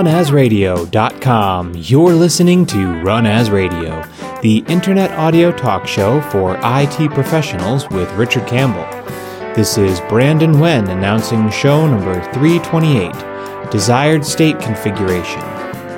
Runasradio.com, 0.00 1.74
you're 1.76 2.14
listening 2.14 2.64
to 2.64 3.02
Run 3.02 3.26
As 3.26 3.50
Radio, 3.50 4.02
the 4.40 4.64
internet 4.66 5.10
audio 5.10 5.52
talk 5.52 5.86
show 5.86 6.22
for 6.22 6.58
IT 6.62 7.10
professionals 7.10 7.86
with 7.90 8.10
Richard 8.12 8.46
Campbell. 8.46 8.86
This 9.54 9.76
is 9.76 10.00
Brandon 10.08 10.58
Wen 10.58 10.88
announcing 10.88 11.50
show 11.50 11.86
number 11.86 12.14
328, 12.32 13.70
Desired 13.70 14.24
State 14.24 14.58
Configuration, 14.58 15.42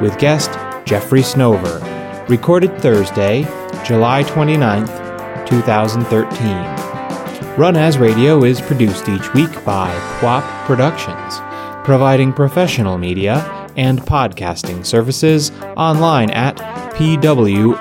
with 0.01 0.19
guest 0.19 0.51
Jeffrey 0.85 1.23
Snover, 1.23 2.29
recorded 2.29 2.77
Thursday, 2.79 3.45
July 3.85 4.25
29th, 4.25 5.47
2013. 5.47 7.57
Run 7.57 7.77
As 7.77 7.99
Radio 7.99 8.43
is 8.43 8.61
produced 8.61 9.09
each 9.09 9.33
week 9.33 9.65
by 9.65 9.95
PWOP 10.19 10.43
Productions 10.67 11.41
providing 11.85 12.33
professional 12.33 12.97
media 12.97 13.62
and 13.77 14.01
podcasting 14.01 14.85
services 14.85 15.51
online 15.77 16.31
at 16.31 16.57
pwop.com. 16.95 17.73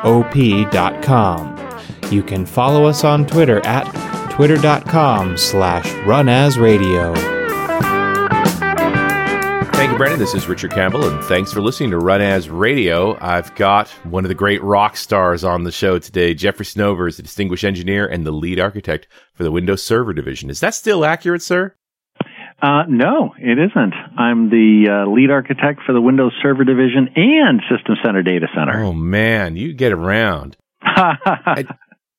You 2.11 2.23
can 2.23 2.45
follow 2.45 2.85
us 2.85 3.03
on 3.03 3.25
Twitter 3.25 3.65
at 3.65 3.85
twitter.com 4.31 5.37
slash 5.37 5.85
runasradio. 6.05 7.41
Thank 9.73 9.93
you, 9.93 9.97
Brandon. 9.97 10.19
This 10.19 10.35
is 10.35 10.47
Richard 10.47 10.71
Campbell, 10.71 11.07
and 11.07 11.23
thanks 11.23 11.51
for 11.51 11.59
listening 11.59 11.89
to 11.89 11.97
Run 11.97 12.21
As 12.21 12.49
Radio. 12.49 13.17
I've 13.19 13.53
got 13.55 13.89
one 14.03 14.23
of 14.23 14.29
the 14.29 14.35
great 14.35 14.61
rock 14.61 14.95
stars 14.95 15.43
on 15.43 15.63
the 15.63 15.71
show 15.71 15.97
today. 15.97 16.35
Jeffrey 16.35 16.65
Snover 16.65 17.07
is 17.07 17.17
the 17.17 17.23
distinguished 17.23 17.63
engineer 17.63 18.05
and 18.05 18.23
the 18.23 18.31
lead 18.31 18.59
architect 18.59 19.07
for 19.33 19.43
the 19.43 19.51
Windows 19.51 19.81
Server 19.81 20.13
Division. 20.13 20.51
Is 20.51 20.59
that 20.59 20.75
still 20.75 21.03
accurate, 21.03 21.41
sir? 21.41 21.75
Uh, 22.61 22.83
no, 22.87 23.33
it 23.39 23.57
isn't. 23.57 23.93
I'm 24.17 24.49
the 24.49 25.05
uh, 25.05 25.09
lead 25.09 25.31
architect 25.31 25.81
for 25.85 25.93
the 25.93 26.01
Windows 26.01 26.33
Server 26.43 26.63
Division 26.63 27.09
and 27.15 27.61
System 27.69 27.95
Center 28.03 28.21
Data 28.21 28.47
Center. 28.55 28.83
Oh 28.83 28.93
man, 28.93 29.55
you 29.55 29.73
get 29.73 29.91
around. 29.91 30.57
I, 30.83 31.65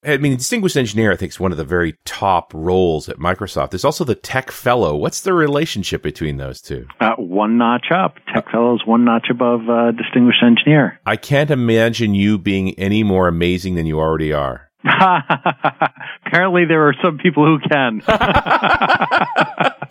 I, 0.04 0.16
mean, 0.16 0.36
distinguished 0.36 0.76
engineer, 0.76 1.12
I 1.12 1.16
think, 1.16 1.30
is 1.30 1.38
one 1.38 1.52
of 1.52 1.58
the 1.58 1.64
very 1.64 1.94
top 2.04 2.52
roles 2.54 3.08
at 3.08 3.18
Microsoft. 3.18 3.70
There's 3.70 3.84
also 3.84 4.04
the 4.04 4.16
Tech 4.16 4.50
Fellow. 4.50 4.96
What's 4.96 5.20
the 5.20 5.32
relationship 5.32 6.02
between 6.02 6.38
those 6.38 6.60
two? 6.60 6.86
Uh, 7.00 7.14
one 7.16 7.56
notch 7.56 7.86
up. 7.94 8.16
Tech 8.34 8.50
Fellow 8.50 8.74
is 8.74 8.82
one 8.84 9.04
notch 9.04 9.28
above 9.30 9.68
uh, 9.68 9.92
distinguished 9.92 10.42
engineer. 10.42 10.98
I 11.06 11.16
can't 11.16 11.50
imagine 11.50 12.16
you 12.16 12.36
being 12.36 12.76
any 12.80 13.04
more 13.04 13.28
amazing 13.28 13.76
than 13.76 13.86
you 13.86 14.00
already 14.00 14.32
are. 14.32 14.70
Apparently, 16.26 16.64
there 16.64 16.88
are 16.88 16.94
some 17.02 17.18
people 17.18 17.46
who 17.46 17.60
can. 17.68 18.02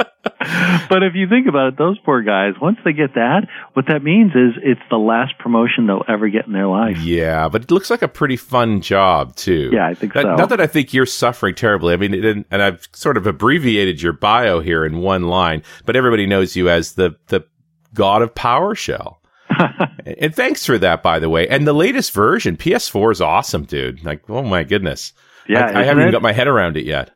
but 0.89 1.03
if 1.03 1.14
you 1.14 1.28
think 1.28 1.47
about 1.47 1.67
it, 1.70 1.78
those 1.78 2.00
poor 2.00 2.22
guys, 2.22 2.53
once 2.61 2.78
they 2.84 2.94
get 2.94 3.14
that, 3.16 3.47
what 3.73 3.86
that 3.88 4.03
means 4.03 4.31
is 4.31 4.53
it's 4.64 4.81
the 4.89 4.97
last 4.97 5.38
promotion 5.38 5.88
they'll 5.88 6.06
ever 6.08 6.30
get 6.30 6.47
in 6.47 6.53
their 6.53 6.67
life. 6.67 6.97
Yeah, 7.00 7.47
but 7.47 7.64
it 7.64 7.72
looks 7.72 7.89
like 7.89 8.02
a 8.02 8.08
pretty 8.08 8.38
fun 8.38 8.81
job 8.81 9.36
too. 9.36 9.69
Yeah, 9.72 9.88
I 9.88 9.94
think 9.94 10.14
so. 10.14 10.22
Not 10.22 10.50
that 10.50 10.62
I 10.62 10.67
think 10.67 10.94
you're 10.94 11.06
suffering 11.06 11.56
terribly. 11.56 11.94
I 11.94 11.97
mean, 11.97 12.14
it, 12.14 12.45
and 12.50 12.62
I've 12.64 12.88
sort 12.94 13.17
of 13.17 13.28
abbreviated 13.28 14.02
your 14.02 14.14
bio 14.14 14.62
here 14.62 14.86
in 14.86 14.97
one 14.97 15.23
line, 15.23 15.64
but 15.86 15.95
everybody 15.95 16.25
knows 16.25 16.56
you 16.56 16.69
as 16.69 16.94
the 16.94 17.16
the 17.28 17.45
god 17.94 18.22
of 18.22 18.34
PowerShell. 18.34 19.18
and 20.19 20.34
thanks 20.34 20.66
for 20.66 20.78
that, 20.78 21.03
by 21.03 21.19
the 21.19 21.30
way. 21.30 21.47
And 21.47 21.68
the 21.68 21.74
latest 21.74 22.13
version, 22.13 22.57
PS4 22.57 23.12
is 23.12 23.22
awesome, 23.22 23.66
dude. 23.66 24.03
Like, 24.03 24.30
oh 24.30 24.44
my 24.44 24.63
goodness. 24.63 25.13
Yeah, 25.47 25.66
I, 25.66 25.81
I 25.81 25.84
haven't 25.84 26.03
even 26.03 26.12
got 26.12 26.22
my 26.22 26.31
head 26.31 26.47
around 26.47 26.78
it 26.78 26.85
yet. 26.85 27.12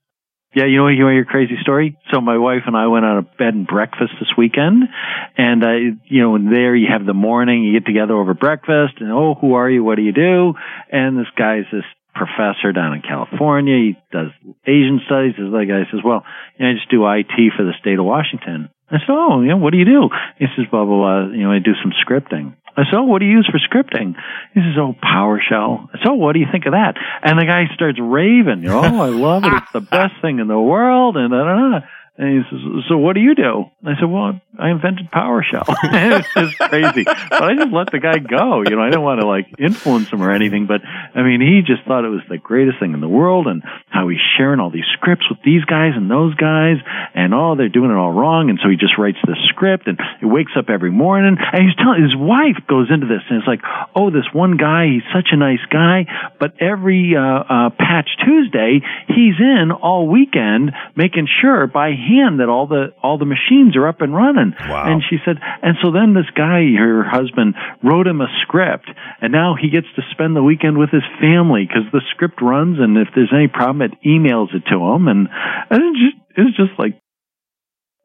Yeah, 0.56 0.66
you 0.66 0.78
know, 0.78 0.88
you 0.88 1.04
know 1.04 1.10
your 1.10 1.26
crazy 1.26 1.58
story. 1.62 1.98
So 2.14 2.22
my 2.22 2.38
wife 2.38 2.64
and 2.66 2.78
I 2.78 2.88
went 2.88 3.04
on 3.04 3.18
a 3.18 3.22
bed 3.24 3.54
and 3.54 3.68
breakfast 3.68 4.14
this 4.22 4.30
weekend, 4.38 4.84
and 5.38 5.62
uh, 5.62 6.00
you 6.06 6.22
know, 6.24 6.38
there 6.50 6.74
you 6.74 6.88
have 6.90 7.06
the 7.06 7.14
morning, 7.14 7.66
you 7.66 7.78
get 7.78 7.86
together 7.86 8.14
over 8.14 8.34
breakfast, 8.34 8.94
and 9.02 9.12
oh, 9.12 9.36
who 9.36 9.56
are 9.56 9.70
you? 9.70 9.84
What 9.84 9.96
do 9.96 10.02
you 10.02 10.14
do? 10.14 10.54
And 10.90 11.18
this 11.18 11.28
guy's 11.38 11.66
this 11.74 11.84
professor 12.16 12.72
down 12.72 12.94
in 12.94 13.02
California. 13.02 13.76
He 13.76 13.98
does 14.16 14.32
Asian 14.66 15.02
studies. 15.06 15.36
This 15.38 15.52
other 15.52 15.66
guy 15.66 15.84
says, 15.92 16.00
"Well, 16.06 16.24
you 16.58 16.64
know, 16.64 16.72
I 16.72 16.74
just 16.76 16.90
do 16.90 17.06
IT 17.06 17.36
for 17.58 17.64
the 17.66 17.76
state 17.82 18.00
of 18.00 18.06
Washington." 18.06 18.70
I 18.90 19.00
said, 19.00 19.10
"Oh, 19.12 19.42
you 19.42 19.50
know, 19.50 19.58
what 19.58 19.74
do 19.74 19.78
you 19.78 19.84
do?" 19.86 20.08
He 20.40 20.46
says, 20.56 20.72
"Blah 20.72 20.86
blah 20.86 20.96
blah. 20.96 21.36
You 21.36 21.44
know, 21.44 21.52
I 21.52 21.60
do 21.60 21.76
some 21.84 21.92
scripting." 22.00 22.56
I 22.78 22.84
said, 22.84 22.98
oh, 22.98 23.04
what 23.04 23.20
do 23.20 23.26
you 23.26 23.38
use 23.38 23.50
for 23.50 23.60
scripting? 23.60 24.16
He 24.54 24.60
says, 24.60 24.76
oh, 24.78 24.96
PowerShell. 25.02 25.90
So 26.04 26.12
oh, 26.12 26.14
what 26.16 26.34
do 26.34 26.40
you 26.40 26.48
think 26.52 26.66
of 26.66 26.74
that? 26.74 26.96
And 27.24 27.40
the 27.40 27.46
guy 27.46 27.66
starts 27.74 28.00
raving, 28.02 28.68
oh, 28.68 29.02
I 29.02 29.10
love 29.10 29.46
it. 29.46 29.54
It's 29.54 29.72
the 29.72 29.82
best 29.98 30.14
thing 30.22 30.40
in 30.40 30.48
the 30.48 30.60
world. 30.60 31.16
And 31.16 31.32
da, 31.32 31.44
da, 31.44 31.80
da. 31.80 31.86
And 32.18 32.30
he 32.32 32.50
says, 32.50 32.60
so 32.88 32.98
what 32.98 33.14
do 33.14 33.20
you 33.20 33.36
do? 33.36 33.66
I 33.84 34.00
said, 34.00 34.10
well, 34.10 34.40
I 34.58 34.70
invented 34.70 35.12
PowerShell. 35.12 35.68
it's 35.68 36.34
just 36.34 36.58
crazy. 36.58 37.04
But 37.04 37.44
I 37.44 37.56
just 37.56 37.74
let 37.74 37.92
the 37.92 38.00
guy 38.00 38.20
go. 38.20 38.64
You 38.64 38.78
know, 38.78 38.82
I 38.82 38.90
didn't 38.90 39.04
want 39.04 39.20
to 39.20 39.28
like 39.28 39.48
influence 39.60 40.10
him 40.10 40.22
or 40.22 40.32
anything, 40.32 40.66
but 40.66 40.80
I 40.82 41.24
mean, 41.24 41.42
he 41.42 41.60
just 41.60 41.86
thought 41.86 42.06
it 42.06 42.10
was 42.10 42.24
the 42.30 42.38
greatest 42.38 42.80
thing 42.80 42.94
in 42.94 43.02
the 43.02 43.10
world 43.10 43.48
and 43.48 43.64
how 43.90 44.08
he's 44.08 44.24
sharing 44.38 44.62
all 44.62 44.72
these 44.72 44.88
scripts 44.94 45.30
with 45.30 45.40
these 45.44 45.66
guys 45.66 45.92
and 45.96 46.10
those 46.10 46.34
guys 46.36 46.78
and 47.14 47.34
oh, 47.34 47.56
they're 47.58 47.68
doing 47.68 47.92
it 47.92 47.98
all 47.98 48.14
wrong. 48.14 48.50
And 48.50 48.60
so 48.64 48.70
he 48.70 48.78
just 48.78 48.98
writes 48.98 49.20
this 49.28 49.38
script 49.50 49.88
and 49.88 50.00
he 50.22 50.26
wakes 50.26 50.54
up 50.58 50.70
every 50.70 50.92
morning 50.92 51.36
and 51.36 51.64
he's 51.68 51.76
telling 51.76 52.02
his 52.02 52.16
wife 52.16 52.64
goes 52.68 52.88
into 52.90 53.08
this 53.08 53.28
and 53.30 53.40
it's 53.40 53.48
like, 53.48 53.62
oh, 53.94 54.10
this 54.10 54.32
one 54.32 54.56
guy, 54.56 54.88
he's 54.88 55.08
such 55.14 55.36
a 55.36 55.38
nice 55.38 55.64
guy, 55.70 56.08
but 56.40 56.54
every, 56.62 57.12
uh, 57.18 57.44
uh, 57.44 57.70
patch 57.76 58.08
Tuesday, 58.24 58.80
he's 59.08 59.36
in 59.40 59.72
all 59.72 60.08
weekend 60.08 60.72
making 60.96 61.28
sure 61.42 61.68
by 61.68 61.92
hand 62.06 62.40
that 62.40 62.50
all 62.50 62.68
the, 62.68 62.94
all 63.02 63.18
the 63.18 63.26
machines 63.26 63.76
are 63.76 63.88
up 63.88 64.02
and 64.02 64.14
running. 64.14 64.54
Wow. 64.70 64.86
And 64.86 65.02
she 65.10 65.18
said, 65.26 65.38
and 65.62 65.76
so 65.82 65.92
then 65.92 66.14
this 66.14 66.30
guy, 66.36 66.70
her 66.78 67.04
husband, 67.04 67.56
wrote 67.84 68.08
him 68.08 68.22
a 68.22 68.28
script, 68.44 68.90
and 69.22 69.34
now 69.34 69.56
he 69.60 69.70
gets 69.70 69.88
to 69.96 70.02
spend 70.12 70.36
the 70.36 70.44
weekend 70.44 70.78
with 70.78 70.92
his 70.92 71.06
family 71.20 71.66
because 71.68 71.90
the 71.92 72.02
script 72.12 72.42
runs, 72.42 72.78
and 72.80 72.98
if 72.98 73.10
there's 73.16 73.34
any 73.34 73.48
problem, 73.48 73.82
it 73.82 73.98
emails 74.06 74.54
it 74.54 74.64
to 74.70 74.78
him, 74.78 75.08
and, 75.08 75.28
and 75.70 75.82
it's 75.82 76.00
just, 76.00 76.18
it's 76.38 76.58
just 76.58 76.80
like 76.80 77.02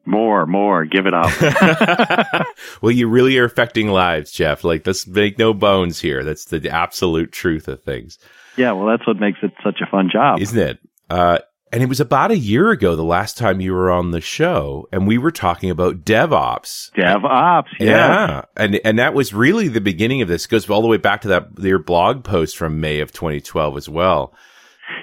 more, 0.06 0.46
more, 0.46 0.84
give 0.84 1.06
it 1.06 1.14
up. 1.14 1.30
well, 2.82 2.92
you 2.92 3.08
really 3.08 3.38
are 3.38 3.44
affecting 3.44 3.88
lives, 3.88 4.32
Jeff. 4.32 4.64
Like, 4.64 4.86
let's 4.86 5.06
make 5.06 5.38
no 5.38 5.54
bones 5.54 6.00
here. 6.00 6.24
That's 6.24 6.46
the 6.46 6.70
absolute 6.70 7.32
truth 7.32 7.68
of 7.68 7.82
things. 7.82 8.18
Yeah, 8.56 8.72
well, 8.72 8.86
that's 8.86 9.06
what 9.06 9.18
makes 9.18 9.38
it 9.42 9.52
such 9.64 9.80
a 9.80 9.90
fun 9.90 10.10
job, 10.12 10.40
isn't 10.40 10.58
it? 10.58 10.78
Uh, 11.08 11.38
and 11.72 11.82
it 11.82 11.88
was 11.88 12.00
about 12.00 12.30
a 12.30 12.36
year 12.36 12.70
ago, 12.70 12.96
the 12.96 13.04
last 13.04 13.38
time 13.38 13.60
you 13.60 13.72
were 13.72 13.90
on 13.90 14.10
the 14.10 14.20
show, 14.20 14.88
and 14.90 15.06
we 15.06 15.18
were 15.18 15.30
talking 15.30 15.70
about 15.70 16.04
DevOps. 16.04 16.90
DevOps, 16.92 17.68
yeah. 17.78 17.86
yeah. 17.86 18.42
And 18.56 18.80
and 18.84 18.98
that 18.98 19.14
was 19.14 19.32
really 19.32 19.68
the 19.68 19.80
beginning 19.80 20.20
of 20.22 20.28
this. 20.28 20.46
It 20.46 20.48
goes 20.48 20.68
all 20.68 20.82
the 20.82 20.88
way 20.88 20.96
back 20.96 21.20
to 21.22 21.28
that 21.28 21.48
your 21.58 21.78
blog 21.78 22.24
post 22.24 22.56
from 22.56 22.80
May 22.80 23.00
of 23.00 23.12
2012 23.12 23.76
as 23.76 23.88
well. 23.88 24.34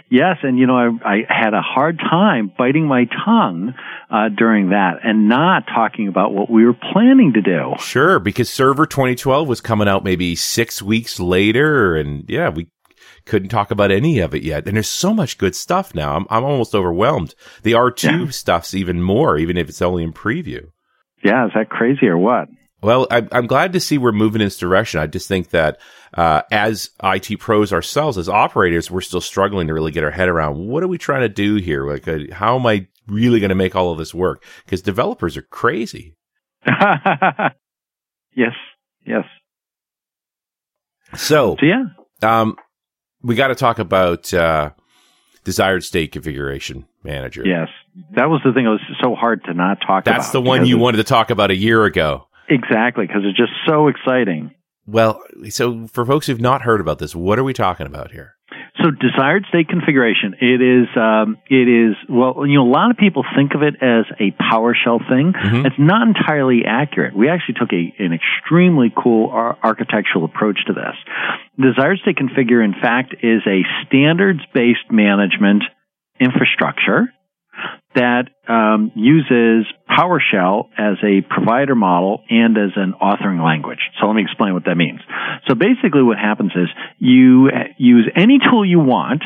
Yes, 0.10 0.38
and 0.44 0.58
you 0.58 0.68
know, 0.68 0.76
I, 0.76 1.24
I 1.30 1.44
had 1.44 1.54
a 1.54 1.62
hard 1.62 2.00
time 2.00 2.52
biting 2.58 2.88
my 2.88 3.06
tongue 3.26 3.74
uh, 4.10 4.30
during 4.30 4.70
that 4.70 5.00
and 5.04 5.28
not 5.28 5.64
talking 5.68 6.08
about 6.08 6.34
what 6.34 6.50
we 6.50 6.66
were 6.66 6.78
planning 6.94 7.34
to 7.34 7.42
do. 7.42 7.74
Sure, 7.80 8.20
because 8.20 8.50
Server 8.50 8.86
2012 8.86 9.48
was 9.48 9.60
coming 9.60 9.88
out 9.88 10.04
maybe 10.04 10.36
six 10.36 10.82
weeks 10.82 11.20
later, 11.20 11.96
and 11.96 12.26
yeah, 12.30 12.50
we 12.50 12.68
couldn't 13.28 13.50
talk 13.50 13.72
about 13.72 13.92
any 13.92 14.20
of 14.20 14.34
it 14.34 14.44
yet. 14.44 14.68
And 14.68 14.76
there's 14.76 14.90
so 14.90 15.14
much 15.14 15.38
good 15.38 15.56
stuff 15.56 15.94
now. 15.94 16.16
I'm, 16.16 16.26
I'm 16.30 16.44
almost 16.44 16.74
overwhelmed. 16.74 17.36
The 17.64 17.74
R2 17.74 18.04
yeah. 18.04 18.30
stuff's 18.32 18.74
even 18.74 19.02
more, 19.02 19.38
even 19.38 19.58
if 19.58 19.70
it's 19.70 19.82
only 19.82 20.04
in 20.04 20.14
preview. 20.14 20.70
Yeah, 21.24 21.46
is 21.46 21.52
that 21.56 21.70
crazy 21.70 22.08
or 22.08 22.18
what? 22.18 22.48
Well, 22.82 23.08
I, 23.10 23.28
I'm 23.32 23.48
glad 23.48 23.74
to 23.74 23.80
see 23.80 23.98
we're 23.98 24.12
moving 24.12 24.42
in 24.42 24.46
this 24.46 24.60
direction. 24.60 25.00
I 25.00 25.08
just 25.08 25.28
think 25.28 25.50
that 25.50 25.80
uh, 26.14 26.44
as 26.52 26.92
IT 27.04 27.40
pros 27.40 27.74
ourselves, 27.74 28.18
as 28.18 28.30
operators, 28.30 28.92
we're 28.92 29.02
still 29.02 29.22
struggling 29.22 29.68
to 29.68 29.74
really 29.74 29.92
get 29.92 30.04
our 30.04 30.12
head 30.12 30.30
around 30.30 30.58
what 30.68 30.84
are 30.84 30.88
we 30.88 31.00
trying 31.00 31.22
to 31.22 31.30
do 31.30 31.56
here? 31.56 31.90
Like, 31.90 32.08
uh, 32.08 32.20
how 32.32 32.58
am 32.58 32.68
I 32.68 32.88
really 33.08 33.40
going 33.40 33.50
to 33.50 33.56
make 33.56 33.76
all 33.76 33.92
of 33.92 33.98
this 33.98 34.14
work? 34.14 34.44
Because 34.64 34.82
developers 34.82 35.38
are 35.38 35.42
crazy. 35.42 36.16
yes, 36.68 38.54
yes. 39.06 39.24
So, 41.16 41.56
so 41.60 41.66
yeah. 41.66 41.86
Um, 42.22 42.58
we 43.28 43.36
got 43.36 43.50
to 43.50 43.56
talk 43.56 43.78
about 43.78 44.34
uh, 44.34 44.72
desired 45.44 45.84
state 45.84 46.14
configuration 46.14 46.88
manager. 47.04 47.44
Yes, 47.46 47.68
that 48.16 48.30
was 48.30 48.42
the 48.44 48.54
thing. 48.54 48.66
It 48.66 48.70
was 48.70 48.82
so 49.04 49.16
hard 49.16 49.44
to 49.46 49.54
not 49.54 49.80
talk 49.82 50.06
That's 50.06 50.08
about. 50.08 50.18
That's 50.18 50.32
the 50.32 50.42
one 50.42 50.66
you 50.66 50.78
wanted 50.78 50.98
to 50.98 51.04
talk 51.04 51.30
about 51.30 51.52
a 51.52 51.56
year 51.56 51.84
ago. 51.84 52.28
Exactly, 52.50 53.06
because 53.06 53.24
it's 53.26 53.38
just 53.38 53.52
so 53.68 53.90
exciting. 53.90 54.52
Well, 54.86 55.22
so 55.50 55.88
for 55.88 56.06
folks 56.06 56.28
who've 56.28 56.40
not 56.40 56.62
heard 56.62 56.80
about 56.80 57.00
this, 57.00 57.14
what 57.14 57.38
are 57.38 57.44
we 57.44 57.54
talking 57.54 57.86
about 57.86 58.12
here? 58.12 58.37
So 58.84 58.92
desired 58.92 59.46
state 59.50 59.70
configuration, 59.70 60.36
it 60.40 60.62
is, 60.62 60.88
um, 60.96 61.38
it 61.50 61.68
is, 61.68 61.96
well, 62.08 62.46
you 62.46 62.56
know, 62.56 62.64
a 62.64 62.70
lot 62.72 62.92
of 62.92 62.98
people 62.98 63.26
think 63.36 63.56
of 63.56 63.64
it 63.64 63.76
as 63.82 64.06
a 64.20 64.32
PowerShell 64.32 65.00
thing. 65.10 65.34
Mm-hmm. 65.34 65.66
It's 65.66 65.80
not 65.80 66.08
entirely 66.08 66.62
accurate. 66.66 67.16
We 67.16 67.30
actually 67.30 67.56
took 67.56 67.74
a, 67.74 67.94
an 67.98 68.14
extremely 68.14 68.94
cool 68.96 69.30
ar- 69.30 69.58
architectural 69.64 70.26
approach 70.26 70.60
to 70.68 70.74
this. 70.74 70.96
Desired 71.60 72.00
state 72.00 72.18
configure, 72.18 72.64
in 72.64 72.74
fact, 72.74 73.16
is 73.24 73.42
a 73.48 73.62
standards-based 73.88 74.92
management 74.92 75.64
infrastructure 76.20 77.14
that 77.96 78.30
um, 78.48 78.92
uses 78.96 79.66
PowerShell 79.90 80.70
as 80.78 80.98
a 81.04 81.22
provider 81.28 81.76
model 81.76 82.22
and 82.30 82.58
as 82.58 82.72
an 82.76 82.94
authoring 83.02 83.44
language. 83.44 83.80
So 84.00 84.08
let 84.08 84.16
me 84.16 84.22
explain 84.22 84.54
what 84.54 84.66
that 84.66 84.76
means. 84.76 85.00
So 85.48 85.56
basically, 85.56 86.04
what 86.04 86.18
happens 86.18 86.52
is 86.56 86.68
you 87.00 87.50
use 87.78 88.10
any 88.16 88.40
tool 88.40 88.66
you 88.66 88.80
want 88.80 89.24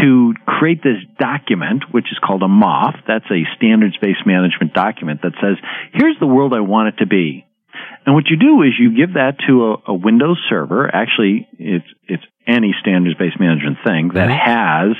to 0.00 0.34
create 0.46 0.82
this 0.82 0.98
document, 1.18 1.84
which 1.90 2.06
is 2.10 2.18
called 2.18 2.42
a 2.42 2.48
MOF. 2.48 2.94
That's 3.06 3.30
a 3.30 3.44
standards 3.56 3.96
based 4.00 4.26
management 4.26 4.74
document 4.74 5.20
that 5.22 5.32
says, 5.40 5.56
here's 5.92 6.16
the 6.18 6.26
world 6.26 6.52
I 6.54 6.60
want 6.60 6.88
it 6.88 7.00
to 7.00 7.06
be. 7.06 7.46
And 8.04 8.14
what 8.14 8.24
you 8.28 8.36
do 8.36 8.62
is 8.62 8.72
you 8.78 8.96
give 8.96 9.14
that 9.14 9.36
to 9.46 9.72
a, 9.72 9.92
a 9.92 9.94
Windows 9.94 10.38
server. 10.48 10.88
Actually, 10.92 11.48
it's, 11.58 11.86
it's 12.08 12.22
any 12.46 12.74
standards 12.80 13.16
based 13.16 13.38
management 13.38 13.78
thing 13.86 14.10
that 14.14 14.30
has 14.30 14.96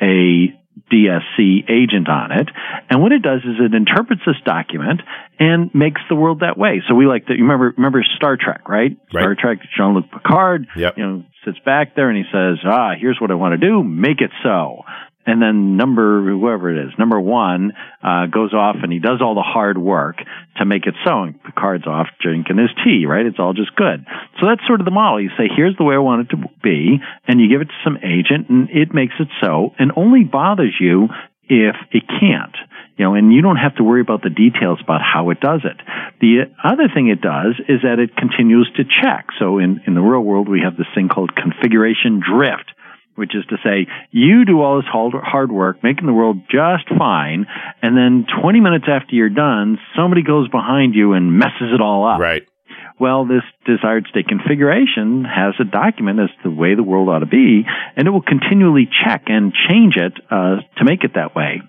a 0.00 0.54
DSC 0.92 1.68
agent 1.68 2.08
on 2.08 2.32
it. 2.32 2.48
And 2.88 3.02
what 3.02 3.12
it 3.12 3.22
does 3.22 3.40
is 3.40 3.56
it 3.60 3.74
interprets 3.74 4.22
this 4.26 4.36
document 4.44 5.02
and 5.38 5.74
makes 5.74 6.00
the 6.08 6.14
world 6.14 6.40
that 6.40 6.56
way. 6.56 6.82
So 6.88 6.94
we 6.94 7.06
like 7.06 7.26
to, 7.26 7.34
you 7.34 7.42
remember, 7.42 7.74
remember 7.76 8.04
Star 8.16 8.36
Trek, 8.36 8.68
right? 8.68 8.96
right. 9.12 9.22
Star 9.22 9.34
Trek, 9.34 9.58
Jean-Luc 9.76 10.10
Picard, 10.10 10.68
yep. 10.76 10.96
you 10.96 11.06
know, 11.06 11.24
sits 11.44 11.58
back 11.64 11.94
there 11.94 12.08
and 12.08 12.16
he 12.16 12.24
says, 12.32 12.58
ah, 12.64 12.92
here's 12.98 13.20
what 13.20 13.30
I 13.30 13.34
want 13.34 13.60
to 13.60 13.66
do. 13.66 13.82
Make 13.82 14.20
it 14.20 14.30
so 14.42 14.82
and 15.26 15.42
then 15.42 15.76
number 15.76 16.22
whoever 16.22 16.70
it 16.70 16.86
is, 16.86 16.92
number 16.98 17.20
one, 17.20 17.72
uh, 18.02 18.26
goes 18.26 18.54
off 18.54 18.76
and 18.82 18.92
he 18.92 19.00
does 19.00 19.20
all 19.20 19.34
the 19.34 19.42
hard 19.42 19.76
work 19.76 20.16
to 20.56 20.64
make 20.64 20.86
it 20.86 20.94
so. 21.04 21.22
And 21.22 21.42
Picard's 21.42 21.86
off 21.86 22.06
drinking 22.20 22.58
his 22.58 22.70
tea, 22.84 23.06
right? 23.06 23.26
It's 23.26 23.38
all 23.38 23.52
just 23.52 23.74
good. 23.74 24.06
So 24.40 24.46
that's 24.46 24.66
sort 24.66 24.80
of 24.80 24.84
the 24.84 24.92
model. 24.92 25.20
You 25.20 25.30
say, 25.36 25.48
here's 25.54 25.76
the 25.76 25.84
way 25.84 25.96
I 25.96 25.98
want 25.98 26.30
it 26.30 26.36
to 26.36 26.42
be, 26.62 26.98
and 27.26 27.40
you 27.40 27.48
give 27.48 27.60
it 27.60 27.68
to 27.68 27.80
some 27.84 27.98
agent, 27.98 28.48
and 28.48 28.70
it 28.70 28.94
makes 28.94 29.14
it 29.18 29.28
so, 29.42 29.74
and 29.78 29.92
only 29.96 30.24
bothers 30.24 30.74
you 30.80 31.08
if 31.48 31.76
it 31.92 32.04
can't. 32.08 32.56
You 32.96 33.04
know, 33.04 33.14
and 33.14 33.32
you 33.32 33.42
don't 33.42 33.56
have 33.56 33.76
to 33.76 33.84
worry 33.84 34.00
about 34.00 34.22
the 34.22 34.30
details 34.30 34.78
about 34.82 35.02
how 35.02 35.28
it 35.30 35.40
does 35.40 35.60
it. 35.64 35.76
The 36.20 36.48
other 36.64 36.88
thing 36.88 37.08
it 37.08 37.20
does 37.20 37.60
is 37.68 37.82
that 37.82 37.98
it 37.98 38.16
continues 38.16 38.70
to 38.76 38.84
check. 38.84 39.26
So 39.38 39.58
in, 39.58 39.82
in 39.86 39.94
the 39.94 40.00
real 40.00 40.22
world, 40.22 40.48
we 40.48 40.62
have 40.64 40.78
this 40.78 40.86
thing 40.94 41.08
called 41.08 41.36
configuration 41.36 42.22
drift 42.24 42.72
which 43.16 43.34
is 43.34 43.44
to 43.46 43.56
say, 43.64 43.86
you 44.10 44.44
do 44.44 44.60
all 44.60 44.76
this 44.76 44.88
hard 44.88 45.50
work, 45.50 45.82
making 45.82 46.06
the 46.06 46.12
world 46.12 46.38
just 46.50 46.88
fine, 46.96 47.46
and 47.82 47.96
then 47.96 48.26
20 48.42 48.60
minutes 48.60 48.84
after 48.88 49.14
you're 49.14 49.28
done, 49.28 49.78
somebody 49.96 50.22
goes 50.22 50.48
behind 50.48 50.94
you 50.94 51.12
and 51.12 51.38
messes 51.38 51.72
it 51.74 51.80
all 51.80 52.06
up. 52.06 52.20
Right. 52.20 52.46
Well, 52.98 53.26
this 53.26 53.42
desired 53.66 54.06
state 54.08 54.26
configuration 54.26 55.24
has 55.24 55.54
a 55.60 55.64
document 55.64 56.18
as 56.20 56.30
the 56.42 56.50
way 56.50 56.74
the 56.74 56.82
world 56.82 57.08
ought 57.08 57.18
to 57.18 57.26
be, 57.26 57.64
and 57.94 58.08
it 58.08 58.10
will 58.10 58.22
continually 58.22 58.88
check 59.04 59.24
and 59.26 59.52
change 59.68 59.96
it 59.96 60.14
uh, 60.30 60.56
to 60.78 60.84
make 60.84 61.04
it 61.04 61.12
that 61.14 61.34
way. 61.34 61.60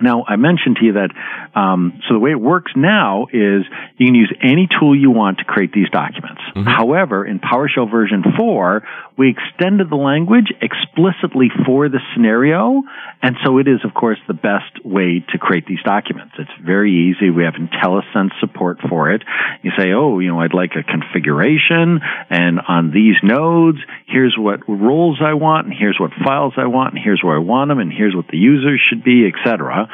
Now, 0.00 0.24
I 0.26 0.36
mentioned 0.36 0.76
to 0.76 0.86
you 0.86 0.92
that, 0.92 1.10
um, 1.58 2.00
so 2.06 2.14
the 2.14 2.20
way 2.20 2.30
it 2.30 2.40
works 2.40 2.72
now 2.76 3.26
is 3.32 3.64
you 3.98 4.06
can 4.06 4.14
use 4.14 4.32
any 4.40 4.68
tool 4.78 4.96
you 4.96 5.10
want 5.10 5.38
to 5.38 5.44
create 5.44 5.72
these 5.72 5.90
documents. 5.90 6.40
Mm-hmm. 6.54 6.68
However, 6.68 7.26
in 7.26 7.40
PowerShell 7.40 7.90
version 7.90 8.22
4, 8.36 8.82
we 9.18 9.34
extended 9.34 9.90
the 9.90 9.96
language 9.96 10.52
explicitly 10.62 11.50
for 11.66 11.88
the 11.88 11.98
scenario, 12.14 12.82
and 13.20 13.36
so 13.44 13.58
it 13.58 13.66
is, 13.66 13.80
of 13.84 13.92
course, 13.92 14.18
the 14.28 14.34
best 14.34 14.84
way 14.84 15.24
to 15.30 15.38
create 15.38 15.66
these 15.66 15.82
documents. 15.84 16.34
It's 16.38 16.50
very 16.64 17.10
easy. 17.10 17.28
We 17.30 17.42
have 17.42 17.54
IntelliSense 17.54 18.38
support 18.38 18.78
for 18.88 19.10
it. 19.10 19.22
You 19.62 19.72
say, 19.76 19.90
oh, 19.92 20.20
you 20.20 20.28
know, 20.28 20.40
I'd 20.40 20.54
like 20.54 20.72
a 20.76 20.84
configuration, 20.84 22.00
and 22.30 22.60
on 22.68 22.92
these 22.92 23.16
nodes, 23.24 23.78
here's 24.06 24.36
what 24.38 24.60
roles 24.68 25.18
I 25.20 25.34
want, 25.34 25.66
and 25.66 25.74
here's 25.76 25.98
what 25.98 26.12
files 26.24 26.54
I 26.56 26.66
want, 26.66 26.94
and 26.94 27.02
here's 27.02 27.22
where 27.22 27.36
I 27.36 27.40
want 27.40 27.70
them, 27.70 27.80
and 27.80 27.92
here's 27.92 28.14
what 28.14 28.28
the 28.28 28.38
users 28.38 28.80
should 28.88 29.02
be, 29.02 29.26
etc 29.26 29.88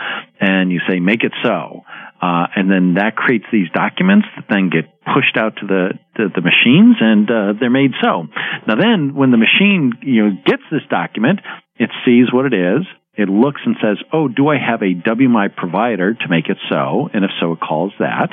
and 0.45 0.71
you 0.71 0.81
say 0.89 1.01
make 1.01 1.25
it 1.25 1.33
so, 1.43 1.85
uh, 2.25 2.47
and 2.57 2.71
then 2.71 2.95
that 2.95 3.17
creates 3.17 3.45
these 3.53 3.69
documents 3.75 4.27
that 4.35 4.47
then 4.49 4.71
get 4.71 4.89
pushed 5.05 5.37
out 5.37 5.57
to 5.61 5.67
the 5.67 5.93
the, 6.17 6.33
the 6.35 6.41
machines, 6.41 6.97
and 7.01 7.29
uh, 7.29 7.53
they're 7.61 7.69
made 7.69 7.93
so. 8.01 8.25
Now 8.67 8.77
then, 8.81 9.15
when 9.15 9.31
the 9.31 9.37
machine 9.37 9.93
you 10.01 10.25
know 10.25 10.31
gets 10.47 10.63
this 10.71 10.87
document, 10.89 11.41
it 11.77 11.91
sees 12.07 12.33
what 12.33 12.47
it 12.47 12.55
is. 12.55 12.87
It 13.17 13.29
looks 13.29 13.61
and 13.67 13.77
says, 13.77 13.99
"Oh, 14.11 14.29
do 14.29 14.49
I 14.49 14.57
have 14.57 14.81
a 14.81 14.95
WMI 14.95 15.55
provider 15.55 16.15
to 16.15 16.29
make 16.31 16.49
it 16.49 16.57
so?" 16.71 17.11
And 17.13 17.25
if 17.27 17.31
so, 17.41 17.53
it 17.53 17.61
calls 17.61 17.93
that. 17.99 18.31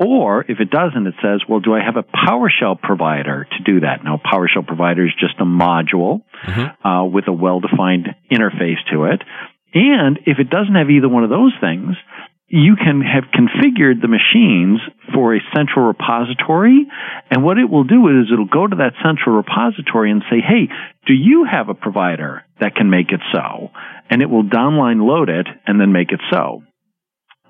Or 0.00 0.42
if 0.48 0.58
it 0.58 0.70
doesn't, 0.70 1.06
it 1.06 1.14
says, 1.20 1.42
"Well, 1.46 1.60
do 1.60 1.74
I 1.74 1.84
have 1.84 1.96
a 1.96 2.04
PowerShell 2.04 2.80
provider 2.80 3.44
to 3.44 3.62
do 3.62 3.80
that?" 3.80 4.04
Now, 4.04 4.18
PowerShell 4.24 4.66
provider 4.66 5.04
is 5.04 5.12
just 5.20 5.34
a 5.38 5.44
module 5.44 6.22
mm-hmm. 6.44 6.86
uh, 6.86 7.04
with 7.04 7.28
a 7.28 7.32
well-defined 7.32 8.08
interface 8.32 8.80
to 8.90 9.04
it. 9.04 9.20
And 9.74 10.18
if 10.24 10.38
it 10.38 10.48
doesn't 10.48 10.74
have 10.74 10.88
either 10.88 11.08
one 11.08 11.24
of 11.24 11.30
those 11.30 11.52
things, 11.60 11.94
you 12.48 12.76
can 12.76 13.02
have 13.02 13.24
configured 13.24 14.00
the 14.00 14.08
machines 14.08 14.80
for 15.12 15.34
a 15.34 15.40
central 15.54 15.86
repository. 15.86 16.86
And 17.30 17.44
what 17.44 17.58
it 17.58 17.68
will 17.68 17.84
do 17.84 18.08
is 18.08 18.32
it'll 18.32 18.46
go 18.46 18.66
to 18.66 18.76
that 18.76 18.94
central 19.04 19.36
repository 19.36 20.10
and 20.10 20.22
say, 20.30 20.40
hey, 20.40 20.72
do 21.06 21.12
you 21.12 21.46
have 21.50 21.68
a 21.68 21.74
provider 21.74 22.44
that 22.60 22.74
can 22.74 22.88
make 22.88 23.12
it 23.12 23.20
so? 23.32 23.68
And 24.08 24.22
it 24.22 24.30
will 24.30 24.44
downline 24.44 25.06
load 25.06 25.28
it 25.28 25.46
and 25.66 25.78
then 25.78 25.92
make 25.92 26.10
it 26.10 26.20
so. 26.32 26.62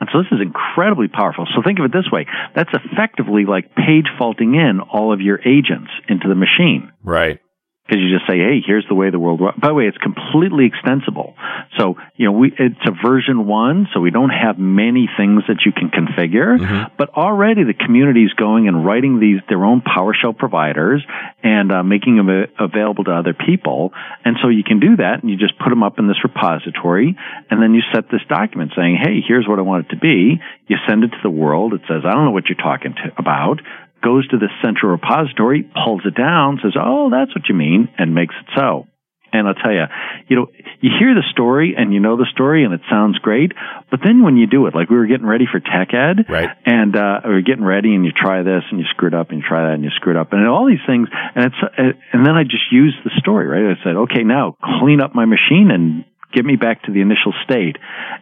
And 0.01 0.09
so 0.13 0.19
this 0.19 0.33
is 0.33 0.41
incredibly 0.43 1.09
powerful. 1.09 1.47
So 1.55 1.63
think 1.63 1.79
of 1.79 1.85
it 1.85 1.93
this 1.93 2.11
way. 2.11 2.27
That's 2.55 2.71
effectively 2.73 3.45
like 3.45 3.75
page 3.75 4.07
faulting 4.19 4.55
in 4.55 4.81
all 4.81 5.13
of 5.13 5.21
your 5.21 5.39
agents 5.41 5.91
into 6.09 6.29
the 6.29 6.35
machine. 6.35 6.93
Right 7.03 7.41
because 7.89 8.03
you 8.03 8.15
just 8.15 8.29
say, 8.29 8.39
"Hey, 8.39 8.61
here's 8.65 8.87
the 8.89 8.95
way 8.95 9.11
the 9.11 9.19
world." 9.19 9.41
Works. 9.41 9.59
By 9.59 9.69
the 9.69 9.75
way, 9.75 9.87
it's 9.87 9.97
completely 9.97 10.67
extensible. 10.67 11.35
So 11.79 11.97
you 12.17 12.27
know, 12.27 12.33
we 12.33 12.53
it's 12.59 12.85
a 12.87 12.93
version 12.93 13.47
one, 13.47 13.89
so 13.95 14.01
we 14.01 14.11
don't 14.11 14.31
have 14.31 14.59
many 14.59 15.09
things 15.17 15.45
that 15.49 15.65
you 15.65 15.73
can 15.73 15.89
configure. 15.89 16.59
Mm-hmm. 16.59 16.95
But 16.99 17.11
already 17.11 17.65
the 17.65 17.75
community 17.75 18.25
is 18.25 18.33
going 18.35 18.69
and 18.69 18.85
writing 18.85 19.21
these 19.21 19.41
their 19.49 19.65
own 19.65 19.81
PowerShell 19.81 20.37
providers 20.37 21.03
and 21.43 21.73
uh, 21.73 21.83
making 21.83 22.17
them 22.17 22.29
available 22.59 23.05
to 23.05 23.13
other 23.13 23.33
people. 23.33 23.93
And 24.25 24.37
so 24.43 24.49
you 24.49 24.65
can 24.65 24.81
do 24.81 24.97
that, 24.97 25.23
and 25.23 25.31
you 25.31 25.37
just 25.37 25.59
put 25.59 25.71
them 25.71 25.83
up 25.83 25.99
in 25.99 26.09
this 26.09 26.23
repository, 26.23 27.17
and 27.51 27.63
then 27.63 27.73
you 27.73 27.83
set 27.95 28.11
this 28.11 28.23
document 28.29 28.73
saying, 28.77 28.99
"Hey, 29.01 29.23
here's 29.27 29.49
what 29.49 29.59
I 29.59 29.63
want 29.63 29.87
it 29.87 29.91
to 29.95 29.97
be." 29.97 30.41
You 30.67 30.77
send 30.87 31.05
it 31.05 31.09
to 31.09 31.23
the 31.23 31.31
world. 31.31 31.73
It 31.73 31.81
says, 31.89 32.03
"I 32.05 32.13
don't 32.13 32.27
know 32.27 32.33
what 32.33 32.49
you're 32.49 32.57
talking 32.57 32.95
to, 32.95 33.13
about." 33.17 33.61
Goes 34.03 34.27
to 34.29 34.39
the 34.39 34.49
central 34.63 34.93
repository, 34.93 35.69
pulls 35.85 36.03
it 36.05 36.15
down, 36.15 36.61
says, 36.63 36.75
"Oh, 36.79 37.11
that's 37.11 37.35
what 37.35 37.49
you 37.49 37.55
mean," 37.55 37.89
and 37.99 38.15
makes 38.15 38.35
it 38.35 38.47
so. 38.57 38.87
And 39.33 39.47
I'll 39.47 39.55
tell 39.55 39.73
you, 39.73 39.85
you 40.29 40.37
know, 40.37 40.47
you 40.81 40.91
hear 40.99 41.15
the 41.15 41.25
story 41.33 41.75
and 41.77 41.93
you 41.93 42.01
know 42.01 42.17
the 42.17 42.27
story 42.33 42.65
and 42.65 42.73
it 42.73 42.81
sounds 42.89 43.19
great, 43.19 43.53
but 43.91 44.01
then 44.03 44.23
when 44.23 44.37
you 44.39 44.47
do 44.47 44.67
it, 44.67 44.75
like 44.75 44.89
we 44.89 44.97
were 44.97 45.07
getting 45.07 45.27
ready 45.27 45.45
for 45.51 45.61
Tech 45.61 45.93
Ed, 45.93 46.25
right? 46.31 46.49
And 46.65 46.97
uh, 46.97 47.21
we 47.25 47.35
are 47.35 47.43
getting 47.43 47.65
ready, 47.65 47.95
and 47.95 48.07
you 48.07 48.13
try 48.13 48.43
this 48.43 48.63
and 48.71 48.81
you 48.81 48.87
screw 48.91 49.09
it 49.09 49.15
up, 49.15 49.29
and 49.31 49.41
you 49.41 49.45
try 49.47 49.69
that 49.69 49.75
and 49.75 49.85
you 49.85 49.91
screw 49.97 50.13
it 50.13 50.19
up, 50.19 50.33
and 50.33 50.47
all 50.49 50.67
these 50.67 50.85
things, 50.87 51.09
and 51.13 51.45
it's, 51.45 51.61
uh, 51.63 51.93
and 52.13 52.25
then 52.25 52.37
I 52.37 52.45
just 52.45 52.73
used 52.73 52.97
the 53.05 53.11
story, 53.19 53.47
right? 53.47 53.77
I 53.77 53.85
said, 53.85 53.97
okay, 54.09 54.25
now 54.25 54.57
clean 54.81 55.03
up 55.03 55.15
my 55.15 55.27
machine 55.27 55.71
and 55.71 56.05
get 56.33 56.45
me 56.45 56.57
back 56.57 56.85
to 56.85 56.93
the 56.93 57.01
initial 57.01 57.35
state, 57.45 57.77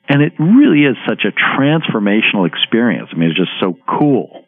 and 0.09 0.23
it 0.23 0.33
really 0.39 0.83
is 0.83 0.97
such 1.07 1.23
a 1.23 1.31
transformational 1.31 2.47
experience. 2.47 3.11
I 3.13 3.17
mean, 3.17 3.31
it's 3.31 3.39
just 3.39 3.55
so 3.61 3.79
cool. 3.87 4.46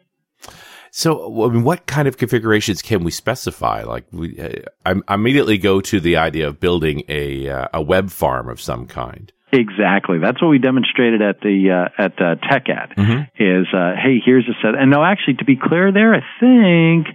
So, 0.91 1.45
I 1.45 1.49
mean, 1.49 1.63
what 1.63 1.85
kind 1.85 2.07
of 2.07 2.17
configurations 2.17 2.81
can 2.81 3.03
we 3.03 3.11
specify? 3.11 3.83
Like, 3.83 4.05
we, 4.11 4.39
uh, 4.39 4.49
I, 4.85 5.13
immediately 5.13 5.57
go 5.57 5.81
to 5.81 5.99
the 5.99 6.17
idea 6.17 6.47
of 6.47 6.59
building 6.59 7.03
a 7.07 7.49
uh, 7.49 7.67
a 7.73 7.81
web 7.81 8.09
farm 8.09 8.49
of 8.49 8.59
some 8.59 8.87
kind. 8.87 9.31
Exactly. 9.51 10.19
That's 10.19 10.41
what 10.41 10.49
we 10.49 10.59
demonstrated 10.59 11.21
at 11.21 11.41
the 11.41 11.71
uh, 11.71 12.03
at 12.03 12.13
uh, 12.21 12.35
TechEd. 12.35 12.95
Mm-hmm. 12.95 13.43
Is 13.43 13.67
uh, 13.73 13.93
hey, 13.95 14.21
here's 14.23 14.47
a 14.47 14.53
set. 14.61 14.75
And 14.79 14.91
no, 14.91 15.03
actually, 15.03 15.35
to 15.35 15.45
be 15.45 15.55
clear, 15.55 15.91
there, 15.91 16.13
I 16.13 16.21
think. 16.39 17.07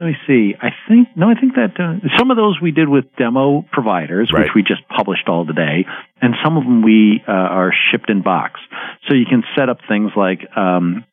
Let 0.00 0.06
me 0.06 0.16
see. 0.26 0.54
I 0.60 0.70
think 0.88 1.08
no. 1.16 1.28
I 1.28 1.34
think 1.38 1.54
that 1.56 1.76
uh, 1.78 2.08
some 2.18 2.30
of 2.30 2.36
those 2.36 2.58
we 2.60 2.70
did 2.70 2.88
with 2.88 3.04
demo 3.16 3.64
providers, 3.70 4.30
right. 4.32 4.44
which 4.44 4.52
we 4.54 4.62
just 4.62 4.80
published 4.88 5.28
all 5.28 5.46
today, 5.46 5.86
and 6.20 6.34
some 6.42 6.56
of 6.56 6.64
them 6.64 6.82
we 6.82 7.22
uh, 7.26 7.32
are 7.32 7.72
shipped 7.90 8.08
in 8.08 8.22
box. 8.22 8.60
So 9.08 9.14
you 9.14 9.26
can 9.28 9.42
set 9.56 9.68
up 9.68 9.78
things 9.88 10.12
like 10.16 10.40
um, 10.56 11.04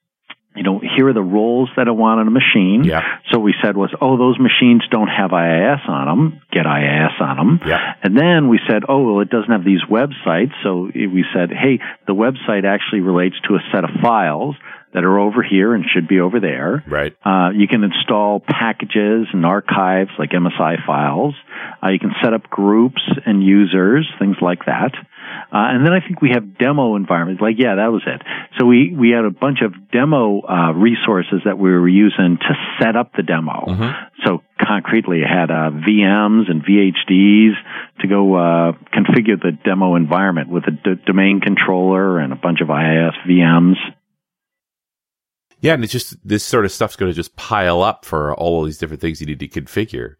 you 0.58 0.64
know, 0.64 0.80
here 0.80 1.08
are 1.08 1.14
the 1.14 1.22
roles 1.22 1.70
that 1.78 1.88
I 1.88 1.92
want 1.92 2.20
on 2.20 2.28
a 2.28 2.32
machine. 2.32 2.84
Yeah. 2.84 3.02
So 3.32 3.40
we 3.40 3.54
said 3.64 3.78
was, 3.78 3.94
oh, 4.02 4.18
those 4.18 4.38
machines 4.40 4.84
don't 4.90 5.08
have 5.08 5.32
IIS 5.32 5.82
on 5.88 6.08
them. 6.08 6.42
Get 6.52 6.66
IIS 6.66 7.16
on 7.22 7.38
them. 7.38 7.60
Yeah. 7.66 7.94
And 8.04 8.18
then 8.18 8.50
we 8.50 8.60
said, 8.68 8.84
oh, 8.90 9.04
well, 9.04 9.22
it 9.22 9.30
doesn't 9.30 9.52
have 9.52 9.64
these 9.64 9.84
websites. 9.90 10.54
So 10.64 10.90
we 10.94 11.24
said, 11.34 11.52
hey, 11.52 11.80
the 12.08 12.14
website 12.14 12.66
actually 12.66 13.02
relates 13.02 13.36
to 13.48 13.56
a 13.56 13.60
set 13.72 13.84
of 13.84 13.92
files 14.02 14.56
that 14.94 15.04
are 15.04 15.20
over 15.20 15.44
here 15.44 15.76
and 15.76 15.86
should 15.94 16.08
be 16.08 16.20
over 16.20 16.40
there. 16.40 16.84
Right. 16.88 17.16
Uh, 17.24 17.50
you 17.54 17.68
can 17.68 17.84
install 17.84 18.40
packages 18.40 19.28
and 19.32 19.46
archives 19.46 20.12
like 20.18 20.32
MSI 20.32 20.86
files. 20.86 21.36
Uh, 21.84 21.90
you 21.90 22.00
can 22.00 22.14
set 22.24 22.34
up 22.34 22.50
groups 22.50 23.02
and 23.26 23.44
users, 23.44 24.10
things 24.18 24.38
like 24.42 24.66
that. 24.66 24.94
Uh, 25.52 25.72
and 25.72 25.86
then 25.86 25.94
I 25.94 26.00
think 26.00 26.22
we 26.22 26.32
have 26.34 26.58
demo 26.58 26.96
environments. 26.96 27.42
Like, 27.42 27.56
yeah, 27.58 27.76
that 27.76 27.92
was 27.92 28.04
it. 28.06 28.22
So 28.58 28.66
we, 28.66 28.94
we 28.98 29.12
had 29.12 29.26
a 29.26 29.32
bunch 29.32 29.60
of 29.62 29.74
demo 29.92 30.42
uh, 30.42 30.74
resources 30.74 31.42
that 31.46 31.58
we 31.58 31.70
were 31.70 31.88
using 31.88 32.38
to 32.40 32.54
set 32.82 32.96
up 32.96 33.14
the 33.16 33.24
demo. 33.24 33.66
Mm-hmm. 33.68 34.26
So 34.26 34.44
concretely, 34.60 35.20
it 35.22 35.28
had 35.28 35.52
uh, 35.52 35.72
VMs 35.72 36.50
and 36.50 36.64
VHDs 36.64 37.54
to 38.02 38.08
go 38.08 38.36
uh, 38.36 38.72
configure 38.94 39.40
the 39.42 39.58
demo 39.64 39.96
environment 39.96 40.50
with 40.50 40.64
a 40.68 40.72
d- 40.72 41.02
domain 41.06 41.40
controller 41.42 42.20
and 42.20 42.34
a 42.34 42.36
bunch 42.36 42.60
of 42.62 42.70
IIS 42.70 43.16
VMs. 43.28 43.76
Yeah, 45.60 45.74
and 45.74 45.84
it's 45.84 45.94
just 45.94 46.16
this 46.28 46.44
sort 46.44 46.66
of 46.66 46.72
stuff's 46.72 46.96
going 46.96 47.12
to 47.12 47.16
just 47.16 47.36
pile 47.36 47.82
up 47.82 48.06
for 48.06 48.36
all 48.36 48.62
of 48.62 48.68
these 48.68 48.78
different 48.78 49.02
things 49.02 49.20
you 49.20 49.28
need 49.28 49.40
to 49.40 49.48
configure. 49.48 50.16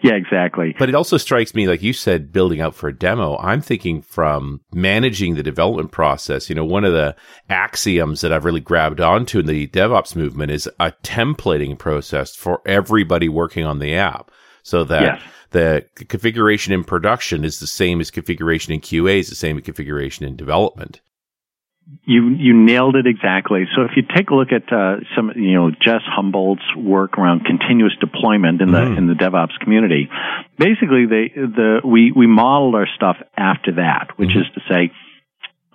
Yeah, 0.10 0.14
exactly. 0.14 0.74
But 0.78 0.88
it 0.88 0.94
also 0.94 1.18
strikes 1.18 1.54
me, 1.54 1.68
like 1.68 1.82
you 1.82 1.92
said, 1.92 2.32
building 2.32 2.60
out 2.62 2.74
for 2.74 2.88
a 2.88 2.96
demo. 2.96 3.36
I'm 3.36 3.60
thinking 3.60 4.00
from 4.00 4.62
managing 4.72 5.34
the 5.34 5.42
development 5.42 5.92
process. 5.92 6.48
You 6.48 6.54
know, 6.54 6.64
one 6.64 6.84
of 6.84 6.94
the 6.94 7.14
axioms 7.50 8.22
that 8.22 8.32
I've 8.32 8.46
really 8.46 8.60
grabbed 8.60 9.02
onto 9.02 9.40
in 9.40 9.46
the 9.46 9.66
DevOps 9.66 10.16
movement 10.16 10.52
is 10.52 10.66
a 10.80 10.92
templating 11.02 11.78
process 11.78 12.34
for 12.34 12.62
everybody 12.64 13.28
working 13.28 13.66
on 13.66 13.78
the 13.78 13.94
app 13.94 14.30
so 14.62 14.84
that 14.84 15.02
yes. 15.02 15.22
the 15.50 15.84
configuration 16.06 16.72
in 16.72 16.82
production 16.82 17.44
is 17.44 17.60
the 17.60 17.66
same 17.66 18.00
as 18.00 18.10
configuration 18.10 18.72
in 18.72 18.80
QA 18.80 19.18
is 19.18 19.28
the 19.28 19.34
same 19.34 19.58
as 19.58 19.64
configuration 19.64 20.24
in 20.24 20.34
development 20.34 21.02
you 22.04 22.30
you 22.30 22.54
nailed 22.54 22.96
it 22.96 23.06
exactly. 23.06 23.64
So 23.76 23.82
if 23.82 23.92
you 23.96 24.02
take 24.02 24.30
a 24.30 24.34
look 24.34 24.48
at 24.52 24.72
uh, 24.72 24.96
some, 25.14 25.32
you 25.36 25.54
know, 25.54 25.70
Jez 25.70 26.00
Humble's 26.04 26.60
work 26.76 27.18
around 27.18 27.44
continuous 27.44 27.94
deployment 28.00 28.60
in 28.60 28.72
the 28.72 28.78
mm. 28.78 28.98
in 28.98 29.06
the 29.06 29.14
DevOps 29.14 29.58
community, 29.60 30.08
basically 30.58 31.06
they 31.06 31.32
the 31.34 31.80
we 31.84 32.12
we 32.12 32.26
modeled 32.26 32.74
our 32.74 32.88
stuff 32.96 33.16
after 33.36 33.72
that, 33.76 34.08
which 34.16 34.30
mm-hmm. 34.30 34.40
is 34.40 34.46
to 34.54 34.60
say. 34.68 34.92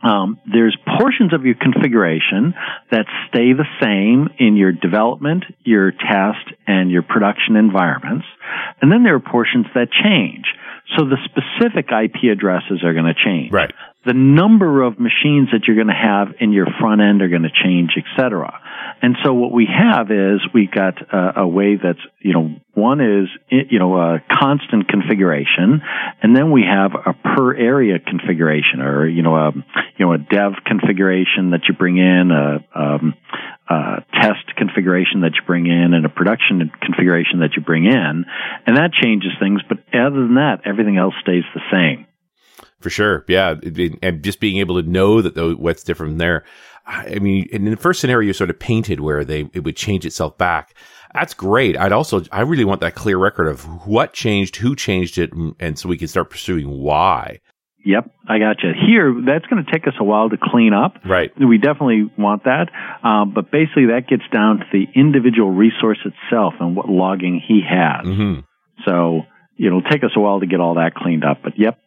Um, 0.03 0.39
there's 0.45 0.77
portions 0.99 1.33
of 1.33 1.45
your 1.45 1.55
configuration 1.55 2.53
that 2.91 3.05
stay 3.29 3.53
the 3.53 3.65
same 3.81 4.29
in 4.37 4.55
your 4.55 4.71
development, 4.71 5.45
your 5.63 5.89
test, 5.91 6.45
and 6.67 6.91
your 6.91 7.01
production 7.01 7.55
environments. 7.55 8.25
And 8.83 8.91
then 8.91 9.01
there 9.01 9.15
are 9.15 9.19
portions 9.19 9.65
that 9.73 9.87
change. 9.89 10.45
So 10.95 11.05
the 11.05 11.17
specific 11.25 11.87
IP 11.89 12.31
addresses 12.31 12.83
are 12.83 12.93
going 12.93 13.05
to 13.05 13.15
change. 13.15 13.51
Right 13.51 13.73
the 14.05 14.13
number 14.13 14.83
of 14.83 14.99
machines 14.99 15.49
that 15.51 15.61
you're 15.67 15.75
going 15.75 15.87
to 15.87 15.93
have 15.93 16.35
in 16.39 16.51
your 16.51 16.67
front 16.79 17.01
end 17.01 17.21
are 17.21 17.29
going 17.29 17.43
to 17.43 17.63
change, 17.63 17.91
et 17.97 18.05
cetera. 18.15 18.61
And 19.01 19.15
so 19.23 19.33
what 19.33 19.51
we 19.51 19.67
have 19.67 20.09
is 20.11 20.41
we've 20.53 20.71
got 20.71 21.01
a, 21.11 21.41
a, 21.41 21.47
way 21.47 21.75
that's, 21.75 21.99
you 22.19 22.33
know, 22.33 22.55
one 22.73 23.01
is, 23.01 23.27
you 23.49 23.79
know, 23.79 23.95
a 23.97 24.23
constant 24.31 24.87
configuration, 24.87 25.81
and 26.21 26.35
then 26.35 26.51
we 26.51 26.63
have 26.63 26.91
a 26.93 27.13
per 27.13 27.55
area 27.55 27.99
configuration, 27.99 28.81
or 28.81 29.07
you 29.07 29.21
know, 29.21 29.35
a 29.35 29.51
you 29.97 30.05
know 30.05 30.13
a 30.13 30.17
dev 30.17 30.53
configuration 30.65 31.51
that 31.51 31.61
you 31.67 31.75
bring 31.75 31.97
in, 31.97 32.31
a, 32.31 32.79
um, 32.79 33.13
a 33.69 34.03
test 34.21 34.55
configuration 34.57 35.21
that 35.21 35.33
you 35.35 35.41
bring 35.45 35.67
in, 35.67 35.93
and 35.93 36.05
a 36.05 36.09
production 36.09 36.71
configuration 36.81 37.39
that 37.39 37.51
you 37.55 37.63
bring 37.63 37.85
in, 37.85 38.25
and 38.65 38.77
that 38.77 38.91
changes 38.91 39.31
things. 39.39 39.61
But 39.67 39.79
other 39.93 40.19
than 40.19 40.35
that, 40.35 40.61
everything 40.65 40.97
else 40.97 41.13
stays 41.21 41.43
the 41.53 41.61
same. 41.71 42.07
For 42.81 42.89
sure. 42.89 43.25
Yeah. 43.27 43.55
And 44.01 44.23
just 44.23 44.39
being 44.39 44.57
able 44.57 44.81
to 44.81 44.89
know 44.89 45.21
that 45.21 45.57
what's 45.59 45.83
different 45.83 46.11
from 46.11 46.17
there. 46.17 46.43
I 46.85 47.19
mean, 47.19 47.47
in 47.51 47.65
the 47.65 47.77
first 47.77 47.99
scenario 47.99 48.27
you 48.27 48.33
sort 48.33 48.49
of 48.51 48.59
painted 48.59 48.99
where 48.99 49.25
they, 49.25 49.49
it 49.53 49.63
would 49.63 49.75
change 49.75 50.05
itself 50.05 50.37
back. 50.37 50.75
That's 51.13 51.33
great. 51.33 51.77
I'd 51.77 51.93
also, 51.93 52.21
I 52.31 52.41
really 52.41 52.65
want 52.65 52.81
that 52.81 52.93
clear 52.93 53.17
record 53.17 53.47
of 53.47 53.87
what 53.87 54.13
changed, 54.13 54.57
who 54.57 54.75
changed 54.75 55.17
it, 55.17 55.31
and 55.59 55.79
so 55.79 55.87
we 55.87 55.97
can 55.97 56.09
start 56.09 56.29
pursuing 56.29 56.69
why. 56.69 57.39
Yep, 57.85 58.11
I 58.27 58.39
got 58.39 58.57
you. 58.63 58.71
Here, 58.85 59.15
that's 59.25 59.45
going 59.45 59.63
to 59.63 59.71
take 59.71 59.87
us 59.87 59.93
a 59.99 60.03
while 60.03 60.29
to 60.29 60.37
clean 60.41 60.73
up. 60.73 60.95
Right. 61.05 61.31
We 61.39 61.57
definitely 61.57 62.11
want 62.17 62.43
that. 62.43 62.69
Um, 63.03 63.33
but 63.33 63.51
basically, 63.51 63.85
that 63.87 64.07
gets 64.09 64.23
down 64.33 64.57
to 64.57 64.65
the 64.73 64.87
individual 64.93 65.51
resource 65.51 65.99
itself 66.03 66.55
and 66.59 66.75
what 66.75 66.89
logging 66.89 67.41
he 67.47 67.61
has. 67.61 68.05
Mm-hmm. 68.05 68.39
So 68.85 69.21
it'll 69.57 69.83
take 69.83 70.03
us 70.03 70.11
a 70.15 70.19
while 70.19 70.39
to 70.39 70.47
get 70.47 70.59
all 70.59 70.75
that 70.75 70.95
cleaned 70.95 71.23
up. 71.23 71.43
But 71.43 71.53
yep, 71.57 71.79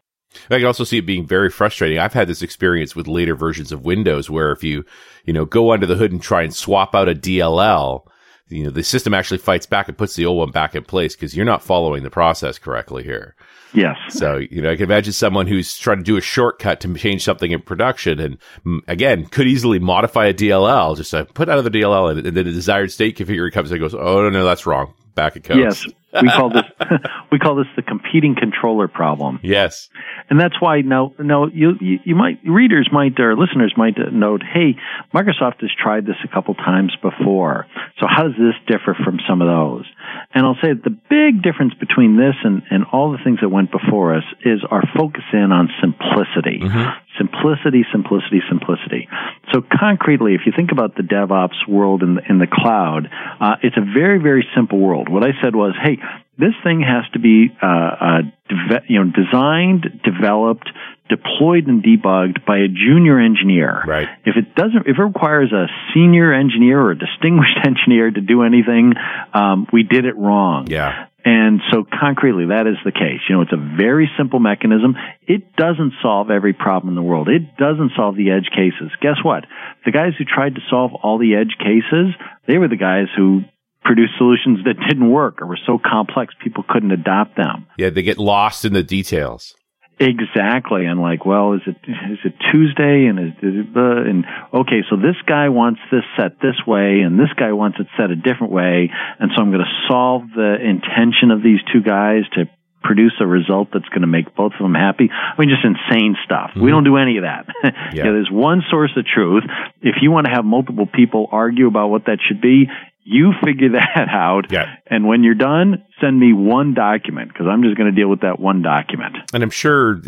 I 0.51 0.59
can 0.59 0.67
also 0.67 0.85
see 0.85 0.99
it 0.99 1.07
being 1.07 1.27
very 1.27 1.51
frustrating. 1.51 1.99
I've 1.99 2.13
had 2.13 2.29
this 2.29 2.43
experience 2.43 2.95
with 2.95 3.09
later 3.09 3.35
versions 3.35 3.73
of 3.73 3.85
Windows 3.85 4.31
where 4.31 4.53
if 4.53 4.63
you, 4.63 4.85
you 5.25 5.33
know, 5.33 5.45
go 5.45 5.73
under 5.73 5.87
the 5.87 5.97
hood 5.97 6.13
and 6.13 6.23
try 6.23 6.43
and 6.43 6.55
swap 6.55 6.95
out 6.95 7.09
a 7.09 7.15
DLL, 7.15 8.07
you 8.49 8.65
know, 8.65 8.71
the 8.71 8.83
system 8.83 9.15
actually 9.15 9.39
fights 9.39 9.67
back 9.67 9.89
and 9.89 9.99
puts 9.99 10.15
the 10.15 10.27
old 10.27 10.39
one 10.39 10.51
back 10.51 10.75
in 10.75 10.85
place 10.85 11.15
because 11.15 11.37
you're 11.37 11.47
not 11.47 11.63
following 11.63 12.03
the 12.03 12.11
process 12.11 12.59
correctly 12.59 13.03
here. 13.03 13.35
Yes. 13.75 13.97
So, 14.11 14.39
you 14.39 14.63
know, 14.63 14.71
I 14.71 14.77
can 14.77 14.85
imagine 14.85 15.13
someone 15.13 15.47
who's 15.47 15.77
trying 15.77 15.99
to 15.99 16.05
do 16.05 16.17
a 16.17 16.23
shortcut 16.23 16.81
to 16.81 16.95
change 16.95 17.23
something 17.23 17.53
in 17.53 17.61
production 17.61 18.19
and 18.65 18.83
again, 18.87 19.27
could 19.27 19.47
easily 19.47 19.79
modify 19.79 20.27
a 20.27 20.35
DLL, 20.35 20.97
just 20.97 21.13
uh, 21.13 21.25
put 21.25 21.51
out 21.51 21.59
of 21.59 21.65
the 21.65 21.71
DLL 21.71 22.11
and, 22.11 22.27
and 22.27 22.37
then 22.37 22.47
the 22.47 22.53
desired 22.53 22.91
state 22.91 23.19
configure 23.19 23.53
comes 23.53 23.71
and 23.71 23.81
goes, 23.81 23.95
oh, 23.95 24.23
no, 24.23 24.31
no, 24.31 24.45
that's 24.45 24.65
wrong. 24.65 24.95
Back 25.19 25.43
goes. 25.43 25.59
Yes 25.59 25.87
we 26.23 26.29
call 26.29 26.51
this 26.51 26.65
we 27.33 27.39
call 27.39 27.57
this 27.57 27.67
the 27.77 27.83
competing 27.83 28.35
controller 28.35 28.89
problem. 28.89 29.41
Yes, 29.43 29.89
and 30.31 30.41
that's 30.41 30.61
why 30.61 30.81
now 30.81 31.13
now 31.19 31.47
you, 31.47 31.75
you, 31.81 31.99
you 32.05 32.15
might 32.15 32.41
readers 32.45 32.89
might 32.93 33.19
or 33.21 33.37
listeners 33.37 33.75
might 33.77 33.97
note, 34.13 34.43
hey, 34.43 34.77
Microsoft 35.15 35.61
has 35.61 35.71
tried 35.79 36.07
this 36.07 36.17
a 36.25 36.29
couple 36.29 36.55
times 36.55 36.95
before. 37.03 37.67
So 38.01 38.07
how 38.09 38.25
does 38.25 38.37
this 38.39 38.55
differ 38.67 38.97
from 39.05 39.19
some 39.29 39.43
of 39.43 39.49
those? 39.49 39.87
And 40.35 40.47
I'll 40.47 40.59
say 40.63 40.73
the 40.73 40.97
big 41.11 41.43
difference 41.43 41.75
between 41.75 42.17
this 42.17 42.35
and, 42.45 42.63
and 42.71 42.85
all 42.93 43.13
the 43.13 43.19
things 43.23 43.41
that 43.41 43.49
went 43.49 43.71
before 43.71 44.15
us 44.15 44.25
is 44.45 44.61
our 44.71 44.83
focus 44.97 45.25
in 45.33 45.53
on 45.53 45.69
simplicity. 45.81 46.61
Mm-hmm. 46.63 46.91
Simplicity, 47.17 47.85
simplicity, 47.91 48.41
simplicity. 48.49 49.09
So 49.53 49.63
concretely, 49.63 50.35
if 50.35 50.43
you 50.47 50.53
think 50.55 50.73
about 50.73 50.97
the 50.97 51.03
DevOps 51.03 51.69
world 51.69 52.03
in 52.03 52.17
the, 52.17 52.23
in 52.29 52.39
the 52.39 52.47
cloud, 52.51 53.09
uh, 53.41 53.57
it's 53.63 53.77
a 53.77 53.81
very, 53.81 54.19
very 54.19 54.47
simple 54.55 54.79
world. 54.79 55.09
What 55.09 55.25
I 55.25 55.33
said 55.43 55.57
was, 55.57 55.75
hey, 55.83 55.99
this 56.39 56.55
thing 56.63 56.81
has 56.83 57.11
to 57.13 57.19
be, 57.19 57.49
uh, 57.61 57.67
uh, 57.67 58.21
de- 58.49 58.83
you 58.89 59.03
know, 59.03 59.11
designed, 59.11 60.03
developed, 60.05 60.69
deployed 61.09 61.67
and 61.67 61.83
debugged 61.83 62.45
by 62.47 62.59
a 62.59 62.69
junior 62.69 63.19
engineer. 63.19 63.83
Right. 63.87 64.09
If 64.25 64.37
it 64.37 64.55
doesn't, 64.55 64.87
if 64.87 64.99
it 64.99 65.03
requires 65.03 65.53
a 65.53 65.67
senior 65.95 66.33
engineer 66.33 66.81
or 66.81 66.91
a 66.93 66.99
distinguished 66.99 67.59
engineer 67.65 68.11
to 68.11 68.21
do 68.21 68.43
anything, 68.43 68.93
um, 69.33 69.67
we 69.73 69.83
did 69.83 70.05
it 70.05 70.17
wrong. 70.17 70.67
Yeah. 70.69 71.08
And 71.25 71.61
so 71.73 71.85
concretely, 71.85 72.47
that 72.47 72.67
is 72.67 72.77
the 72.85 72.93
case. 72.93 73.21
You 73.29 73.37
know, 73.37 73.43
it's 73.43 73.53
a 73.53 73.77
very 73.77 74.09
simple 74.17 74.39
mechanism. 74.39 74.95
It 75.27 75.57
doesn't 75.57 75.95
solve 76.01 76.31
every 76.31 76.53
problem 76.53 76.91
in 76.91 76.95
the 76.95 77.03
world. 77.03 77.29
It 77.29 77.57
doesn't 77.57 77.93
solve 77.97 78.17
the 78.17 78.31
edge 78.31 78.49
cases. 78.55 78.91
Guess 79.03 79.19
what? 79.23 79.45
The 79.85 79.91
guys 79.91 80.13
who 80.17 80.25
tried 80.25 80.55
to 80.55 80.61
solve 80.71 80.93
all 80.95 81.19
the 81.19 81.35
edge 81.35 81.57
cases, 81.59 82.15
they 82.47 82.57
were 82.59 82.69
the 82.69 82.77
guys 82.77 83.09
who 83.17 83.43
produced 83.83 84.13
solutions 84.17 84.61
that 84.65 84.75
didn't 84.89 85.11
work 85.11 85.41
or 85.43 85.47
were 85.47 85.59
so 85.67 85.79
complex 85.79 86.35
people 86.43 86.65
couldn't 86.69 86.93
adopt 86.93 87.37
them. 87.37 87.67
Yeah, 87.79 87.91
they 87.91 88.03
get 88.03 88.19
lost 88.19 88.65
in 88.65 88.73
the 88.73 88.83
details. 88.83 89.55
Exactly, 90.01 90.87
and 90.87 91.01
like, 91.01 91.27
well, 91.27 91.55
is 91.55 91.63
it 91.67 91.77
is 91.83 92.19
it 92.25 92.35
Tuesday, 92.53 93.07
and 93.07 93.19
is 93.19 93.35
it, 93.43 93.67
uh, 93.77 94.09
and 94.09 94.25
okay, 94.55 94.83
so 94.89 94.95
this 94.95 95.17
guy 95.27 95.49
wants 95.49 95.81
this 95.91 96.05
set 96.17 96.39
this 96.41 96.55
way, 96.67 97.01
and 97.01 97.19
this 97.19 97.33
guy 97.37 97.53
wants 97.53 97.79
it 97.81 97.89
set 97.97 98.11
a 98.11 98.17
different 98.17 98.53
way, 98.53 98.91
and 99.19 99.33
so 99.35 99.43
I'm 99.43 99.51
going 99.51 99.65
to 99.65 99.89
solve 99.89 100.23
the 100.37 100.55
intention 100.55 101.33
of 101.33 101.43
these 101.43 101.59
two 101.73 101.83
guys 101.83 102.23
to 102.35 102.47
produce 102.83 103.15
a 103.21 103.27
result 103.27 103.69
that's 103.73 103.89
going 103.89 104.03
to 104.03 104.07
make 104.07 104.35
both 104.37 104.53
of 104.53 104.61
them 104.61 104.75
happy. 104.75 105.11
I 105.11 105.35
mean, 105.39 105.51
just 105.51 105.65
insane 105.65 106.17
stuff. 106.25 106.51
Mm-hmm. 106.51 106.63
We 106.63 106.71
don't 106.71 106.85
do 106.85 106.97
any 106.97 107.19
of 107.19 107.25
that. 107.25 107.47
yeah. 107.65 107.71
yeah, 107.93 108.03
there's 108.05 108.31
one 108.31 108.63
source 108.71 108.93
of 108.97 109.05
truth. 109.05 109.43
If 109.83 109.97
you 110.01 110.11
want 110.11 110.27
to 110.27 110.33
have 110.33 110.45
multiple 110.45 110.87
people 110.87 111.29
argue 111.33 111.67
about 111.67 111.89
what 111.89 112.07
that 112.07 112.19
should 112.27 112.41
be, 112.41 112.71
you 113.09 113.33
figure 113.45 113.69
that 113.73 114.09
out. 114.11 114.51
Yeah. 114.51 114.77
And 114.87 115.07
when 115.07 115.23
you're 115.23 115.35
done, 115.35 115.85
send 116.01 116.21
me 116.21 116.33
one 116.33 116.75
document 116.75 117.33
because 117.33 117.47
I'm 117.49 117.63
just 117.63 117.77
going 117.77 117.93
to 117.93 117.97
deal 117.99 118.09
with 118.09 118.21
that 118.21 118.39
one 118.39 118.63
document. 118.63 119.17
And 119.33 119.43
I'm 119.43 119.51
sure 119.51 120.01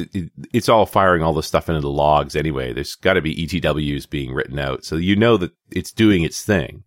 it's 0.52 0.68
all 0.68 0.86
firing 0.86 1.22
all 1.22 1.32
the 1.32 1.42
stuff 1.42 1.68
into 1.68 1.80
the 1.80 1.90
logs 1.90 2.36
anyway. 2.36 2.72
There's 2.72 2.94
got 2.94 3.14
to 3.14 3.22
be 3.22 3.34
ETWs 3.46 4.08
being 4.08 4.32
written 4.32 4.58
out. 4.58 4.84
So 4.84 4.96
you 4.96 5.16
know 5.16 5.36
that 5.38 5.52
it's 5.70 5.92
doing 5.92 6.22
its 6.22 6.42
thing. 6.42 6.84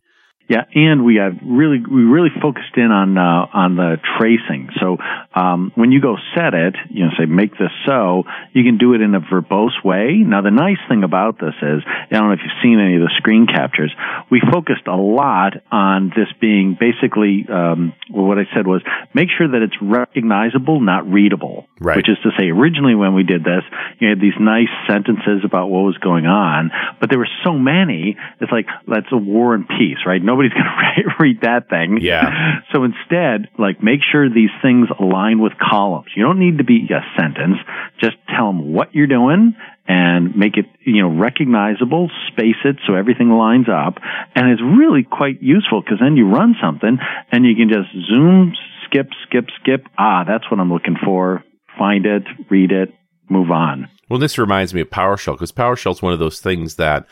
Yeah, 0.50 0.66
and 0.76 1.06
we 1.06 1.16
have 1.16 1.40
really 1.42 1.80
we 1.80 2.04
really 2.04 2.30
focused 2.42 2.76
in 2.76 2.92
on 2.92 3.18
uh, 3.18 3.48
on 3.54 3.76
the 3.78 3.96
tracing. 4.20 4.70
So 4.80 4.98
um, 5.34 5.72
when 5.76 5.94
you 5.94 6.02
go 6.02 6.18
set 6.36 6.54
it, 6.54 6.76
you 6.90 7.06
know, 7.06 7.12
say 7.18 7.26
make 7.26 7.52
this 7.52 7.72
so, 7.88 8.24
you 8.52 8.64
can 8.64 8.78
do 8.78 8.94
it 8.94 9.00
in 9.00 9.16
a 9.16 9.22
verbose 9.22 9.82
way. 9.86 10.18
Now 10.20 10.42
the 10.42 10.52
nice 10.52 10.84
thing 10.90 11.04
about 11.04 11.40
this 11.40 11.56
is, 11.62 11.82
I 11.88 12.08
don't 12.12 12.28
know 12.28 12.34
if 12.34 12.42
you've 12.44 12.62
seen 12.62 12.78
any 12.78 12.96
of 12.96 13.02
the 13.02 13.12
screen 13.18 13.48
captures. 13.48 13.96
We 14.30 14.42
focused 14.52 14.86
a 14.88 14.98
lot 14.98 15.54
on 15.72 16.10
this 16.10 16.28
being 16.42 16.76
basically 16.78 17.46
um, 17.48 17.94
well, 18.12 18.26
what 18.26 18.38
I 18.38 18.44
said 18.54 18.68
was 18.68 18.82
make 19.14 19.30
sure 19.38 19.48
that 19.48 19.62
it's 19.62 19.78
recognizable, 19.82 20.82
not 20.82 21.10
readable. 21.10 21.68
Right. 21.80 21.98
Which 21.98 22.10
is 22.10 22.18
to 22.24 22.32
say, 22.38 22.50
originally 22.50 22.96
when 22.96 23.14
we 23.14 23.24
did 23.24 23.44
this, 23.44 23.64
you 24.00 24.10
had 24.10 24.20
these 24.20 24.36
nice 24.40 24.72
sentences 24.90 25.44
about 25.44 25.68
what 25.70 25.84
was 25.88 25.98
going 25.98 26.26
on, 26.26 26.72
but 27.00 27.10
there 27.10 27.20
were 27.20 27.32
so 27.44 27.54
many. 27.54 28.18
It's 28.42 28.52
like 28.52 28.68
that's 28.88 29.12
a 29.12 29.18
war 29.18 29.56
and 29.56 29.68
peace, 29.68 30.04
right? 30.06 30.22
No 30.22 30.33
nobody's 30.34 30.52
going 30.58 31.06
to 31.06 31.24
read 31.24 31.42
that 31.42 31.70
thing. 31.70 32.00
Yeah. 32.02 32.30
So 32.74 32.86
instead, 32.86 33.50
like 33.60 33.84
make 33.84 34.00
sure 34.12 34.28
these 34.28 34.50
things 34.63 34.88
align 35.00 35.40
with 35.40 35.54
columns. 35.62 36.08
You 36.16 36.24
don't 36.24 36.40
need 36.40 36.58
to 36.58 36.63
be 36.63 36.88
a 36.90 37.02
sentence. 37.22 37.58
Just 38.02 38.16
tell 38.36 38.48
them 38.48 38.74
what 38.74 38.96
you're 38.96 39.06
doing 39.06 39.54
and 39.88 40.36
make 40.36 40.58
it, 40.58 40.66
you 40.84 41.04
know, 41.04 41.16
recognizable, 41.16 42.10
space 42.32 42.58
it 42.66 42.78
so 42.88 42.96
everything 42.96 43.30
lines 43.30 43.68
up. 43.70 43.96
And 44.34 44.50
it's 44.50 44.62
really 44.62 45.04
quite 45.04 45.42
useful 45.42 45.82
because 45.82 46.00
then 46.02 46.18
you 46.18 46.30
run 46.30 46.56
something 46.60 46.98
and 47.32 47.46
you 47.46 47.56
can 47.56 47.70
just 47.70 47.90
zoom, 48.10 48.54
skip, 48.86 49.10
skip, 49.28 49.46
skip. 49.62 49.86
Ah, 50.00 50.24
that's 50.28 50.50
what 50.50 50.60
I'm 50.60 50.74
looking 50.74 50.98
for. 51.04 51.44
Find 51.78 52.08
it, 52.08 52.24
read 52.50 52.72
it, 52.72 52.90
move 53.30 53.52
on. 53.52 53.88
Well, 54.10 54.20
this 54.20 54.40
reminds 54.40 54.74
me 54.74 54.82
of 54.82 54.90
PowerShell 54.90 55.34
because 55.34 55.52
PowerShell 55.52 55.92
is 55.92 56.02
one 56.02 56.13
of 56.13 56.20
those 56.20 56.40
things 56.40 56.75
that 56.75 57.06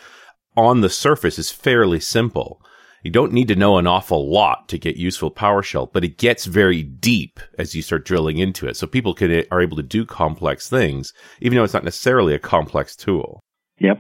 on 0.56 0.82
the 0.82 0.90
surface 0.90 1.38
is 1.38 1.51
fairly 1.51 2.00
simple. 2.00 2.62
You 3.03 3.12
don't 3.12 3.34
need 3.34 3.48
to 3.48 3.55
know 3.55 3.77
an 3.77 3.88
awful 3.88 4.31
lot 4.31 4.70
to 4.70 4.77
get 4.77 4.96
useful 4.96 5.31
PowerShell, 5.31 5.91
but 5.91 6.03
it 6.03 6.17
gets 6.17 6.46
very 6.46 6.84
deep 6.84 7.39
as 7.58 7.74
you 7.75 7.81
start 7.81 8.05
drilling 8.05 8.38
into 8.38 8.67
it. 8.67 8.77
So 8.77 8.88
people 8.88 9.13
can, 9.13 9.31
eh, 9.31 9.43
are 9.51 9.62
able 9.62 9.77
to 9.77 9.84
do 9.84 10.05
complex 10.05 10.70
things, 10.70 11.13
even 11.41 11.55
though 11.55 11.63
it's 11.63 11.74
not 11.74 11.84
necessarily 11.84 12.34
a 12.34 12.39
complex 12.39 12.96
tool. 12.96 13.41
Yep. 13.79 13.98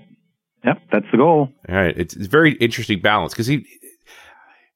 Yep. 0.65 0.77
That's 0.91 1.05
the 1.11 1.17
goal. 1.17 1.49
All 1.67 1.75
right. 1.75 1.97
It's, 1.97 2.15
it's 2.15 2.27
very 2.27 2.53
interesting 2.53 3.01
balance 3.01 3.33
because 3.33 3.49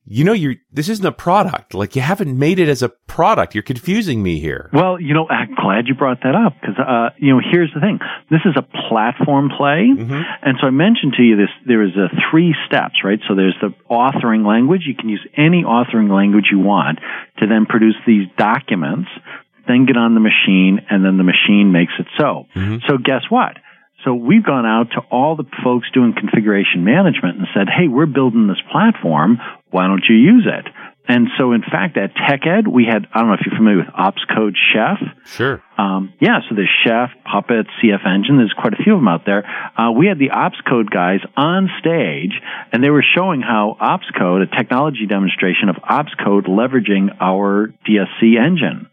you 0.08 0.24
know, 0.24 0.34
you're, 0.34 0.56
this 0.72 0.88
isn't 0.88 1.06
a 1.06 1.12
product. 1.12 1.74
Like 1.74 1.96
you 1.96 2.02
haven't 2.02 2.38
made 2.38 2.60
it 2.60 2.70
as 2.70 2.84
a 2.84 2.90
product. 2.90 3.56
You're 3.56 3.64
confusing 3.64 4.22
me 4.22 4.40
here. 4.40 4.70
Well, 4.72 5.02
you 5.02 5.14
know, 5.14 5.28
I'm 5.28 5.56
glad 5.56 5.88
you 5.88 5.96
brought 5.96 6.22
that 6.24 6.36
up 6.36 6.54
because, 6.62 6.78
uh, 6.78 7.10
you 7.18 7.34
know, 7.34 7.42
here's 7.52 7.74
the 7.74 7.80
thing. 7.80 8.00
This 8.30 8.42
is 8.46 8.56
a 8.56 8.62
platform 8.88 9.50
play. 9.50 9.90
Mm-hmm. 9.90 10.22
And 10.44 10.58
so 10.62 10.68
I 10.68 10.70
mentioned 10.70 11.14
to 11.18 11.24
you 11.24 11.36
this, 11.36 11.50
there 11.66 11.82
is 11.82 11.96
a 11.96 12.10
three 12.30 12.54
steps, 12.68 13.04
right? 13.04 13.20
So 13.28 13.34
there's 13.34 13.58
the 13.62 13.74
authoring 13.90 14.46
language. 14.46 14.84
You 14.86 14.96
can 14.96 15.10
use 15.10 15.26
any 15.36 15.64
authoring 15.64 16.14
language 16.16 16.46
you 16.52 16.60
want 16.60 17.00
to 17.40 17.48
then 17.48 17.66
produce 17.66 17.96
these 18.06 18.28
documents, 18.38 19.10
then 19.68 19.88
get 19.88 19.98
on 19.98 20.14
the 20.14 20.22
machine 20.22 20.86
and 20.90 21.04
then 21.04 21.18
the 21.18 21.24
machine 21.24 21.72
makes 21.72 21.94
it 21.98 22.06
so. 22.18 22.46
Mm-hmm. 22.54 22.86
So 22.88 22.98
guess 22.98 23.24
what? 23.30 23.58
So 24.06 24.14
we've 24.14 24.46
gone 24.46 24.66
out 24.66 24.92
to 24.92 25.02
all 25.12 25.36
the 25.36 25.46
folks 25.64 25.90
doing 25.92 26.14
configuration 26.16 26.86
management 26.86 27.40
and 27.40 27.48
said, 27.54 27.68
hey, 27.68 27.88
we're 27.90 28.06
building 28.06 28.48
this 28.48 28.62
platform. 28.72 29.40
Why 29.72 29.88
don't 29.88 30.04
you 30.08 30.16
use 30.16 30.46
it? 30.46 30.72
And 31.08 31.28
so, 31.38 31.52
in 31.52 31.62
fact, 31.62 31.98
at 31.98 32.16
TechEd, 32.16 32.68
we 32.68 32.86
had, 32.86 33.06
I 33.14 33.20
don't 33.20 33.28
know 33.28 33.36
if 33.36 33.42
you're 33.46 33.56
familiar 33.56 33.78
with 33.78 33.94
Opscode 33.94 34.56
Chef. 34.74 34.98
Sure. 35.26 35.62
Um, 35.78 36.14
yeah, 36.20 36.40
so 36.48 36.56
there's 36.56 36.72
Chef, 36.84 37.10
Puppet, 37.24 37.68
CF 37.82 38.06
Engine. 38.06 38.38
There's 38.38 38.56
quite 38.58 38.74
a 38.74 38.84
few 38.84 38.94
of 38.94 39.00
them 39.00 39.08
out 39.08 39.22
there. 39.26 39.46
Uh, 39.78 39.92
we 39.92 40.08
had 40.08 40.18
the 40.18 40.30
Opscode 40.30 40.90
guys 40.90 41.20
on 41.38 41.70
stage, 41.80 42.34
and 42.72 42.84
they 42.84 42.90
were 42.90 43.06
showing 43.16 43.42
how 43.42 43.78
Opscode, 43.80 44.42
a 44.42 44.56
technology 44.56 45.06
demonstration 45.08 45.70
of 45.70 45.76
Opscode 45.76 46.48
leveraging 46.48 47.10
our 47.20 47.74
DSC 47.88 48.40
engine. 48.44 48.88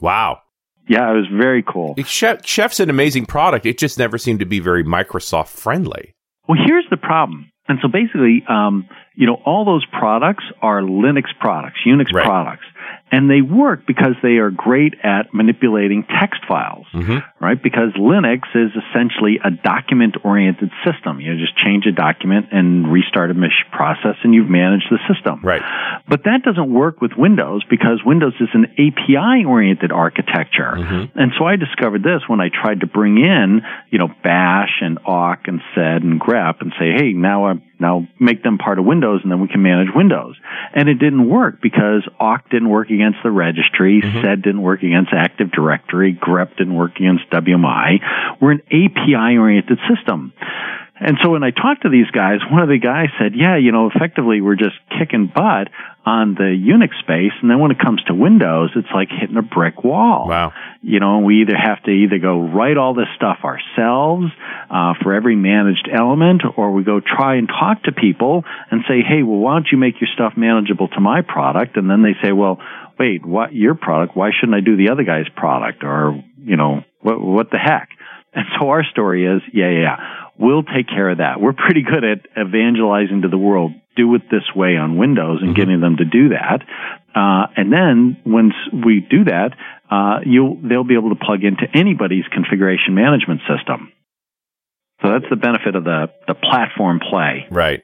Wow. 0.00 0.42
Yeah, 0.88 1.10
it 1.10 1.14
was 1.14 1.26
very 1.32 1.62
cool. 1.62 1.94
Chef, 2.04 2.44
Chef's 2.44 2.80
an 2.80 2.90
amazing 2.90 3.26
product. 3.26 3.66
It 3.66 3.78
just 3.78 3.98
never 3.98 4.18
seemed 4.18 4.40
to 4.40 4.46
be 4.46 4.58
very 4.58 4.84
Microsoft 4.84 5.48
friendly. 5.48 6.14
Well, 6.48 6.58
here's 6.66 6.86
the 6.90 6.96
problem. 6.96 7.50
And 7.68 7.78
so 7.80 7.88
basically, 7.88 8.42
um, 8.48 8.88
you 9.20 9.26
know, 9.26 9.34
all 9.44 9.66
those 9.66 9.84
products 9.84 10.44
are 10.62 10.80
Linux 10.80 11.26
products, 11.38 11.80
Unix 11.86 12.10
right. 12.10 12.24
products 12.24 12.64
and 13.12 13.28
they 13.28 13.40
work 13.40 13.86
because 13.86 14.14
they 14.22 14.36
are 14.38 14.50
great 14.50 14.94
at 15.02 15.34
manipulating 15.34 16.04
text 16.04 16.42
files, 16.46 16.86
mm-hmm. 16.94 17.18
right? 17.44 17.60
Because 17.60 17.92
Linux 17.98 18.42
is 18.54 18.70
essentially 18.70 19.40
a 19.44 19.50
document-oriented 19.50 20.70
system. 20.84 21.20
You 21.20 21.36
just 21.36 21.56
change 21.56 21.86
a 21.86 21.92
document 21.92 22.46
and 22.52 22.90
restart 22.90 23.30
a 23.30 23.34
process, 23.72 24.16
and 24.22 24.32
you've 24.32 24.48
managed 24.48 24.86
the 24.90 24.98
system. 25.12 25.40
Right. 25.42 25.62
But 26.08 26.24
that 26.24 26.42
doesn't 26.44 26.72
work 26.72 27.00
with 27.00 27.12
Windows 27.16 27.64
because 27.68 28.00
Windows 28.04 28.34
is 28.38 28.48
an 28.54 28.66
API-oriented 28.78 29.90
architecture. 29.90 30.74
Mm-hmm. 30.76 31.18
And 31.18 31.32
so 31.36 31.44
I 31.44 31.56
discovered 31.56 32.04
this 32.04 32.22
when 32.28 32.40
I 32.40 32.48
tried 32.48 32.80
to 32.80 32.86
bring 32.86 33.18
in, 33.18 33.62
you 33.90 33.98
know, 33.98 34.08
Bash 34.22 34.80
and 34.82 34.98
awk 35.04 35.48
and 35.48 35.60
sed 35.74 36.02
and 36.02 36.20
grep 36.20 36.60
and 36.60 36.72
say, 36.78 36.92
hey, 36.96 37.12
now 37.12 37.46
I'm 37.46 37.62
now 37.80 38.06
make 38.18 38.42
them 38.42 38.58
part 38.58 38.78
of 38.78 38.84
Windows 38.84 39.20
and 39.22 39.32
then 39.32 39.40
we 39.40 39.48
can 39.48 39.62
manage 39.62 39.88
Windows. 39.94 40.36
And 40.74 40.88
it 40.88 40.94
didn't 40.94 41.28
work 41.28 41.60
because 41.62 42.06
awk 42.18 42.50
didn't 42.50 42.68
work 42.68 42.90
against 42.90 43.18
the 43.24 43.30
registry, 43.30 44.02
mm-hmm. 44.02 44.22
sed 44.22 44.42
didn't 44.42 44.62
work 44.62 44.82
against 44.82 45.10
Active 45.12 45.50
Directory, 45.50 46.14
grep 46.14 46.56
didn't 46.56 46.74
work 46.74 46.96
against 46.96 47.30
WMI. 47.30 47.98
We're 48.40 48.52
an 48.52 48.62
API 48.66 49.38
oriented 49.38 49.78
system. 49.88 50.32
And 51.00 51.16
so 51.22 51.30
when 51.30 51.42
I 51.42 51.50
talked 51.50 51.82
to 51.82 51.88
these 51.88 52.10
guys, 52.10 52.40
one 52.50 52.62
of 52.62 52.68
the 52.68 52.78
guys 52.78 53.08
said, 53.18 53.32
yeah, 53.34 53.56
you 53.56 53.72
know, 53.72 53.90
effectively 53.92 54.42
we're 54.42 54.56
just 54.56 54.76
kicking 54.98 55.32
butt 55.34 55.68
on 56.04 56.34
the 56.34 56.52
Unix 56.52 56.98
space. 57.00 57.32
And 57.40 57.50
then 57.50 57.58
when 57.58 57.70
it 57.70 57.78
comes 57.78 58.02
to 58.04 58.14
Windows, 58.14 58.70
it's 58.76 58.88
like 58.94 59.08
hitting 59.08 59.36
a 59.36 59.42
brick 59.42 59.82
wall. 59.82 60.28
Wow. 60.28 60.52
You 60.82 61.00
know, 61.00 61.18
we 61.20 61.42
either 61.42 61.56
have 61.56 61.82
to 61.84 61.90
either 61.90 62.18
go 62.18 62.40
write 62.40 62.76
all 62.76 62.94
this 62.94 63.08
stuff 63.16 63.38
ourselves, 63.44 64.26
uh, 64.70 64.94
for 65.02 65.14
every 65.14 65.36
managed 65.36 65.88
element, 65.92 66.42
or 66.56 66.72
we 66.72 66.84
go 66.84 67.00
try 67.00 67.36
and 67.36 67.48
talk 67.48 67.82
to 67.84 67.92
people 67.92 68.44
and 68.70 68.82
say, 68.86 69.00
hey, 69.00 69.22
well, 69.22 69.38
why 69.38 69.54
don't 69.54 69.68
you 69.72 69.78
make 69.78 70.00
your 70.00 70.08
stuff 70.14 70.34
manageable 70.36 70.88
to 70.88 71.00
my 71.00 71.22
product? 71.22 71.76
And 71.76 71.88
then 71.88 72.02
they 72.02 72.14
say, 72.22 72.32
well, 72.32 72.58
wait, 72.98 73.24
what, 73.24 73.54
your 73.54 73.74
product? 73.74 74.16
Why 74.16 74.30
shouldn't 74.38 74.56
I 74.56 74.60
do 74.60 74.76
the 74.76 74.90
other 74.90 75.04
guy's 75.04 75.28
product? 75.34 75.82
Or, 75.82 76.22
you 76.44 76.56
know, 76.56 76.84
what, 77.00 77.20
what 77.20 77.50
the 77.50 77.58
heck? 77.58 77.88
And 78.32 78.44
so 78.58 78.68
our 78.68 78.84
story 78.84 79.26
is, 79.26 79.42
yeah, 79.52 79.70
yeah, 79.70 79.80
yeah, 79.80 79.96
we'll 80.38 80.62
take 80.62 80.88
care 80.88 81.10
of 81.10 81.18
that. 81.18 81.40
We're 81.40 81.52
pretty 81.52 81.82
good 81.82 82.04
at 82.04 82.26
evangelizing 82.40 83.22
to 83.22 83.28
the 83.28 83.38
world. 83.38 83.72
Do 83.96 84.14
it 84.14 84.22
this 84.30 84.44
way 84.54 84.76
on 84.76 84.96
Windows 84.96 85.38
and 85.40 85.50
mm-hmm. 85.50 85.60
getting 85.60 85.80
them 85.80 85.96
to 85.96 86.04
do 86.04 86.28
that. 86.30 86.62
Uh, 87.14 87.46
and 87.56 87.72
then 87.72 88.18
once 88.24 88.54
we 88.72 89.00
do 89.00 89.24
that, 89.24 89.50
uh, 89.90 90.20
you'll, 90.24 90.56
they'll 90.62 90.84
be 90.84 90.94
able 90.94 91.10
to 91.10 91.16
plug 91.16 91.42
into 91.42 91.66
anybody's 91.74 92.24
configuration 92.32 92.94
management 92.94 93.40
system. 93.48 93.92
So 95.02 95.10
that's 95.10 95.24
the 95.28 95.36
benefit 95.36 95.74
of 95.74 95.82
the, 95.82 96.10
the 96.28 96.34
platform 96.34 97.00
play. 97.00 97.46
Right. 97.50 97.82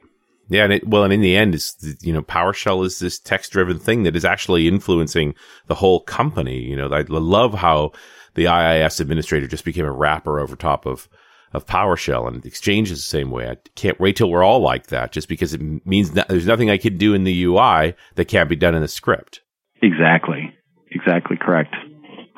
Yeah, 0.49 0.63
and 0.63 0.75
it, 0.75 0.87
well, 0.87 1.03
and 1.03 1.13
in 1.13 1.23
the 1.23 1.37
end, 1.37 1.57
it's 1.57 1.75
you 2.03 2.13
know, 2.13 2.23
PowerShell 2.23 2.87
is 2.87 3.01
this 3.01 3.19
text-driven 3.19 3.81
thing 3.81 4.05
that 4.05 4.15
is 4.15 4.25
actually 4.25 4.69
influencing 4.69 5.35
the 5.67 5.75
whole 5.75 5.99
company. 5.99 6.61
You 6.61 6.77
know, 6.77 6.87
I 6.93 7.05
love 7.09 7.55
how 7.55 7.91
the 8.37 8.47
IIS 8.47 9.01
administrator 9.01 9.47
just 9.47 9.65
became 9.65 9.85
a 9.85 9.93
wrapper 9.93 10.39
over 10.39 10.55
top 10.57 10.87
of 10.87 11.09
of 11.53 11.65
PowerShell, 11.67 12.29
and 12.29 12.45
Exchange 12.45 12.91
is 12.91 12.99
the 12.99 13.09
same 13.09 13.31
way. 13.31 13.49
I 13.49 13.57
can't 13.75 13.99
wait 14.01 14.17
till 14.17 14.31
we're 14.31 14.43
all 14.43 14.61
like 14.61 14.89
that, 14.89 15.13
just 15.13 15.29
because 15.29 15.55
it 15.55 15.87
means 15.87 16.11
that 16.13 16.29
there's 16.29 16.47
nothing 16.47 16.71
I 16.71 16.77
can 16.77 16.99
do 16.99 17.15
in 17.15 17.25
the 17.25 17.45
UI 17.45 17.95
that 18.17 18.27
can't 18.27 18.49
be 18.49 18.57
done 18.57 18.75
in 18.75 18.83
the 18.83 18.89
script. 18.89 19.41
Exactly, 19.81 20.53
exactly 20.91 21.37
correct. 21.41 21.75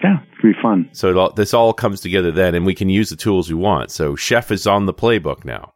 Yeah, 0.03 0.19
it's 0.23 0.41
gonna 0.41 0.55
be 0.55 0.63
fun. 0.63 0.91
So 0.93 1.19
all, 1.19 1.33
this 1.33 1.53
all 1.53 1.73
comes 1.73 2.01
together 2.01 2.31
then, 2.31 2.55
and 2.55 2.65
we 2.65 2.75
can 2.75 2.89
use 2.89 3.11
the 3.11 3.17
tools 3.17 3.49
we 3.49 3.57
want. 3.57 3.91
So 3.91 4.15
Chef 4.15 4.51
is 4.53 4.67
on 4.67 4.87
the 4.87 4.95
playbook 4.95 5.45
now. 5.45 5.73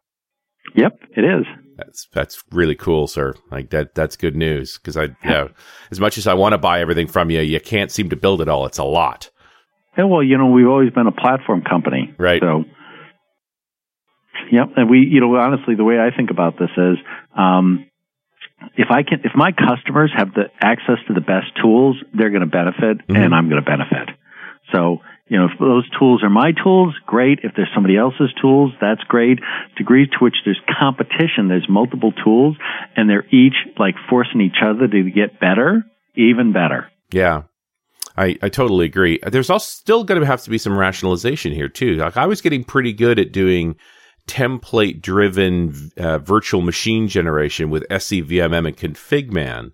Yep, 0.75 0.93
it 1.17 1.25
is. 1.25 1.45
That's 1.77 2.07
that's 2.13 2.43
really 2.51 2.75
cool, 2.75 3.07
sir. 3.07 3.33
Like 3.51 3.71
that 3.71 3.95
that's 3.95 4.15
good 4.15 4.35
news 4.35 4.77
because 4.77 4.95
I 4.95 5.09
yeah, 5.25 5.47
as 5.91 5.99
much 5.99 6.17
as 6.17 6.27
I 6.27 6.33
want 6.35 6.53
to 6.53 6.57
buy 6.57 6.79
everything 6.79 7.07
from 7.07 7.29
you, 7.29 7.41
you 7.41 7.59
can't 7.59 7.91
seem 7.91 8.09
to 8.09 8.15
build 8.15 8.41
it 8.41 8.47
all. 8.47 8.65
It's 8.65 8.77
a 8.77 8.83
lot. 8.83 9.29
Yeah, 9.97 10.05
well, 10.05 10.23
you 10.23 10.37
know, 10.37 10.47
we've 10.47 10.67
always 10.67 10.91
been 10.91 11.07
a 11.07 11.11
platform 11.11 11.63
company, 11.63 12.13
right? 12.17 12.41
So, 12.41 12.65
yep, 14.51 14.69
and 14.75 14.89
we, 14.89 14.99
you 14.99 15.21
know, 15.21 15.35
honestly, 15.35 15.75
the 15.75 15.83
way 15.83 15.99
I 15.99 16.15
think 16.15 16.31
about 16.31 16.57
this 16.57 16.71
is, 16.75 16.97
um, 17.37 17.85
if 18.75 18.87
I 18.89 19.03
can, 19.03 19.21
if 19.23 19.31
my 19.35 19.51
customers 19.51 20.11
have 20.15 20.33
the 20.33 20.45
access 20.61 20.97
to 21.07 21.13
the 21.13 21.21
best 21.21 21.47
tools, 21.61 21.97
they're 22.13 22.29
going 22.31 22.41
to 22.41 22.47
benefit, 22.47 22.99
mm-hmm. 22.99 23.15
and 23.15 23.35
I'm 23.35 23.49
going 23.49 23.63
to 23.63 23.69
benefit. 23.69 24.09
So 24.71 24.99
you 25.27 25.39
know, 25.39 25.45
if 25.45 25.57
those 25.59 25.89
tools 25.97 26.21
are 26.23 26.29
my 26.29 26.51
tools, 26.51 26.93
great. 27.05 27.39
If 27.43 27.53
there's 27.55 27.71
somebody 27.73 27.97
else's 27.97 28.33
tools, 28.41 28.71
that's 28.81 29.01
great. 29.05 29.39
Degrees 29.77 30.09
to 30.09 30.17
which 30.19 30.35
there's 30.45 30.59
competition, 30.79 31.47
there's 31.47 31.67
multiple 31.69 32.11
tools, 32.11 32.57
and 32.95 33.09
they're 33.09 33.25
each 33.31 33.55
like 33.79 33.95
forcing 34.09 34.41
each 34.41 34.61
other 34.63 34.87
to 34.87 35.09
get 35.09 35.39
better, 35.39 35.83
even 36.15 36.51
better. 36.51 36.91
Yeah. 37.11 37.43
I, 38.15 38.37
I 38.41 38.49
totally 38.49 38.85
agree. 38.85 39.19
There's 39.25 39.49
also 39.49 39.65
still 39.65 40.03
going 40.03 40.21
to 40.21 40.27
have 40.27 40.43
to 40.43 40.49
be 40.49 40.57
some 40.57 40.77
rationalization 40.77 41.51
here 41.51 41.69
too. 41.69 41.95
Like 41.95 42.17
I 42.17 42.27
was 42.27 42.41
getting 42.41 42.63
pretty 42.63 42.93
good 42.93 43.19
at 43.19 43.31
doing 43.31 43.75
template 44.27 45.01
driven 45.01 45.91
uh, 45.97 46.19
virtual 46.19 46.61
machine 46.61 47.07
generation 47.07 47.69
with 47.69 47.87
SCVMM 47.89 48.67
and 48.67 48.77
ConfigMan. 48.77 49.71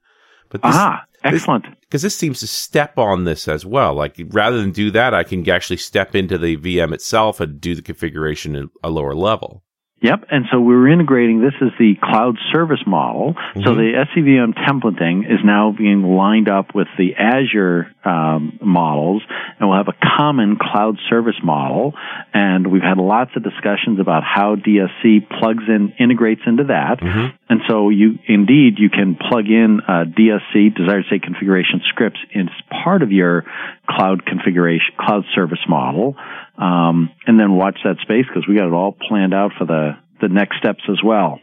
But 0.49 0.63
this, 0.63 0.71
ah, 0.73 1.03
excellent. 1.23 1.65
Because 1.81 2.01
this, 2.01 2.13
this, 2.13 2.15
seems 2.15 2.39
to 2.39 2.47
step 2.47 2.97
on 2.97 3.25
this 3.25 3.47
as 3.47 3.65
well. 3.65 3.93
Like 3.93 4.19
rather 4.29 4.57
than 4.57 4.71
do 4.71 4.89
that, 4.91 5.13
I 5.13 5.23
can 5.23 5.47
actually 5.49 5.77
step 5.77 6.15
into 6.15 6.37
the 6.37 6.57
VM 6.57 6.93
itself 6.93 7.39
and 7.39 7.61
do 7.61 7.75
the 7.75 7.81
configuration 7.81 8.55
at 8.55 8.65
a 8.83 8.89
lower 8.89 9.13
level. 9.13 9.63
Yep. 10.01 10.25
And 10.31 10.45
so 10.51 10.61
we're 10.61 10.87
integrating 10.87 11.41
this 11.41 11.55
is 11.59 11.71
the 11.77 11.95
cloud 12.01 12.37
service 12.53 12.81
model. 12.87 13.33
Mm-hmm. 13.33 13.63
So 13.63 13.75
the 13.75 14.05
SCVM 14.07 14.53
templating 14.55 15.25
is 15.25 15.39
now 15.43 15.73
being 15.77 16.03
lined 16.03 16.47
up 16.47 16.73
with 16.73 16.87
the 16.97 17.15
Azure 17.17 17.91
um, 18.05 18.57
models, 18.61 19.23
and 19.59 19.67
we'll 19.67 19.77
have 19.77 19.89
a 19.89 20.17
common 20.17 20.57
cloud 20.57 20.97
service 21.09 21.35
model. 21.43 21.93
And 22.33 22.71
we've 22.71 22.81
had 22.81 22.97
lots 22.97 23.31
of 23.35 23.43
discussions 23.43 23.99
about 23.99 24.23
how 24.23 24.55
DSC 24.55 25.27
plugs 25.39 25.63
in, 25.67 25.93
integrates 25.99 26.41
into 26.45 26.65
that. 26.65 26.99
Mm-hmm. 27.01 27.35
And 27.49 27.61
so 27.67 27.89
you 27.89 28.19
indeed 28.27 28.75
you 28.77 28.89
can 28.89 29.15
plug 29.15 29.47
in 29.47 29.81
uh, 29.85 30.05
DSC 30.05 30.75
desired 30.75 31.05
state 31.07 31.23
configuration 31.23 31.81
scripts 31.89 32.19
as 32.33 32.47
part 32.83 33.03
of 33.03 33.11
your 33.11 33.43
cloud 33.89 34.25
configuration 34.25 34.95
cloud 34.97 35.23
service 35.35 35.59
model 35.67 36.15
um, 36.59 37.09
and 37.25 37.39
then 37.39 37.55
watch 37.55 37.77
that 37.83 37.97
space 38.01 38.25
because 38.27 38.47
we 38.47 38.55
got 38.55 38.67
it 38.67 38.73
all 38.73 38.95
planned 39.07 39.33
out 39.33 39.51
for 39.57 39.65
the 39.65 39.91
the 40.21 40.27
next 40.27 40.57
steps 40.57 40.83
as 40.89 41.01
well. 41.03 41.39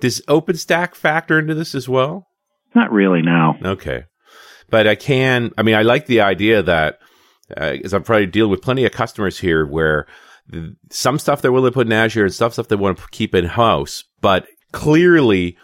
Does 0.00 0.22
OpenStack 0.22 0.94
factor 0.94 1.38
into 1.38 1.54
this 1.54 1.74
as 1.74 1.88
well? 1.88 2.26
Not 2.74 2.90
really 2.90 3.22
now. 3.22 3.56
Okay, 3.62 4.04
but 4.70 4.86
I 4.86 4.94
can. 4.94 5.52
I 5.58 5.62
mean, 5.62 5.74
I 5.74 5.82
like 5.82 6.06
the 6.06 6.22
idea 6.22 6.62
that 6.62 6.98
uh, 7.56 7.76
as 7.84 7.92
I'm 7.92 8.02
probably 8.02 8.26
dealing 8.26 8.50
with 8.50 8.62
plenty 8.62 8.84
of 8.84 8.92
customers 8.92 9.38
here 9.38 9.66
where 9.66 10.06
some 10.90 11.18
stuff 11.18 11.42
they're 11.42 11.52
willing 11.52 11.70
to 11.70 11.74
put 11.74 11.86
in 11.86 11.92
Azure 11.92 12.24
and 12.24 12.34
stuff 12.34 12.54
stuff 12.54 12.68
they 12.68 12.76
want 12.76 12.98
to 12.98 13.04
keep 13.10 13.34
in 13.34 13.44
house, 13.44 14.04
but 14.20 14.46
clearly. 14.72 15.56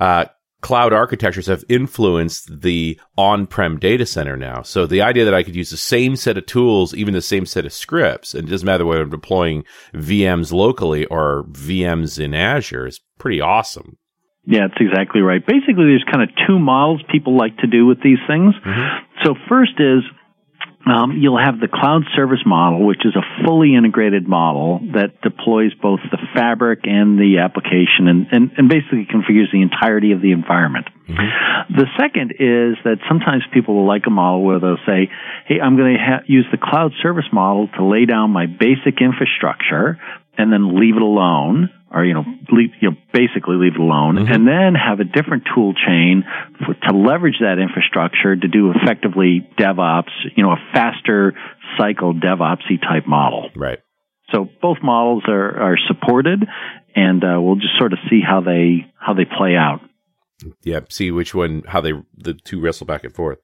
Uh, 0.00 0.24
cloud 0.62 0.92
architectures 0.92 1.48
have 1.48 1.64
influenced 1.68 2.62
the 2.62 2.98
on-prem 3.18 3.78
data 3.78 4.06
center 4.06 4.36
now. 4.36 4.62
So 4.62 4.86
the 4.86 5.02
idea 5.02 5.24
that 5.24 5.34
I 5.34 5.42
could 5.42 5.56
use 5.56 5.70
the 5.70 5.76
same 5.76 6.16
set 6.16 6.38
of 6.38 6.46
tools, 6.46 6.94
even 6.94 7.12
the 7.12 7.20
same 7.20 7.44
set 7.44 7.66
of 7.66 7.72
scripts, 7.72 8.32
and 8.34 8.48
it 8.48 8.50
doesn't 8.50 8.64
matter 8.64 8.86
whether 8.86 9.02
I'm 9.02 9.10
deploying 9.10 9.64
VMs 9.92 10.52
locally 10.52 11.04
or 11.06 11.44
VMs 11.50 12.18
in 12.18 12.32
Azure 12.32 12.86
is 12.86 13.00
pretty 13.18 13.40
awesome. 13.40 13.98
Yeah, 14.44 14.66
that's 14.68 14.80
exactly 14.80 15.20
right. 15.20 15.44
Basically, 15.44 15.84
there's 15.84 16.04
kind 16.10 16.22
of 16.22 16.30
two 16.46 16.58
models 16.58 17.02
people 17.10 17.36
like 17.36 17.56
to 17.58 17.66
do 17.66 17.86
with 17.86 18.02
these 18.02 18.18
things. 18.26 18.54
Mm-hmm. 18.64 19.04
So 19.24 19.34
first 19.48 19.72
is 19.78 20.02
um, 20.86 21.18
you'll 21.18 21.38
have 21.38 21.60
the 21.60 21.68
cloud 21.68 22.02
service 22.16 22.42
model, 22.44 22.84
which 22.84 23.04
is 23.04 23.14
a 23.14 23.44
fully 23.44 23.74
integrated 23.76 24.26
model 24.26 24.80
that 24.94 25.20
deploys 25.22 25.72
both 25.80 26.00
the 26.10 26.18
fabric 26.34 26.80
and 26.84 27.18
the 27.18 27.38
application 27.38 28.08
and, 28.08 28.26
and, 28.32 28.50
and 28.58 28.68
basically 28.68 29.06
configures 29.06 29.52
the 29.52 29.62
entirety 29.62 30.12
of 30.12 30.20
the 30.20 30.32
environment. 30.32 30.86
Mm-hmm. 31.08 31.74
The 31.74 31.86
second 31.98 32.32
is 32.32 32.78
that 32.84 32.98
sometimes 33.08 33.44
people 33.52 33.76
will 33.76 33.86
like 33.86 34.04
a 34.06 34.10
model 34.10 34.42
where 34.42 34.58
they'll 34.58 34.82
say, 34.86 35.10
hey, 35.46 35.60
I'm 35.62 35.76
going 35.76 35.94
to 35.94 36.02
ha- 36.02 36.24
use 36.26 36.46
the 36.50 36.58
cloud 36.58 36.92
service 37.02 37.30
model 37.32 37.68
to 37.78 37.84
lay 37.84 38.04
down 38.04 38.30
my 38.30 38.46
basic 38.46 39.00
infrastructure 39.00 40.00
and 40.38 40.52
then 40.52 40.78
leave 40.80 40.96
it 40.96 41.02
alone 41.02 41.70
or 41.92 42.04
you 42.04 42.14
know, 42.14 42.24
leave, 42.50 42.70
you 42.80 42.90
know, 42.90 42.96
basically 43.12 43.56
leave 43.56 43.74
it 43.74 43.80
alone, 43.80 44.16
mm-hmm. 44.16 44.32
and 44.32 44.48
then 44.48 44.74
have 44.74 45.00
a 45.00 45.04
different 45.04 45.44
tool 45.54 45.74
chain 45.74 46.24
for, 46.64 46.74
to 46.74 46.96
leverage 46.96 47.36
that 47.40 47.58
infrastructure 47.58 48.34
to 48.34 48.48
do 48.48 48.72
effectively 48.72 49.46
DevOps, 49.58 50.10
you 50.34 50.42
know, 50.42 50.52
a 50.52 50.60
faster 50.72 51.34
cycle 51.76 52.14
DevOpsy 52.14 52.80
type 52.80 53.06
model. 53.06 53.50
Right. 53.54 53.80
So 54.32 54.48
both 54.62 54.78
models 54.82 55.24
are, 55.28 55.72
are 55.72 55.76
supported, 55.86 56.44
and 56.96 57.22
uh, 57.22 57.40
we'll 57.40 57.56
just 57.56 57.78
sort 57.78 57.92
of 57.92 57.98
see 58.08 58.20
how 58.26 58.40
they 58.40 58.90
how 58.98 59.12
they 59.12 59.26
play 59.26 59.54
out. 59.56 59.80
Yeah, 60.62 60.80
see 60.88 61.10
which 61.10 61.34
one 61.34 61.62
how 61.66 61.82
they 61.82 61.92
the 62.16 62.34
two 62.34 62.60
wrestle 62.60 62.86
back 62.86 63.04
and 63.04 63.14
forth. 63.14 63.38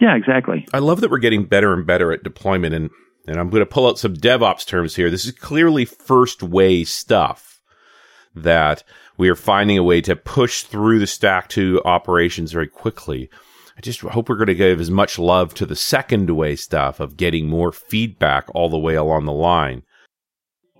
Yeah, 0.00 0.16
exactly. 0.16 0.66
I 0.74 0.80
love 0.80 1.00
that 1.00 1.10
we're 1.10 1.18
getting 1.18 1.44
better 1.44 1.72
and 1.72 1.86
better 1.86 2.12
at 2.12 2.22
deployment, 2.22 2.74
and 2.74 2.90
and 3.26 3.38
I'm 3.38 3.50
going 3.50 3.60
to 3.60 3.66
pull 3.66 3.86
out 3.86 3.98
some 3.98 4.14
DevOps 4.14 4.66
terms 4.66 4.96
here. 4.96 5.10
This 5.10 5.24
is 5.24 5.32
clearly 5.32 5.84
first 5.84 6.42
way 6.42 6.84
stuff 6.84 7.60
that 8.34 8.82
we 9.16 9.28
are 9.28 9.36
finding 9.36 9.78
a 9.78 9.82
way 9.82 10.00
to 10.02 10.16
push 10.16 10.62
through 10.62 10.98
the 10.98 11.06
stack 11.06 11.48
to 11.50 11.80
operations 11.84 12.52
very 12.52 12.68
quickly. 12.68 13.30
I 13.76 13.80
just 13.80 14.00
hope 14.00 14.28
we're 14.28 14.36
going 14.36 14.46
to 14.46 14.54
give 14.54 14.80
as 14.80 14.90
much 14.90 15.18
love 15.18 15.54
to 15.54 15.66
the 15.66 15.76
second 15.76 16.30
way 16.30 16.56
stuff 16.56 17.00
of 17.00 17.16
getting 17.16 17.48
more 17.48 17.72
feedback 17.72 18.46
all 18.54 18.68
the 18.68 18.78
way 18.78 18.94
along 18.94 19.24
the 19.24 19.32
line. 19.32 19.82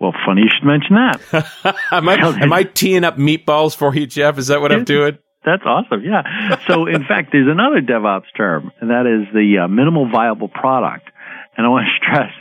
Well, 0.00 0.12
funny 0.26 0.42
you 0.42 0.48
should 0.48 0.66
mention 0.66 0.96
that. 0.96 1.76
am, 1.92 2.08
I, 2.08 2.14
am 2.14 2.52
I 2.52 2.64
teeing 2.64 3.04
up 3.04 3.16
meatballs 3.16 3.74
for 3.74 3.94
you, 3.94 4.06
Jeff? 4.06 4.38
Is 4.38 4.48
that 4.48 4.60
what 4.60 4.72
I'm 4.72 4.84
doing? 4.84 5.18
That's 5.44 5.62
awesome. 5.64 6.02
Yeah. 6.04 6.58
So, 6.66 6.86
in 6.86 7.04
fact, 7.08 7.30
there's 7.32 7.48
another 7.48 7.80
DevOps 7.80 8.34
term, 8.36 8.72
and 8.80 8.90
that 8.90 9.06
is 9.06 9.32
the 9.32 9.64
uh, 9.64 9.68
minimal 9.68 10.10
viable 10.10 10.48
product. 10.48 11.10
And 11.56 11.66
I 11.66 11.68
want 11.68 11.86
to 11.86 11.92
stress, 12.04 12.32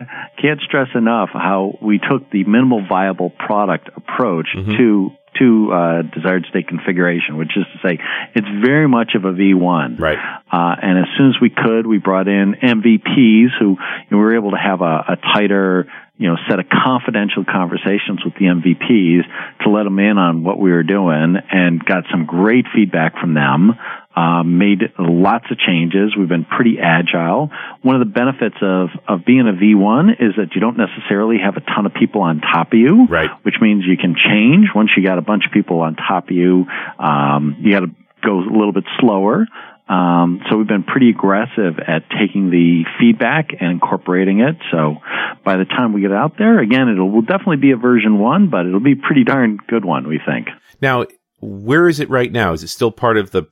can't 0.42 0.60
stress 0.62 0.90
enough 0.96 1.30
how 1.34 1.78
we 1.82 2.00
took 2.00 2.30
the 2.32 2.44
minimal 2.44 2.86
viable 2.88 3.30
product 3.30 3.90
approach 3.96 4.48
mm-hmm. 4.56 4.78
to 4.78 5.12
to 5.40 5.72
uh, 5.72 6.02
desired 6.14 6.46
state 6.50 6.68
configuration, 6.68 7.38
which 7.38 7.58
is 7.58 7.66
to 7.74 7.88
say, 7.88 8.00
it's 8.36 8.48
very 8.64 8.88
much 8.88 9.16
of 9.16 9.26
a 9.26 9.34
V1. 9.34 10.00
Right. 10.00 10.18
Uh, 10.18 10.76
and 10.82 11.00
as 11.00 11.06
soon 11.18 11.30
as 11.30 11.36
we 11.42 11.50
could, 11.50 11.88
we 11.88 11.98
brought 11.98 12.28
in 12.28 12.54
MVPs 12.62 13.50
who 13.60 13.70
you 13.70 13.78
know, 14.12 14.18
we 14.18 14.24
were 14.24 14.36
able 14.36 14.52
to 14.52 14.58
have 14.58 14.82
a, 14.82 15.06
a 15.10 15.18
tighter 15.34 15.88
you 16.18 16.30
know, 16.30 16.38
set 16.48 16.60
of 16.60 16.66
confidential 16.70 17.44
conversations 17.44 18.24
with 18.24 18.36
the 18.36 18.46
MVPs 18.46 19.24
to 19.64 19.70
let 19.70 19.84
them 19.84 19.98
in 19.98 20.18
on 20.18 20.44
what 20.44 20.60
we 20.60 20.72
were 20.72 20.84
doing 20.84 21.38
and 21.52 21.84
got 21.84 22.04
some 22.12 22.26
great 22.26 22.66
feedback 22.74 23.18
from 23.20 23.34
them. 23.34 23.72
Um, 24.16 24.60
made 24.60 24.94
lots 25.00 25.46
of 25.50 25.58
changes. 25.58 26.16
We've 26.16 26.30
been 26.30 26.46
pretty 26.46 26.78
agile. 26.80 27.50
One 27.82 28.00
of 28.00 28.08
the 28.08 28.14
benefits 28.14 28.58
of, 28.62 28.90
of 29.08 29.26
being 29.26 29.48
a 29.48 29.54
V1 29.54 30.22
is 30.22 30.36
that 30.38 30.54
you 30.54 30.62
don't 30.62 30.78
necessarily 30.78 31.38
have 31.44 31.58
a 31.58 31.62
ton 31.62 31.88
of 31.88 31.96
people 31.96 32.22
on 32.22 32.40
top 32.40 32.74
of 32.74 32.78
you, 32.78 33.08
right. 33.10 33.32
which 33.42 33.56
means 33.60 33.86
you 33.88 33.98
can 33.98 34.14
change 34.14 34.68
once 34.76 34.92
you 34.96 35.04
got 35.04 35.18
a 35.18 35.24
bunch 35.24 35.46
of 35.48 35.52
people 35.52 35.80
on 35.80 35.96
top 35.96 36.26
of 36.26 36.36
you. 36.36 36.66
Um, 37.00 37.58
you 37.60 37.72
got 37.72 37.80
to 37.80 37.92
go 38.24 38.38
a 38.38 38.54
little 38.54 38.72
bit 38.72 38.86
slower. 39.00 39.48
Um, 39.88 40.42
so 40.50 40.58
we've 40.58 40.68
been 40.68 40.84
pretty 40.84 41.10
aggressive 41.10 41.78
at 41.86 42.04
taking 42.10 42.50
the 42.50 42.84
feedback 43.00 43.50
and 43.60 43.72
incorporating 43.72 44.40
it. 44.40 44.56
So 44.72 44.98
by 45.44 45.58
the 45.58 45.66
time 45.66 45.92
we 45.94 46.02
get 46.02 46.14
out 46.14 46.38
there, 46.38 46.60
again, 46.60 46.88
it 46.88 47.00
will 47.00 47.22
definitely 47.22 47.58
be 47.58 47.72
a 47.72 47.78
version 47.78 48.18
one, 48.18 48.50
but 48.50 48.66
it'll 48.66 48.80
be 48.80 48.94
a 48.94 49.08
pretty 49.08 49.24
darn 49.24 49.58
good 49.68 49.84
one, 49.84 50.08
we 50.08 50.20
think. 50.26 50.48
Now, 50.82 51.06
where 51.42 51.90
is 51.90 52.00
it 52.00 52.10
right 52.10 52.32
now? 52.32 52.54
Is 52.54 52.64
it 52.64 52.70
still 52.70 52.92
part 52.92 53.18
of 53.18 53.32
the 53.32 53.44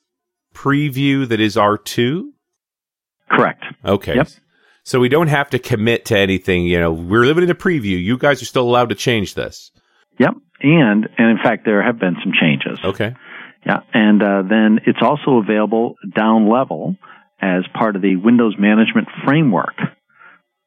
preview 0.53 1.27
that 1.27 1.39
is 1.39 1.55
R2? 1.55 2.23
Correct. 3.29 3.63
Okay. 3.85 4.15
Yep. 4.15 4.29
So 4.83 4.99
we 4.99 5.09
don't 5.09 5.27
have 5.27 5.49
to 5.51 5.59
commit 5.59 6.05
to 6.05 6.17
anything. 6.17 6.65
You 6.65 6.79
know, 6.79 6.91
we're 6.91 7.25
living 7.25 7.43
in 7.43 7.49
a 7.49 7.55
preview. 7.55 8.01
You 8.01 8.17
guys 8.17 8.41
are 8.41 8.45
still 8.45 8.63
allowed 8.63 8.89
to 8.89 8.95
change 8.95 9.35
this. 9.35 9.71
Yep. 10.17 10.33
And, 10.61 11.09
and 11.17 11.29
in 11.29 11.37
fact, 11.43 11.65
there 11.65 11.83
have 11.83 11.99
been 11.99 12.15
some 12.23 12.33
changes. 12.39 12.79
Okay. 12.83 13.15
Yeah, 13.65 13.81
and 13.93 14.21
uh, 14.21 14.43
then 14.49 14.79
it's 14.87 15.01
also 15.01 15.37
available 15.37 15.95
down 16.15 16.49
level 16.49 16.95
as 17.41 17.63
part 17.73 17.95
of 17.95 18.01
the 18.01 18.15
Windows 18.15 18.55
Management 18.57 19.07
Framework. 19.25 19.75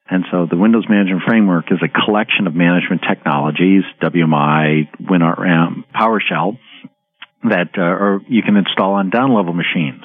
And 0.08 0.24
so 0.30 0.46
the 0.48 0.56
Windows 0.56 0.84
Management 0.88 1.22
Framework 1.26 1.72
is 1.72 1.78
a 1.82 1.88
collection 1.88 2.46
of 2.46 2.54
management 2.54 3.02
technologies, 3.08 3.82
WMI, 4.02 4.88
WinRM, 5.00 5.84
PowerShell, 5.94 6.58
that 7.44 7.70
uh, 7.78 8.24
you 8.28 8.42
can 8.42 8.56
install 8.56 8.94
on 8.94 9.10
down 9.10 9.34
level 9.34 9.54
machines. 9.54 10.02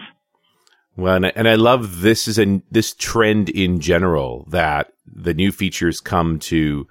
Well, 0.95 1.15
and 1.15 1.25
I, 1.27 1.31
and 1.35 1.47
I 1.47 1.55
love 1.55 2.01
this 2.01 2.27
is 2.27 2.39
a 2.39 2.61
this 2.71 2.93
trend 2.93 3.49
in 3.49 3.79
general 3.79 4.45
that 4.49 4.91
the 5.05 5.33
new 5.33 5.51
features 5.51 6.01
come 6.01 6.39
to 6.39 6.87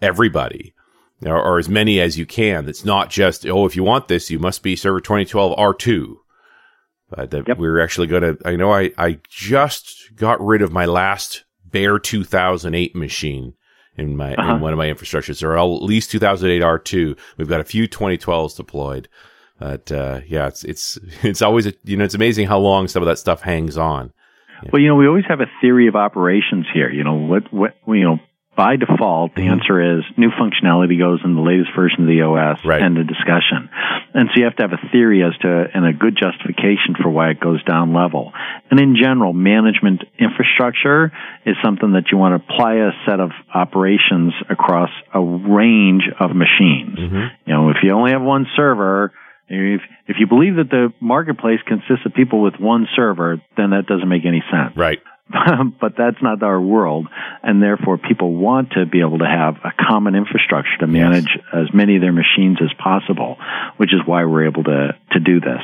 everybody 0.00 0.74
or, 1.24 1.42
or, 1.42 1.58
as 1.58 1.68
many 1.68 2.00
as 2.00 2.18
you 2.18 2.26
can. 2.26 2.68
It's 2.68 2.84
not 2.84 3.10
just, 3.10 3.46
oh, 3.46 3.66
if 3.66 3.74
you 3.74 3.82
want 3.82 4.08
this, 4.08 4.30
you 4.30 4.38
must 4.38 4.62
be 4.62 4.76
server 4.76 5.00
2012 5.00 5.56
R2. 5.56 6.16
But 7.08 7.30
that 7.30 7.48
yep. 7.48 7.58
we're 7.58 7.80
actually 7.80 8.08
going 8.08 8.22
to, 8.22 8.38
I 8.44 8.56
know 8.56 8.72
I, 8.72 8.92
I 8.98 9.18
just 9.28 10.14
got 10.16 10.44
rid 10.44 10.60
of 10.60 10.72
my 10.72 10.84
last 10.84 11.44
bare 11.64 11.98
2008 11.98 12.94
machine 12.94 13.54
in 13.96 14.16
my, 14.16 14.34
uh-huh. 14.34 14.56
in 14.56 14.60
one 14.60 14.72
of 14.72 14.78
my 14.78 14.86
infrastructures. 14.86 15.40
There 15.40 15.52
are 15.52 15.58
at 15.58 15.82
least 15.82 16.10
2008 16.10 16.62
R2. 16.62 17.18
We've 17.38 17.48
got 17.48 17.60
a 17.60 17.64
few 17.64 17.88
2012s 17.88 18.56
deployed. 18.56 19.08
But, 19.58 19.90
uh, 19.90 20.20
yeah, 20.26 20.48
it's, 20.48 20.64
it's, 20.64 20.98
it's 21.22 21.42
always, 21.42 21.66
a, 21.66 21.72
you 21.84 21.96
know, 21.96 22.04
it's 22.04 22.14
amazing 22.14 22.48
how 22.48 22.58
long 22.58 22.88
some 22.88 23.02
of 23.02 23.06
that 23.06 23.18
stuff 23.18 23.40
hangs 23.40 23.78
on. 23.78 24.12
Well, 24.72 24.80
you 24.80 24.88
know, 24.88 24.96
we 24.96 25.06
always 25.06 25.24
have 25.28 25.40
a 25.40 25.50
theory 25.60 25.86
of 25.86 25.96
operations 25.96 26.66
here. 26.72 26.90
You 26.90 27.04
know, 27.04 27.14
what, 27.14 27.52
what, 27.52 27.74
you 27.86 28.04
know, 28.04 28.18
by 28.56 28.76
default, 28.76 29.34
the 29.34 29.42
mm-hmm. 29.42 29.60
answer 29.60 29.98
is 29.98 30.04
new 30.16 30.30
functionality 30.30 30.98
goes 30.98 31.20
in 31.22 31.34
the 31.34 31.42
latest 31.42 31.70
version 31.76 32.02
of 32.02 32.08
the 32.08 32.22
OS 32.22 32.64
right. 32.64 32.80
and 32.80 32.96
the 32.96 33.04
discussion. 33.04 33.68
And 34.14 34.30
so 34.32 34.40
you 34.40 34.44
have 34.44 34.56
to 34.56 34.62
have 34.62 34.72
a 34.72 34.88
theory 34.90 35.22
as 35.22 35.36
to, 35.42 35.66
and 35.74 35.84
a 35.84 35.92
good 35.92 36.16
justification 36.16 36.96
for 37.00 37.10
why 37.10 37.30
it 37.30 37.38
goes 37.38 37.62
down 37.64 37.92
level. 37.92 38.32
And 38.70 38.80
in 38.80 38.96
general, 38.96 39.34
management 39.34 40.04
infrastructure 40.18 41.12
is 41.44 41.56
something 41.62 41.92
that 41.92 42.04
you 42.10 42.16
want 42.16 42.32
to 42.40 42.44
apply 42.48 42.76
a 42.76 42.90
set 43.04 43.20
of 43.20 43.30
operations 43.52 44.32
across 44.48 44.90
a 45.12 45.20
range 45.20 46.04
of 46.18 46.30
machines. 46.34 46.98
Mm-hmm. 46.98 47.24
You 47.44 47.52
know, 47.52 47.70
if 47.70 47.76
you 47.82 47.92
only 47.92 48.12
have 48.12 48.22
one 48.22 48.46
server, 48.56 49.12
if, 49.48 49.82
if 50.08 50.16
you 50.18 50.26
believe 50.26 50.56
that 50.56 50.70
the 50.70 50.94
marketplace 50.98 51.60
consists 51.66 52.06
of 52.06 52.14
people 52.14 52.42
with 52.42 52.54
one 52.58 52.88
server, 52.96 53.40
then 53.56 53.70
that 53.70 53.86
doesn't 53.86 54.08
make 54.08 54.24
any 54.24 54.42
sense. 54.50 54.76
Right. 54.76 54.98
but 55.80 55.94
that's 55.98 56.22
not 56.22 56.42
our 56.42 56.60
world, 56.60 57.08
and 57.42 57.62
therefore 57.62 57.98
people 57.98 58.34
want 58.34 58.70
to 58.72 58.86
be 58.86 59.00
able 59.00 59.18
to 59.18 59.26
have 59.26 59.56
a 59.64 59.72
common 59.88 60.14
infrastructure 60.14 60.76
to 60.80 60.86
manage 60.86 61.28
yes. 61.34 61.44
as 61.52 61.74
many 61.74 61.96
of 61.96 62.02
their 62.02 62.12
machines 62.12 62.58
as 62.62 62.70
possible, 62.82 63.36
which 63.76 63.92
is 63.92 64.00
why 64.06 64.24
we're 64.24 64.46
able 64.46 64.62
to 64.64 64.94
to 65.12 65.20
do 65.20 65.40
this. 65.40 65.62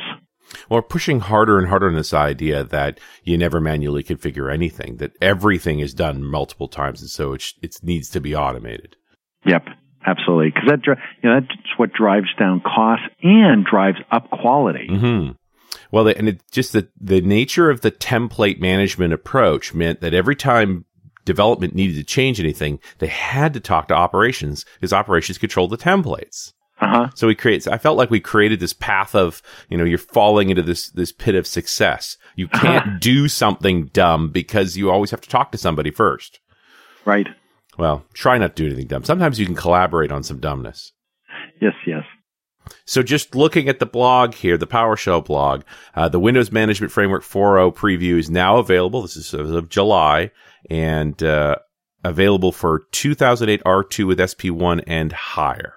Well, 0.69 0.81
pushing 0.81 1.21
harder 1.21 1.57
and 1.57 1.67
harder 1.67 1.87
on 1.87 1.95
this 1.95 2.13
idea 2.13 2.63
that 2.65 2.99
you 3.23 3.37
never 3.37 3.59
manually 3.61 4.03
configure 4.03 4.53
anything, 4.53 4.97
that 4.97 5.11
everything 5.21 5.79
is 5.79 5.93
done 5.93 6.23
multiple 6.23 6.67
times, 6.67 7.01
and 7.01 7.09
so 7.09 7.33
it, 7.33 7.43
it 7.61 7.75
needs 7.81 8.09
to 8.09 8.19
be 8.19 8.35
automated. 8.35 8.95
Yep, 9.45 9.65
absolutely, 10.05 10.51
because 10.53 10.69
that 10.69 10.97
you 11.23 11.29
know 11.29 11.39
that's 11.39 11.77
what 11.77 11.93
drives 11.93 12.33
down 12.37 12.61
costs 12.61 13.05
and 13.21 13.65
drives 13.65 13.99
up 14.11 14.29
quality. 14.29 14.87
Mm-hmm. 14.89 15.31
Well, 15.93 16.07
and 16.07 16.27
it 16.27 16.41
just 16.49 16.73
the 16.73 16.89
the 16.99 17.21
nature 17.21 17.69
of 17.69 17.81
the 17.81 17.91
template 17.91 18.59
management 18.59 19.13
approach 19.13 19.75
meant 19.75 20.01
that 20.01 20.15
every 20.15 20.35
time 20.35 20.85
development 21.23 21.75
needed 21.75 21.97
to 21.97 22.03
change 22.03 22.39
anything, 22.39 22.79
they 22.97 23.05
had 23.05 23.53
to 23.53 23.59
talk 23.59 23.89
to 23.89 23.93
operations 23.93 24.65
because 24.73 24.91
operations 24.91 25.37
controlled 25.37 25.69
the 25.69 25.77
templates. 25.77 26.51
Uh-huh. 26.81 27.09
So 27.13 27.27
we 27.27 27.35
create. 27.35 27.67
I 27.67 27.77
felt 27.77 27.95
like 27.99 28.09
we 28.09 28.19
created 28.19 28.59
this 28.59 28.73
path 28.73 29.13
of, 29.13 29.43
you 29.69 29.77
know, 29.77 29.83
you're 29.83 29.99
falling 29.99 30.49
into 30.49 30.63
this 30.63 30.89
this 30.89 31.11
pit 31.11 31.35
of 31.35 31.45
success. 31.45 32.17
You 32.35 32.47
can't 32.47 32.87
uh-huh. 32.87 32.97
do 32.99 33.27
something 33.27 33.85
dumb 33.93 34.31
because 34.31 34.75
you 34.75 34.89
always 34.89 35.11
have 35.11 35.21
to 35.21 35.29
talk 35.29 35.51
to 35.51 35.59
somebody 35.59 35.91
first. 35.91 36.39
Right. 37.05 37.27
Well, 37.77 38.03
try 38.15 38.39
not 38.39 38.55
to 38.55 38.63
do 38.63 38.65
anything 38.65 38.87
dumb. 38.87 39.03
Sometimes 39.03 39.39
you 39.39 39.45
can 39.45 39.53
collaborate 39.53 40.11
on 40.11 40.23
some 40.23 40.39
dumbness. 40.39 40.91
Yes. 41.61 41.73
Yes. 41.85 42.03
So 42.85 43.03
just 43.03 43.35
looking 43.35 43.69
at 43.69 43.79
the 43.79 43.85
blog 43.85 44.33
here, 44.33 44.57
the 44.57 44.67
PowerShell 44.67 45.25
blog, 45.25 45.63
uh, 45.95 46.09
the 46.09 46.19
Windows 46.19 46.51
Management 46.51 46.91
Framework 46.91 47.23
4.0 47.23 47.75
preview 47.75 48.17
is 48.19 48.29
now 48.29 48.57
available. 48.57 49.01
This 49.01 49.15
is 49.15 49.33
as 49.33 49.51
of 49.51 49.69
July 49.69 50.31
and 50.69 51.21
uh, 51.23 51.57
available 52.03 52.51
for 52.51 52.83
2008 52.91 53.63
R2 53.63 54.07
with 54.07 54.19
SP1 54.19 54.83
and 54.87 55.11
higher. 55.11 55.75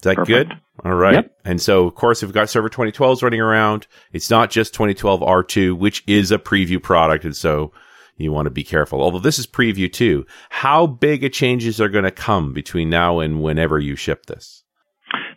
Is 0.00 0.04
that 0.04 0.16
Perfect. 0.16 0.48
good? 0.48 0.60
All 0.82 0.94
right. 0.94 1.14
Yep. 1.14 1.36
And 1.44 1.60
so, 1.60 1.86
of 1.86 1.94
course, 1.94 2.22
if 2.22 2.28
we've 2.28 2.34
got 2.34 2.48
Server 2.48 2.70
2012s 2.70 3.22
running 3.22 3.40
around, 3.40 3.86
it's 4.12 4.30
not 4.30 4.50
just 4.50 4.72
2012 4.72 5.20
R2, 5.20 5.76
which 5.76 6.02
is 6.06 6.32
a 6.32 6.38
preview 6.38 6.82
product. 6.82 7.24
And 7.24 7.36
so 7.36 7.72
you 8.22 8.32
want 8.32 8.46
to 8.46 8.50
be 8.50 8.64
careful. 8.64 9.02
Although 9.02 9.18
this 9.18 9.38
is 9.38 9.46
preview 9.46 9.92
too. 9.92 10.26
How 10.50 10.86
big 10.86 11.24
a 11.24 11.28
changes 11.28 11.80
are 11.80 11.88
going 11.88 12.04
to 12.04 12.10
come 12.10 12.52
between 12.52 12.90
now 12.90 13.20
and 13.20 13.42
whenever 13.42 13.78
you 13.78 13.96
ship 13.96 14.26
this? 14.26 14.62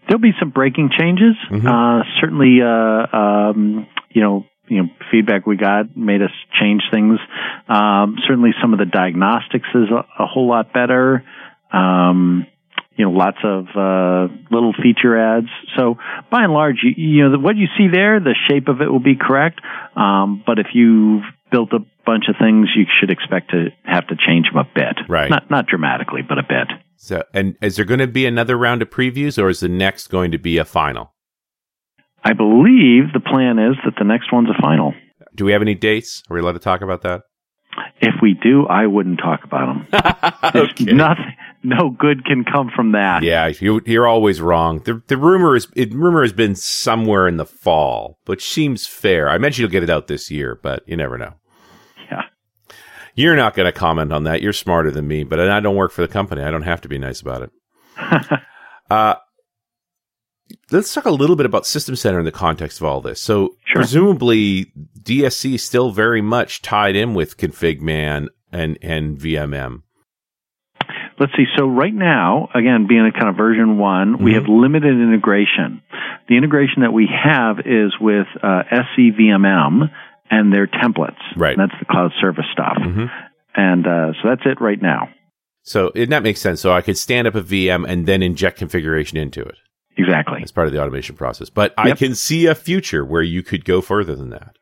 There'll 0.07 0.21
be 0.21 0.33
some 0.39 0.49
breaking 0.49 0.89
changes. 0.97 1.35
Mm-hmm. 1.49 1.67
Uh, 1.67 2.03
certainly, 2.19 2.59
uh, 2.61 3.17
um, 3.17 3.87
you 4.09 4.21
know, 4.21 4.45
you 4.67 4.83
know, 4.83 4.89
feedback 5.11 5.45
we 5.45 5.57
got 5.57 5.95
made 5.95 6.21
us 6.21 6.31
change 6.59 6.83
things. 6.91 7.19
Um, 7.67 8.17
certainly, 8.27 8.51
some 8.61 8.73
of 8.73 8.79
the 8.79 8.85
diagnostics 8.85 9.67
is 9.75 9.89
a, 9.89 10.23
a 10.23 10.25
whole 10.25 10.47
lot 10.47 10.73
better. 10.73 11.23
Um, 11.71 12.47
you 12.95 13.05
know, 13.05 13.11
lots 13.11 13.37
of 13.43 13.65
uh, 13.75 14.33
little 14.51 14.73
feature 14.73 15.17
ads. 15.17 15.47
So 15.77 15.95
by 16.29 16.43
and 16.43 16.53
large, 16.53 16.77
you, 16.83 16.91
you 16.95 17.29
know, 17.29 17.39
what 17.39 17.55
you 17.55 17.65
see 17.77 17.87
there, 17.91 18.19
the 18.19 18.35
shape 18.49 18.67
of 18.67 18.81
it 18.81 18.91
will 18.91 18.99
be 18.99 19.15
correct. 19.15 19.61
Um, 19.95 20.43
but 20.45 20.59
if 20.59 20.67
you've 20.73 21.23
built 21.53 21.71
a 21.71 21.79
bunch 22.03 22.25
of 22.27 22.35
things, 22.41 22.69
you 22.75 22.85
should 22.99 23.11
expect 23.11 23.51
to 23.51 23.67
have 23.85 24.07
to 24.07 24.15
change 24.15 24.47
them 24.51 24.57
a 24.57 24.67
bit. 24.73 24.97
Right. 25.07 25.29
Not 25.29 25.51
not 25.51 25.67
dramatically, 25.67 26.21
but 26.27 26.39
a 26.39 26.43
bit. 26.43 26.67
So, 26.97 27.23
and 27.33 27.55
is 27.61 27.75
there 27.75 27.85
going 27.85 27.99
to 27.99 28.07
be 28.07 28.25
another 28.25 28.57
round 28.57 28.81
of 28.81 28.89
previews, 28.89 29.41
or 29.41 29.49
is 29.49 29.59
the 29.59 29.69
next 29.69 30.07
going 30.07 30.31
to 30.31 30.39
be 30.39 30.57
a 30.57 30.65
final? 30.65 31.13
I 32.23 32.33
believe 32.33 33.13
the 33.13 33.19
plan 33.19 33.59
is 33.59 33.75
that 33.85 33.93
the 33.97 34.05
next 34.05 34.33
one's 34.33 34.49
a 34.49 34.59
final. 34.61 34.93
Do 35.35 35.45
we 35.45 35.51
have 35.51 35.61
any 35.61 35.75
dates? 35.75 36.23
Are 36.29 36.33
we 36.33 36.39
allowed 36.39 36.53
to 36.53 36.59
talk 36.59 36.81
about 36.81 37.01
that? 37.03 37.21
If 38.01 38.15
we 38.21 38.33
do, 38.41 38.65
I 38.65 38.87
wouldn't 38.87 39.19
talk 39.19 39.41
about 39.43 39.91
them. 39.91 40.63
okay. 40.63 40.93
Nothing, 40.93 41.35
no 41.63 41.89
good 41.89 42.25
can 42.25 42.43
come 42.43 42.71
from 42.73 42.93
that. 42.93 43.23
Yeah, 43.23 43.51
you, 43.59 43.81
are 44.01 44.07
always 44.07 44.41
wrong. 44.41 44.79
The, 44.79 45.01
the 45.07 45.17
rumor 45.17 45.55
is, 45.55 45.67
it, 45.75 45.93
rumor 45.93 46.21
has 46.21 46.33
been 46.33 46.55
somewhere 46.55 47.27
in 47.27 47.37
the 47.37 47.45
fall, 47.45 48.19
which 48.25 48.47
seems 48.47 48.87
fair. 48.87 49.29
I 49.29 49.37
mentioned 49.37 49.63
you'll 49.63 49.71
get 49.71 49.83
it 49.83 49.89
out 49.89 50.07
this 50.07 50.29
year, 50.31 50.59
but 50.61 50.83
you 50.87 50.95
never 50.95 51.17
know. 51.17 51.33
You're 53.15 53.35
not 53.35 53.53
going 53.55 53.65
to 53.65 53.77
comment 53.77 54.11
on 54.11 54.23
that. 54.23 54.41
You're 54.41 54.53
smarter 54.53 54.91
than 54.91 55.07
me, 55.07 55.23
but 55.23 55.39
I 55.39 55.59
don't 55.59 55.75
work 55.75 55.91
for 55.91 56.01
the 56.01 56.07
company. 56.07 56.41
I 56.41 56.51
don't 56.51 56.63
have 56.63 56.81
to 56.81 56.87
be 56.87 56.97
nice 56.97 57.21
about 57.21 57.43
it. 57.43 57.51
uh, 58.89 59.15
let's 60.71 60.93
talk 60.93 61.05
a 61.05 61.11
little 61.11 61.35
bit 61.35 61.45
about 61.45 61.65
System 61.65 61.95
Center 61.95 62.19
in 62.19 62.25
the 62.25 62.31
context 62.31 62.79
of 62.79 62.85
all 62.85 63.01
this. 63.01 63.21
So, 63.21 63.55
sure. 63.65 63.75
presumably, 63.81 64.71
DSC 64.99 65.55
is 65.55 65.63
still 65.63 65.91
very 65.91 66.21
much 66.21 66.61
tied 66.61 66.95
in 66.95 67.13
with 67.13 67.37
Config 67.37 67.81
Man 67.81 68.29
and, 68.51 68.77
and 68.81 69.17
VMM 69.17 69.83
let's 71.19 71.31
see. 71.37 71.45
So 71.57 71.67
right 71.67 71.93
now, 71.93 72.49
again, 72.53 72.85
being 72.87 73.05
a 73.05 73.11
kind 73.11 73.29
of 73.29 73.35
version 73.35 73.77
one, 73.77 74.15
mm-hmm. 74.15 74.23
we 74.23 74.33
have 74.33 74.47
limited 74.47 74.91
integration. 74.91 75.81
The 76.27 76.37
integration 76.37 76.81
that 76.81 76.91
we 76.91 77.07
have 77.07 77.59
is 77.59 77.93
with 77.99 78.27
uh, 78.41 78.63
SCVMM 78.71 79.91
and 80.29 80.53
their 80.53 80.67
templates. 80.67 81.21
Right. 81.35 81.57
And 81.57 81.69
that's 81.69 81.79
the 81.79 81.85
cloud 81.85 82.11
service 82.19 82.45
stuff. 82.51 82.77
Mm-hmm. 82.79 83.05
And 83.55 83.87
uh, 83.87 84.13
so 84.21 84.29
that's 84.29 84.41
it 84.45 84.61
right 84.61 84.81
now. 84.81 85.09
So 85.63 85.91
and 85.95 86.11
that 86.11 86.23
makes 86.23 86.41
sense. 86.41 86.59
So 86.59 86.73
I 86.73 86.81
could 86.81 86.97
stand 86.97 87.27
up 87.27 87.35
a 87.35 87.41
VM 87.41 87.87
and 87.87 88.05
then 88.05 88.21
inject 88.21 88.57
configuration 88.57 89.17
into 89.17 89.41
it. 89.41 89.55
Exactly. 89.95 90.41
As 90.43 90.51
part 90.51 90.67
of 90.67 90.73
the 90.73 90.81
automation 90.81 91.15
process. 91.15 91.49
But 91.49 91.73
yep. 91.77 91.87
I 91.87 91.91
can 91.95 92.15
see 92.15 92.47
a 92.47 92.55
future 92.55 93.05
where 93.05 93.21
you 93.21 93.43
could 93.43 93.63
go 93.63 93.81
further 93.81 94.15
than 94.15 94.31
that. 94.31 94.55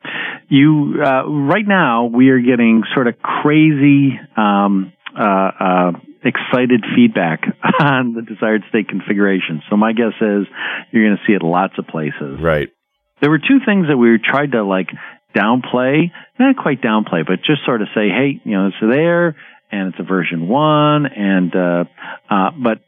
You 0.49 1.01
uh, 1.03 1.25
right 1.27 1.65
now 1.65 2.05
we 2.05 2.29
are 2.29 2.39
getting 2.39 2.83
sort 2.93 3.07
of 3.07 3.15
crazy 3.19 4.19
um, 4.35 4.91
uh, 5.17 5.51
uh, 5.59 5.91
excited 6.23 6.83
feedback 6.95 7.43
on 7.79 8.13
the 8.13 8.21
desired 8.21 8.63
state 8.69 8.89
configuration. 8.89 9.61
So 9.69 9.77
my 9.77 9.93
guess 9.93 10.13
is 10.19 10.45
you're 10.91 11.05
going 11.07 11.17
to 11.17 11.23
see 11.25 11.33
it 11.33 11.41
lots 11.41 11.73
of 11.77 11.87
places. 11.87 12.39
Right. 12.41 12.69
There 13.21 13.29
were 13.29 13.39
two 13.39 13.59
things 13.65 13.87
that 13.87 13.97
we 13.97 14.17
tried 14.17 14.53
to 14.53 14.63
like 14.63 14.89
downplay, 15.33 16.11
not 16.39 16.57
quite 16.57 16.81
downplay, 16.81 17.25
but 17.25 17.37
just 17.45 17.65
sort 17.65 17.81
of 17.81 17.87
say, 17.95 18.09
hey, 18.09 18.41
you 18.43 18.51
know, 18.51 18.67
it's 18.67 18.75
there 18.81 19.35
and 19.71 19.89
it's 19.89 19.99
a 19.99 20.03
version 20.03 20.47
one, 20.47 21.05
and 21.05 21.55
uh, 21.55 21.85
uh, 22.29 22.51
but 22.61 22.79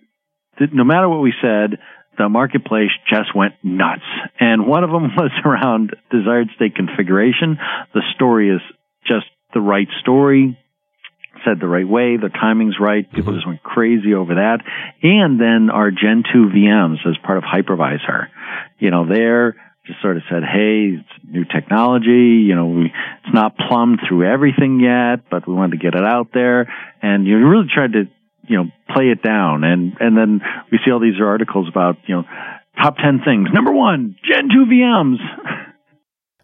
th- 0.60 0.72
no 0.74 0.84
matter 0.84 1.08
what 1.08 1.22
we 1.22 1.34
said, 1.42 1.80
the 2.18 2.28
marketplace 2.28 2.92
just 3.10 3.34
went 3.34 3.54
nuts. 3.64 4.04
And 4.40 4.68
one 4.68 4.84
of 4.84 4.92
them 4.92 5.04
was 5.18 5.32
around 5.46 5.96
desired 6.12 6.50
state 6.56 6.76
configuration. 6.76 7.58
The 7.94 8.02
story 8.16 8.50
is 8.50 8.62
just 9.08 9.26
the 9.54 9.62
right 9.62 9.88
story 10.02 10.58
said 11.46 11.60
the 11.60 11.68
right 11.68 11.88
way, 11.88 12.18
the 12.18 12.30
timing's 12.30 12.76
right. 12.80 13.10
People 13.12 13.32
mm-hmm. 13.32 13.38
just 13.38 13.48
went 13.48 13.64
crazy 13.64 14.14
over 14.14 14.36
that. 14.36 14.60
And 15.02 15.40
then 15.40 15.70
our 15.70 15.92
Gen 15.92 16.24
2 16.32 16.50
VMs 16.56 17.06
as 17.08 17.18
part 17.24 17.38
of 17.38 17.44
hypervisor, 17.44 18.28
you 18.80 18.92
know, 18.92 19.08
there 19.08 19.56
just 19.86 20.02
sort 20.02 20.17
of 20.17 20.24
said, 20.30 20.43
hey, 20.43 20.98
it's 21.00 21.26
new 21.30 21.43
technology. 21.43 22.46
You 22.48 22.56
know, 22.56 22.67
we, 22.67 22.86
it's 22.86 23.34
not 23.34 23.58
plumbed 23.58 24.00
through 24.08 24.26
everything 24.26 24.80
yet, 24.80 25.30
but 25.30 25.48
we 25.48 25.54
wanted 25.54 25.78
to 25.78 25.84
get 25.84 25.96
it 25.96 26.06
out 26.06 26.30
there. 26.34 26.72
And 27.02 27.28
you 27.28 27.38
really 27.48 27.67
tried 27.74 27.93
to, 27.93 28.04
you 28.48 28.58
know, 28.58 28.65
play 28.93 29.10
it 29.10 29.22
down. 29.22 29.63
And, 29.63 29.93
and 30.00 30.17
then 30.17 30.41
we 30.72 30.80
see 30.86 30.91
all 30.91 31.00
these 31.00 31.19
articles 31.22 31.67
about, 31.69 31.98
you 32.08 32.15
know, 32.15 32.24
top 32.82 32.96
10 32.98 33.22
things. 33.26 33.50
Number 33.54 33.74
one, 33.74 34.15
Gen 34.24 34.50
2 34.50 34.65
VMs. 34.72 35.17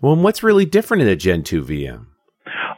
Well, 0.01 0.15
what's 0.15 0.43
really 0.43 0.65
different 0.65 1.03
in 1.03 1.09
a 1.09 1.15
Gen 1.15 1.43
2 1.43 1.63
VM? 1.63 2.05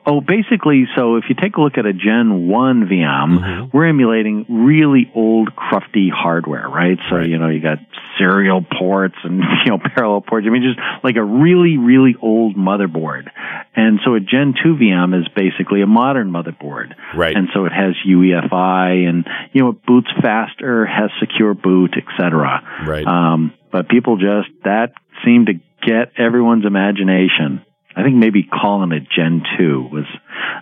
Oh, 0.03 0.19
basically, 0.19 0.85
so 0.95 1.17
if 1.17 1.25
you 1.29 1.35
take 1.35 1.57
a 1.57 1.61
look 1.61 1.77
at 1.77 1.85
a 1.85 1.93
Gen 1.93 2.47
1 2.47 2.87
VM, 2.87 3.37
mm-hmm. 3.37 3.77
we're 3.77 3.87
emulating 3.87 4.45
really 4.49 5.11
old, 5.13 5.49
crufty 5.55 6.09
hardware, 6.11 6.67
right? 6.67 6.97
So, 7.07 7.17
right. 7.17 7.29
you 7.29 7.37
know, 7.37 7.49
you 7.49 7.61
got 7.61 7.77
serial 8.17 8.63
ports 8.63 9.15
and, 9.23 9.43
you 9.65 9.71
know, 9.71 9.77
parallel 9.77 10.21
ports. 10.21 10.47
I 10.47 10.49
mean, 10.49 10.63
just 10.63 10.79
like 11.03 11.17
a 11.17 11.23
really, 11.23 11.77
really 11.77 12.15
old 12.19 12.55
motherboard. 12.55 13.29
And 13.75 13.99
so 14.03 14.15
a 14.15 14.19
Gen 14.19 14.55
2 14.63 14.75
VM 14.75 15.19
is 15.19 15.27
basically 15.35 15.83
a 15.83 15.87
modern 15.87 16.31
motherboard. 16.31 16.95
Right. 17.15 17.35
And 17.35 17.49
so 17.53 17.65
it 17.65 17.71
has 17.71 17.93
UEFI 18.07 19.07
and, 19.07 19.27
you 19.53 19.61
know, 19.61 19.69
it 19.69 19.85
boots 19.85 20.09
faster, 20.19 20.85
has 20.85 21.11
secure 21.19 21.53
boot, 21.53 21.95
etc. 21.95 22.85
Right. 22.87 23.05
Um, 23.05 23.53
but 23.71 23.87
people 23.87 24.17
just, 24.17 24.49
that 24.63 24.93
seemed 25.23 25.47
to 25.47 25.53
get 25.85 26.13
everyone's 26.17 26.65
imagination. 26.65 27.65
I 27.95 28.03
think 28.03 28.15
maybe 28.15 28.43
calling 28.43 28.91
it 28.91 29.03
Gen 29.15 29.43
2 29.57 29.89
was, 29.91 30.05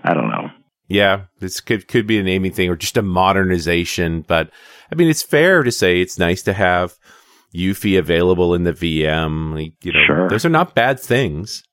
I 0.03 0.13
don't 0.13 0.29
know. 0.29 0.49
Yeah, 0.87 1.25
this 1.39 1.61
could 1.61 1.87
could 1.87 2.07
be 2.07 2.17
a 2.17 2.23
naming 2.23 2.51
thing 2.51 2.67
or 2.67 2.75
just 2.75 2.97
a 2.97 3.03
modernization, 3.03 4.25
but 4.27 4.49
I 4.91 4.95
mean 4.95 5.07
it's 5.07 5.21
fair 5.21 5.61
to 5.61 5.71
say 5.71 6.01
it's 6.01 6.17
nice 6.17 6.41
to 6.43 6.53
have 6.53 6.95
UEFI 7.53 7.99
available 7.99 8.55
in 8.55 8.63
the 8.63 8.73
VM. 8.73 9.71
You 9.83 9.93
know, 9.93 9.99
sure. 10.07 10.29
those 10.29 10.45
are 10.45 10.49
not 10.49 10.73
bad 10.73 10.99
things. 10.99 11.63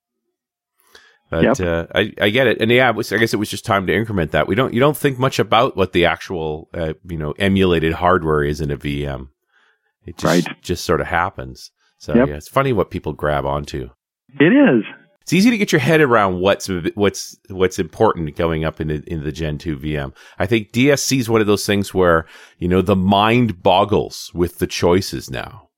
But 1.31 1.59
yep. 1.59 1.61
uh, 1.61 1.87
I, 1.93 2.13
I 2.21 2.31
get 2.31 2.47
it, 2.47 2.61
and 2.61 2.71
yeah, 2.71 2.91
was, 2.91 3.13
I 3.13 3.17
guess 3.17 3.35
it 3.35 3.39
was 3.39 3.51
just 3.51 3.65
time 3.65 3.87
to 3.89 3.95
increment 3.95 4.31
that. 4.31 4.47
We 4.47 4.55
don't 4.55 4.73
you 4.73 4.79
don't 4.79 4.97
think 4.97 5.19
much 5.19 5.39
about 5.39 5.77
what 5.77 5.93
the 5.93 6.05
actual 6.05 6.69
uh, 6.73 6.93
you 7.09 7.17
know 7.17 7.33
emulated 7.33 7.95
hardware 7.95 8.45
is 8.45 8.61
in 8.61 8.71
a 8.71 8.77
VM. 8.77 9.29
It 10.05 10.19
just 10.19 10.47
right. 10.47 10.63
just 10.63 10.85
sort 10.85 11.01
of 11.01 11.09
happens. 11.09 11.73
So 11.99 12.15
yep. 12.15 12.29
yeah, 12.29 12.35
it's 12.35 12.49
funny 12.49 12.73
what 12.73 12.91
people 12.91 13.13
grab 13.13 13.45
onto. 13.45 13.91
It 14.39 14.53
is. 14.53 14.85
It's 15.27 15.33
easy 15.33 15.51
to 15.51 15.59
get 15.59 15.73
your 15.73 15.81
head 15.81 16.01
around 16.01 16.39
what's 16.39 16.71
what's 16.95 17.37
what's 17.49 17.81
important 17.81 18.37
going 18.37 18.65
up 18.65 18.81
in 18.81 18.87
the, 18.87 19.03
in 19.09 19.25
the 19.25 19.33
Gen 19.33 19.59
2 19.59 19.77
VM. 19.77 20.15
I 20.39 20.47
think 20.47 20.71
DSC 20.71 21.19
is 21.19 21.29
one 21.29 21.41
of 21.41 21.49
those 21.49 21.67
things 21.67 21.93
where 21.93 22.27
you 22.61 22.69
know 22.69 22.81
the 22.81 22.95
mind 22.95 23.61
boggles 23.61 24.31
with 24.35 24.59
the 24.59 24.69
choices 24.69 25.29
now. 25.29 25.69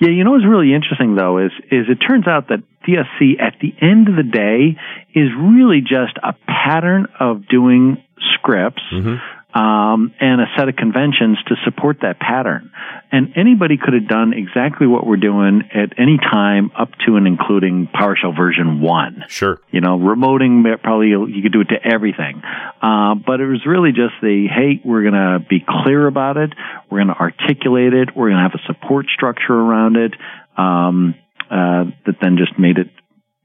Yeah, 0.00 0.08
you 0.08 0.24
know 0.24 0.32
what's 0.32 0.44
really 0.44 0.74
interesting 0.74 1.14
though 1.14 1.38
is 1.38 1.52
is 1.70 1.86
it 1.88 1.98
turns 2.04 2.26
out 2.26 2.48
that 2.48 2.64
DSC 2.84 3.40
at 3.40 3.54
the 3.60 3.72
end 3.80 4.08
of 4.08 4.16
the 4.16 4.24
day 4.24 4.76
is 5.14 5.28
really 5.38 5.82
just 5.82 6.18
a 6.24 6.34
pattern 6.48 7.06
of 7.20 7.46
doing 7.46 8.02
scripts. 8.34 8.82
Mm-hmm 8.92 9.24
um, 9.54 10.14
and 10.20 10.40
a 10.40 10.46
set 10.56 10.68
of 10.68 10.76
conventions 10.76 11.38
to 11.48 11.56
support 11.64 11.98
that 12.02 12.20
pattern. 12.20 12.70
And 13.10 13.32
anybody 13.36 13.76
could 13.76 13.94
have 13.94 14.06
done 14.06 14.32
exactly 14.32 14.86
what 14.86 15.06
we're 15.06 15.16
doing 15.16 15.62
at 15.74 15.98
any 15.98 16.18
time 16.18 16.70
up 16.78 16.90
to 17.06 17.16
and 17.16 17.26
including 17.26 17.88
PowerShell 17.88 18.36
version 18.36 18.80
one. 18.80 19.24
Sure. 19.28 19.60
You 19.70 19.80
know, 19.80 19.98
remoting 19.98 20.62
probably 20.82 21.08
you 21.08 21.42
could 21.42 21.52
do 21.52 21.62
it 21.62 21.68
to 21.70 21.84
everything. 21.84 22.42
Uh, 22.80 23.14
but 23.14 23.40
it 23.40 23.46
was 23.46 23.66
really 23.66 23.90
just 23.90 24.14
the, 24.22 24.46
hey, 24.46 24.80
we're 24.84 25.02
going 25.02 25.14
to 25.14 25.44
be 25.48 25.64
clear 25.66 26.06
about 26.06 26.36
it. 26.36 26.52
We're 26.90 27.04
going 27.04 27.14
to 27.14 27.20
articulate 27.20 27.92
it. 27.92 28.10
We're 28.14 28.30
going 28.30 28.42
to 28.42 28.48
have 28.48 28.54
a 28.54 28.72
support 28.72 29.06
structure 29.14 29.54
around 29.54 29.96
it. 29.96 30.14
Um, 30.56 31.14
uh, 31.50 31.90
that 32.06 32.14
then 32.22 32.36
just 32.36 32.56
made 32.60 32.78
it 32.78 32.86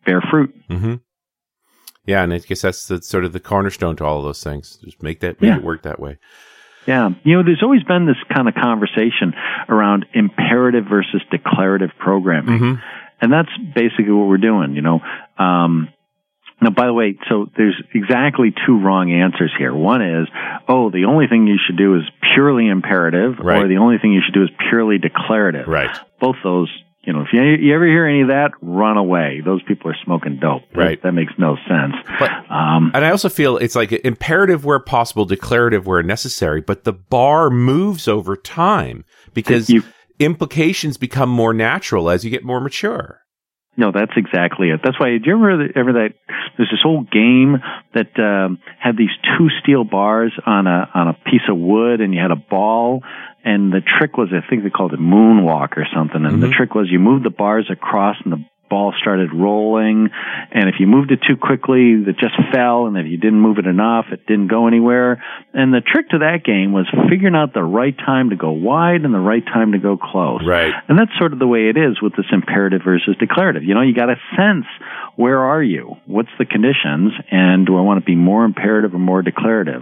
bear 0.06 0.22
fruit. 0.30 0.54
Mm-hmm. 0.70 0.96
Yeah, 2.06 2.24
and 2.24 2.34
I 2.34 2.38
guess 2.40 2.62
that's 2.62 2.88
the, 2.88 3.02
sort 3.02 3.26
of 3.26 3.34
the 3.34 3.40
cornerstone 3.40 3.96
to 3.98 4.06
all 4.06 4.20
of 4.20 4.24
those 4.24 4.44
things. 4.44 4.78
Just 4.84 5.02
make 5.02 5.20
that 5.22 5.42
make 5.42 5.50
yeah. 5.50 5.58
it 5.58 5.64
work 5.64 5.84
that 5.84 6.00
way. 6.00 6.18
Yeah, 6.88 7.10
you 7.24 7.36
know, 7.36 7.44
there's 7.44 7.64
always 7.64 7.84
been 7.84 8.06
this 8.06 8.18
kind 8.34 8.48
of 8.48 8.54
conversation 8.54 9.34
around 9.68 10.06
imperative 10.14 10.86
versus 10.88 11.22
declarative 11.32 11.90
programming, 11.98 12.60
mm-hmm. 12.60 12.82
and 13.22 13.34
that's 13.34 13.50
basically 13.74 14.12
what 14.12 14.28
we're 14.28 14.38
doing. 14.38 14.76
You 14.76 14.84
know, 14.84 15.00
um, 15.40 15.90
now, 16.62 16.70
by 16.70 16.86
the 16.86 16.94
way, 16.94 17.18
so 17.28 17.48
there's 17.58 17.82
exactly 17.94 18.54
two 18.66 18.80
wrong 18.80 19.12
answers 19.12 19.52
here. 19.58 19.74
One 19.74 20.02
is, 20.02 20.28
oh, 20.68 20.90
the 20.90 21.06
only 21.06 21.28
thing 21.28 21.48
you 21.48 21.58
should 21.66 21.78
do 21.78 21.96
is 21.96 22.04
purely 22.34 22.68
imperative, 22.68 23.40
right. 23.40 23.64
or 23.64 23.68
the 23.68 23.78
only 23.78 23.98
thing 23.98 24.14
you 24.14 24.22
should 24.26 24.34
do 24.34 24.44
is 24.44 24.50
purely 24.70 24.98
declarative. 24.98 25.68
Right. 25.68 25.96
Both 26.20 26.38
those 26.44 26.70
you 27.06 27.14
know, 27.14 27.22
if 27.22 27.28
you, 27.32 27.42
you 27.42 27.76
ever 27.76 27.86
hear 27.86 28.06
any 28.06 28.22
of 28.22 28.28
that, 28.30 28.52
run 28.62 28.98
away. 28.98 29.42
Those 29.44 29.62
people 29.64 29.92
are 29.92 29.98
smoking 30.04 30.40
dope. 30.40 30.64
Right. 30.74 31.02
That, 31.02 31.10
that 31.10 31.12
makes 31.14 31.34
no 31.38 31.56
sense. 31.68 31.94
But, 32.20 32.32
um, 32.50 32.92
and 32.94 33.06
I 33.06 33.12
also 33.12 33.30
feel 33.30 33.58
it's 33.58 33.76
like 33.76 33.92
imperative 33.92 34.66
where 34.66 34.80
possible, 34.80 35.26
declarative 35.26 35.86
where 35.86 36.02
necessary, 36.04 36.62
but 36.62 36.84
the 36.84 36.94
bar 36.94 37.50
moves 37.50 38.08
over 38.08 38.36
time 38.36 39.06
because 39.34 39.70
you, 39.70 39.84
implications 40.20 40.98
become 40.98 41.30
more 41.30 41.54
natural 41.54 42.10
as 42.10 42.24
you 42.24 42.32
get 42.32 42.44
more 42.44 42.60
mature. 42.60 43.22
No, 43.78 43.92
that's 43.92 44.14
exactly 44.16 44.70
it. 44.70 44.80
That's 44.84 44.98
why. 44.98 45.18
Do 45.18 45.24
you 45.26 45.36
ever 45.36 45.64
ever 45.76 45.94
that 45.94 46.14
there's 46.56 46.70
this 46.72 46.80
old 46.86 47.12
game 47.12 47.58
that 47.94 48.18
um, 48.18 48.60
had 48.80 48.96
these 48.96 49.10
two 49.38 49.50
steel 49.62 49.84
bars 49.84 50.32
on 50.46 50.66
a 50.66 50.90
on 50.94 51.10
a 51.10 51.14
piece 51.14 51.44
of 51.50 51.58
wood, 51.58 52.00
and 52.00 52.14
you 52.14 52.22
had 52.22 52.32
a 52.32 52.38
ball, 52.38 53.04
and 53.46 53.72
the 53.72 53.82
trick 53.82 54.18
was, 54.18 54.30
I 54.34 54.42
think 54.50 54.64
they 54.64 54.72
called 54.72 54.94
it 54.94 55.00
moonwalk 55.00 55.78
or 55.78 55.86
something. 55.96 56.26
And 56.26 56.42
mm-hmm. 56.42 56.42
the 56.42 56.50
trick 56.50 56.74
was 56.74 56.88
you 56.90 57.00
moved 57.00 57.24
the 57.24 57.30
bars 57.30 57.70
across 57.72 58.18
and 58.24 58.34
the 58.34 58.44
ball 58.70 58.92
started 59.00 59.30
rolling. 59.32 60.10
And 60.52 60.68
if 60.68 60.76
you 60.80 60.88
moved 60.88 61.12
it 61.12 61.20
too 61.28 61.38
quickly, 61.38 61.94
it 61.94 62.18
just 62.18 62.34
fell. 62.52 62.88
And 62.88 62.98
if 62.98 63.06
you 63.06 63.18
didn't 63.18 63.40
move 63.40 63.60
it 63.60 63.68
enough, 63.68 64.06
it 64.12 64.26
didn't 64.26 64.48
go 64.48 64.68
anywhere. 64.68 65.24
And 65.54 65.72
the 65.72 65.82
trick 65.82 66.10
to 66.10 66.20
that 66.20 66.44
game 66.44 66.74
was 66.74 66.88
figuring 67.08 67.36
out 67.36 67.54
the 67.54 67.64
right 67.64 67.96
time 67.96 68.32
to 68.32 68.36
go 68.36 68.52
wide 68.52 69.02
and 69.06 69.14
the 69.14 69.20
right 69.20 69.46
time 69.46 69.74
to 69.74 69.78
go 69.78 69.96
close. 69.96 70.42
Right. 70.44 70.74
And 70.88 70.98
that's 70.98 71.12
sort 71.20 71.32
of 71.32 71.38
the 71.38 71.48
way 71.48 71.70
it 71.70 71.78
is 71.78 72.02
with 72.02 72.16
this 72.18 72.26
imperative 72.32 72.82
versus 72.84 73.16
declarative. 73.20 73.64
You 73.64 73.76
know, 73.76 73.82
you 73.82 73.94
got 73.94 74.08
to 74.08 74.16
sense 74.36 74.66
where 75.16 75.40
are 75.40 75.64
you? 75.64 75.96
What's 76.06 76.30
the 76.38 76.46
conditions? 76.46 77.14
And 77.32 77.66
do 77.66 77.78
I 77.78 77.82
want 77.82 78.00
to 78.00 78.06
be 78.06 78.16
more 78.16 78.44
imperative 78.44 78.94
or 78.94 79.00
more 79.00 79.22
declarative? 79.22 79.82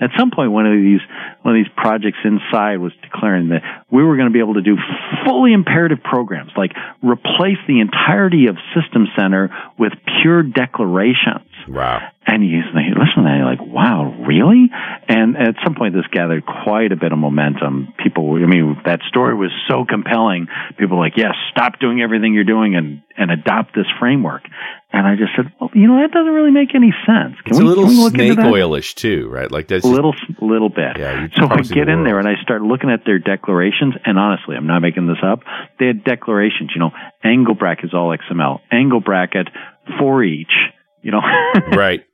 At 0.00 0.10
some 0.18 0.30
point, 0.30 0.50
one 0.50 0.66
of 0.66 0.72
these 0.72 1.00
one 1.42 1.56
of 1.56 1.64
these 1.64 1.72
projects 1.76 2.18
inside 2.24 2.78
was 2.78 2.92
declaring 3.02 3.48
that 3.50 3.62
we 3.90 4.02
were 4.02 4.16
going 4.16 4.28
to 4.28 4.32
be 4.32 4.40
able 4.40 4.54
to 4.54 4.62
do 4.62 4.76
fully 5.24 5.52
imperative 5.52 6.02
programs, 6.02 6.52
like 6.56 6.72
replace 7.02 7.58
the 7.68 7.80
entirety 7.80 8.46
of 8.46 8.56
System 8.74 9.06
Center 9.16 9.50
with 9.78 9.92
pure 10.22 10.42
declarations. 10.42 11.46
Wow. 11.68 12.00
And 12.24 12.44
you 12.46 12.62
listen 12.62 13.22
to 13.22 13.22
that, 13.24 13.36
you're 13.36 13.44
like, 13.44 13.60
wow, 13.60 14.14
really? 14.26 14.70
And 15.08 15.36
at 15.36 15.56
some 15.64 15.74
point, 15.74 15.94
this 15.94 16.06
gathered 16.12 16.44
quite 16.46 16.92
a 16.92 16.96
bit 16.96 17.10
of 17.10 17.18
momentum. 17.18 17.94
People, 18.02 18.38
I 18.42 18.46
mean, 18.46 18.80
that 18.86 19.00
story 19.08 19.34
was 19.34 19.50
so 19.68 19.84
compelling. 19.84 20.46
People 20.78 20.96
were 20.98 21.02
like, 21.02 21.16
yes, 21.16 21.34
stop 21.50 21.80
doing 21.80 22.00
everything 22.00 22.32
you're 22.32 22.44
doing 22.44 22.76
and, 22.76 23.02
and 23.16 23.30
adopt 23.30 23.74
this 23.74 23.86
framework. 23.98 24.42
And 24.92 25.06
I 25.06 25.16
just 25.16 25.32
said, 25.34 25.52
well, 25.60 25.70
you 25.74 25.88
know, 25.88 26.00
that 26.00 26.12
doesn't 26.12 26.32
really 26.32 26.52
make 26.52 26.74
any 26.74 26.94
sense. 27.04 27.34
Can 27.42 27.56
it's 27.56 27.58
we, 27.58 27.64
a 27.64 27.68
little 27.68 27.88
snake 27.88 28.38
oilish 28.38 28.94
too, 28.94 29.28
right? 29.28 29.50
Like 29.50 29.66
that's 29.66 29.84
a 29.84 29.88
little, 29.88 30.14
little 30.40 30.68
bit. 30.68 30.98
Yeah. 30.98 31.26
So 31.34 31.48
I 31.50 31.56
get 31.62 31.86
the 31.86 31.92
in 31.92 32.04
there 32.04 32.18
and 32.18 32.28
I 32.28 32.40
start 32.42 32.62
looking 32.62 32.90
at 32.90 33.00
their 33.04 33.18
declarations, 33.18 33.94
and 34.04 34.18
honestly, 34.18 34.54
I'm 34.54 34.66
not 34.66 34.80
making 34.80 35.06
this 35.06 35.22
up. 35.24 35.40
They 35.80 35.86
had 35.86 36.04
declarations, 36.04 36.70
you 36.74 36.80
know, 36.80 36.90
angle 37.24 37.54
bracket 37.54 37.86
is 37.86 37.94
all 37.94 38.14
XML, 38.14 38.60
angle 38.70 39.00
bracket 39.00 39.48
for 39.98 40.22
each, 40.22 40.52
you 41.00 41.10
know, 41.10 41.20
right, 41.76 42.04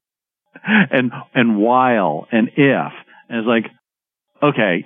and 0.90 1.12
and 1.34 1.56
while 1.58 2.26
and 2.32 2.48
if, 2.56 2.92
and 3.28 3.38
it's 3.38 3.46
like, 3.46 3.66
okay, 4.42 4.84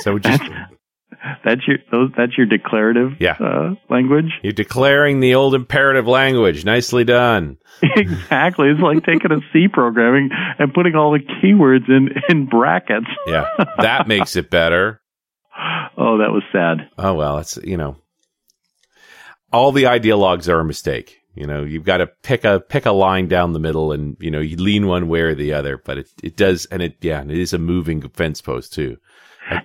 so 0.00 0.18
just 0.18 0.42
that's 1.44 1.66
your 1.66 1.78
those, 1.90 2.10
that's 2.16 2.36
your 2.36 2.46
declarative 2.46 3.12
yeah. 3.20 3.36
uh, 3.38 3.74
language. 3.88 4.32
You're 4.42 4.52
declaring 4.52 5.20
the 5.20 5.34
old 5.34 5.54
imperative 5.54 6.06
language. 6.06 6.64
Nicely 6.64 7.04
done. 7.04 7.58
exactly. 7.82 8.68
It's 8.68 8.80
like 8.80 9.04
taking 9.04 9.32
a 9.32 9.40
C 9.52 9.68
programming 9.68 10.30
and 10.58 10.74
putting 10.74 10.94
all 10.94 11.12
the 11.12 11.20
keywords 11.20 11.88
in 11.88 12.10
in 12.28 12.46
brackets. 12.46 13.06
yeah, 13.26 13.46
that 13.78 14.08
makes 14.08 14.36
it 14.36 14.50
better. 14.50 15.00
Oh, 15.96 16.18
that 16.18 16.30
was 16.30 16.42
sad. 16.52 16.88
Oh 16.98 17.14
well, 17.14 17.38
it's 17.38 17.58
you 17.62 17.76
know, 17.76 17.96
all 19.52 19.72
the 19.72 19.84
ideologues 19.84 20.48
are 20.48 20.60
a 20.60 20.64
mistake. 20.64 21.21
You 21.34 21.46
know, 21.46 21.64
you've 21.64 21.84
got 21.84 21.98
to 21.98 22.06
pick 22.06 22.44
a 22.44 22.60
pick 22.60 22.84
a 22.84 22.92
line 22.92 23.28
down 23.28 23.52
the 23.52 23.58
middle, 23.58 23.92
and 23.92 24.16
you 24.20 24.30
know, 24.30 24.40
you 24.40 24.56
lean 24.56 24.86
one 24.86 25.08
way 25.08 25.20
or 25.20 25.34
the 25.34 25.54
other. 25.54 25.78
But 25.78 25.98
it 25.98 26.08
it 26.22 26.36
does, 26.36 26.66
and 26.66 26.82
it 26.82 26.96
yeah, 27.00 27.20
and 27.20 27.30
it 27.30 27.38
is 27.38 27.52
a 27.52 27.58
moving 27.58 28.06
fence 28.10 28.40
post 28.40 28.72
too. 28.74 28.98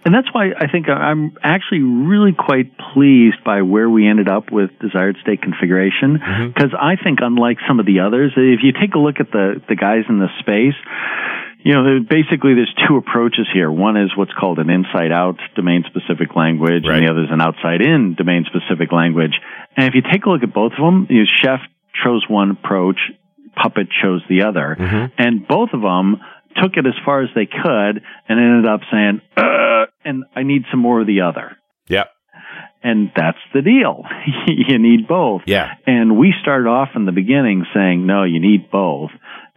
And 0.06 0.14
that's 0.14 0.28
why 0.34 0.52
I 0.58 0.68
think 0.72 0.90
I'm 0.90 1.38
actually 1.44 1.82
really 1.82 2.34
quite 2.34 2.72
pleased 2.94 3.44
by 3.46 3.62
where 3.62 3.90
we 3.90 4.08
ended 4.08 4.28
up 4.28 4.52
with 4.52 4.72
desired 4.80 5.18
state 5.22 5.42
configuration. 5.42 6.14
Because 6.14 6.72
mm-hmm. 6.72 6.86
I 6.86 6.96
think, 7.02 7.20
unlike 7.22 7.58
some 7.68 7.80
of 7.80 7.86
the 7.86 8.00
others, 8.00 8.34
if 8.36 8.62
you 8.64 8.72
take 8.74 8.96
a 8.96 9.00
look 9.00 9.20
at 9.20 9.32
the, 9.32 9.62
the 9.70 9.76
guys 9.76 10.04
in 10.10 10.18
the 10.20 10.30
space, 10.40 10.76
you 11.64 11.74
know, 11.74 12.00
basically 12.08 12.54
there's 12.54 12.74
two 12.88 12.98
approaches 12.98 13.48
here. 13.54 13.72
One 13.72 13.98
is 13.98 14.12
what's 14.16 14.34
called 14.34 14.60
an 14.60 14.70
inside 14.70 15.12
out 15.12 15.38
domain 15.56 15.84
specific 15.88 16.36
language, 16.36 16.84
right. 16.86 16.98
and 16.98 17.08
the 17.08 17.12
other 17.12 17.24
is 17.24 17.32
an 17.32 17.42
outside 17.42 17.82
in 17.82 18.16
domain 18.16 18.46
specific 18.46 18.92
language. 18.92 19.34
And 19.76 19.88
if 19.88 19.94
you 19.96 20.02
take 20.02 20.26
a 20.26 20.30
look 20.30 20.44
at 20.44 20.54
both 20.54 20.74
of 20.74 20.84
them, 20.84 21.08
you 21.10 21.22
know, 21.22 21.30
Chef 21.42 21.60
chose 22.04 22.26
one 22.30 22.52
approach, 22.52 23.00
Puppet 23.56 23.88
chose 24.02 24.22
the 24.30 24.44
other, 24.44 24.78
mm-hmm. 24.80 25.06
and 25.18 25.48
both 25.48 25.70
of 25.74 25.82
them 25.82 26.18
took 26.62 26.74
it 26.78 26.86
as 26.86 26.94
far 27.06 27.24
as 27.24 27.30
they 27.36 27.46
could 27.46 28.04
and 28.30 28.40
ended 28.40 28.66
up 28.66 28.82
saying, 28.92 29.22
uh, 29.36 29.86
and 30.06 30.24
I 30.36 30.44
need 30.44 30.64
some 30.72 30.80
more 30.80 31.02
of 31.02 31.08
the 31.08 31.22
other. 31.22 31.58
Yep. 31.88 32.08
And 32.84 33.12
that's 33.16 33.38
the 33.54 33.62
deal. 33.62 34.04
you 34.48 34.80
need 34.80 35.08
both. 35.08 35.42
Yeah. 35.46 35.74
And 35.86 36.18
we 36.18 36.34
started 36.42 36.68
off 36.68 36.90
in 36.96 37.06
the 37.06 37.12
beginning 37.12 37.66
saying, 37.74 38.06
no, 38.06 38.24
you 38.24 38.40
need 38.40 38.70
both. 38.72 39.10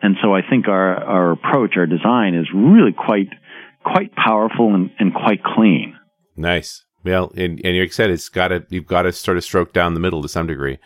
And 0.02 0.16
so 0.22 0.34
I 0.34 0.40
think 0.48 0.68
our, 0.68 0.96
our 0.96 1.32
approach, 1.32 1.74
our 1.76 1.86
design 1.86 2.34
is 2.34 2.48
really 2.54 2.92
quite, 2.92 3.28
quite 3.84 4.14
powerful 4.14 4.74
and, 4.74 4.90
and 4.98 5.12
quite 5.12 5.42
clean. 5.42 5.96
Nice. 6.36 6.84
Well, 7.04 7.32
and, 7.36 7.60
and 7.64 7.78
like 7.78 7.92
said, 7.92 8.10
it's 8.10 8.28
got 8.28 8.48
to, 8.48 8.64
you've 8.68 8.86
got 8.86 9.02
to 9.02 9.12
sort 9.12 9.36
of 9.36 9.44
stroke 9.44 9.72
down 9.72 9.94
the 9.94 10.00
middle 10.00 10.22
to 10.22 10.28
some 10.28 10.46
degree. 10.46 10.78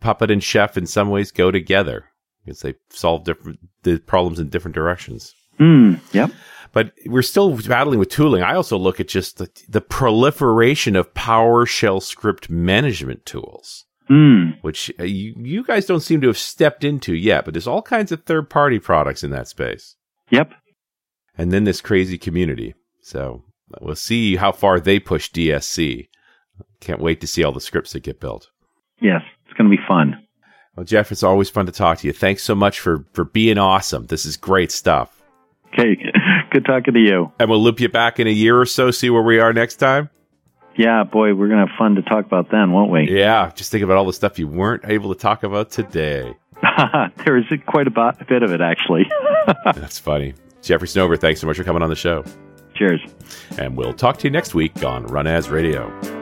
Puppet 0.00 0.30
and 0.30 0.42
Chef 0.42 0.76
in 0.76 0.86
some 0.86 1.10
ways 1.10 1.30
go 1.30 1.50
together 1.50 2.06
because 2.44 2.60
they 2.60 2.74
solve 2.90 3.24
different 3.24 3.58
the 3.82 3.98
problems 3.98 4.38
in 4.38 4.48
different 4.48 4.74
directions. 4.74 5.34
Mm, 5.60 6.00
yep. 6.12 6.30
But 6.72 6.92
we're 7.06 7.22
still 7.22 7.56
battling 7.56 7.98
with 7.98 8.08
tooling. 8.08 8.42
I 8.42 8.54
also 8.54 8.78
look 8.78 8.98
at 8.98 9.08
just 9.08 9.38
the, 9.38 9.48
the 9.68 9.80
proliferation 9.80 10.96
of 10.96 11.12
PowerShell 11.14 12.02
script 12.02 12.48
management 12.48 13.26
tools, 13.26 13.84
mm. 14.12 14.58
which 14.62 14.92
uh, 15.00 15.04
you, 15.04 15.34
you 15.38 15.64
guys 15.64 15.86
don't 15.86 16.00
seem 16.00 16.20
to 16.20 16.26
have 16.26 16.38
stepped 16.38 16.84
into 16.84 17.14
yet, 17.14 17.44
but 17.44 17.54
there's 17.54 17.66
all 17.66 17.82
kinds 17.82 18.12
of 18.12 18.24
third 18.24 18.50
party 18.50 18.78
products 18.78 19.24
in 19.24 19.30
that 19.30 19.48
space. 19.48 19.96
Yep. 20.30 20.52
And 21.38 21.50
then 21.50 21.64
this 21.64 21.80
crazy 21.80 22.18
community. 22.18 22.74
So 23.00 23.44
we'll 23.80 23.96
see 23.96 24.36
how 24.36 24.52
far 24.52 24.78
they 24.78 24.98
push 24.98 25.30
DSC. 25.30 26.08
Can't 26.80 27.00
wait 27.00 27.20
to 27.22 27.26
see 27.26 27.42
all 27.42 27.52
the 27.52 27.60
scripts 27.60 27.92
that 27.92 28.02
get 28.02 28.20
built. 28.20 28.50
Yes, 29.00 29.22
it's 29.46 29.56
going 29.56 29.70
to 29.70 29.76
be 29.76 29.82
fun. 29.88 30.22
Well, 30.76 30.84
Jeff, 30.84 31.12
it's 31.12 31.22
always 31.22 31.50
fun 31.50 31.66
to 31.66 31.72
talk 31.72 31.98
to 31.98 32.06
you. 32.06 32.12
Thanks 32.12 32.42
so 32.42 32.54
much 32.54 32.80
for 32.80 33.04
for 33.12 33.24
being 33.24 33.58
awesome. 33.58 34.06
This 34.06 34.24
is 34.24 34.36
great 34.36 34.72
stuff. 34.72 35.22
Okay. 35.72 35.96
Good 36.50 36.64
talking 36.64 36.94
to 36.94 37.00
you. 37.00 37.32
And 37.38 37.48
we'll 37.48 37.62
loop 37.62 37.80
you 37.80 37.88
back 37.88 38.20
in 38.20 38.26
a 38.26 38.30
year 38.30 38.60
or 38.60 38.66
so, 38.66 38.90
see 38.90 39.10
where 39.10 39.22
we 39.22 39.38
are 39.38 39.52
next 39.52 39.76
time. 39.76 40.10
Yeah, 40.76 41.04
boy, 41.04 41.34
we're 41.34 41.48
going 41.48 41.60
to 41.60 41.66
have 41.66 41.78
fun 41.78 41.94
to 41.96 42.02
talk 42.02 42.24
about 42.24 42.50
then, 42.50 42.72
won't 42.72 42.90
we? 42.90 43.10
Yeah. 43.10 43.50
Just 43.54 43.70
think 43.70 43.84
about 43.84 43.96
all 43.96 44.06
the 44.06 44.12
stuff 44.12 44.38
you 44.38 44.48
weren't 44.48 44.84
able 44.86 45.14
to 45.14 45.20
talk 45.20 45.42
about 45.42 45.70
today. 45.70 46.34
there 47.24 47.36
is 47.36 47.44
quite 47.66 47.86
a 47.86 48.24
bit 48.28 48.42
of 48.42 48.52
it, 48.52 48.60
actually. 48.60 49.10
That's 49.64 49.98
funny. 49.98 50.34
Jeffrey 50.62 50.88
Snover, 50.88 51.18
thanks 51.18 51.40
so 51.40 51.46
much 51.46 51.56
for 51.56 51.64
coming 51.64 51.82
on 51.82 51.90
the 51.90 51.96
show. 51.96 52.24
Cheers. 52.74 53.00
And 53.58 53.76
we'll 53.76 53.92
talk 53.92 54.16
to 54.18 54.28
you 54.28 54.30
next 54.30 54.54
week 54.54 54.84
on 54.84 55.06
RunAs 55.08 55.50
Radio. 55.50 56.21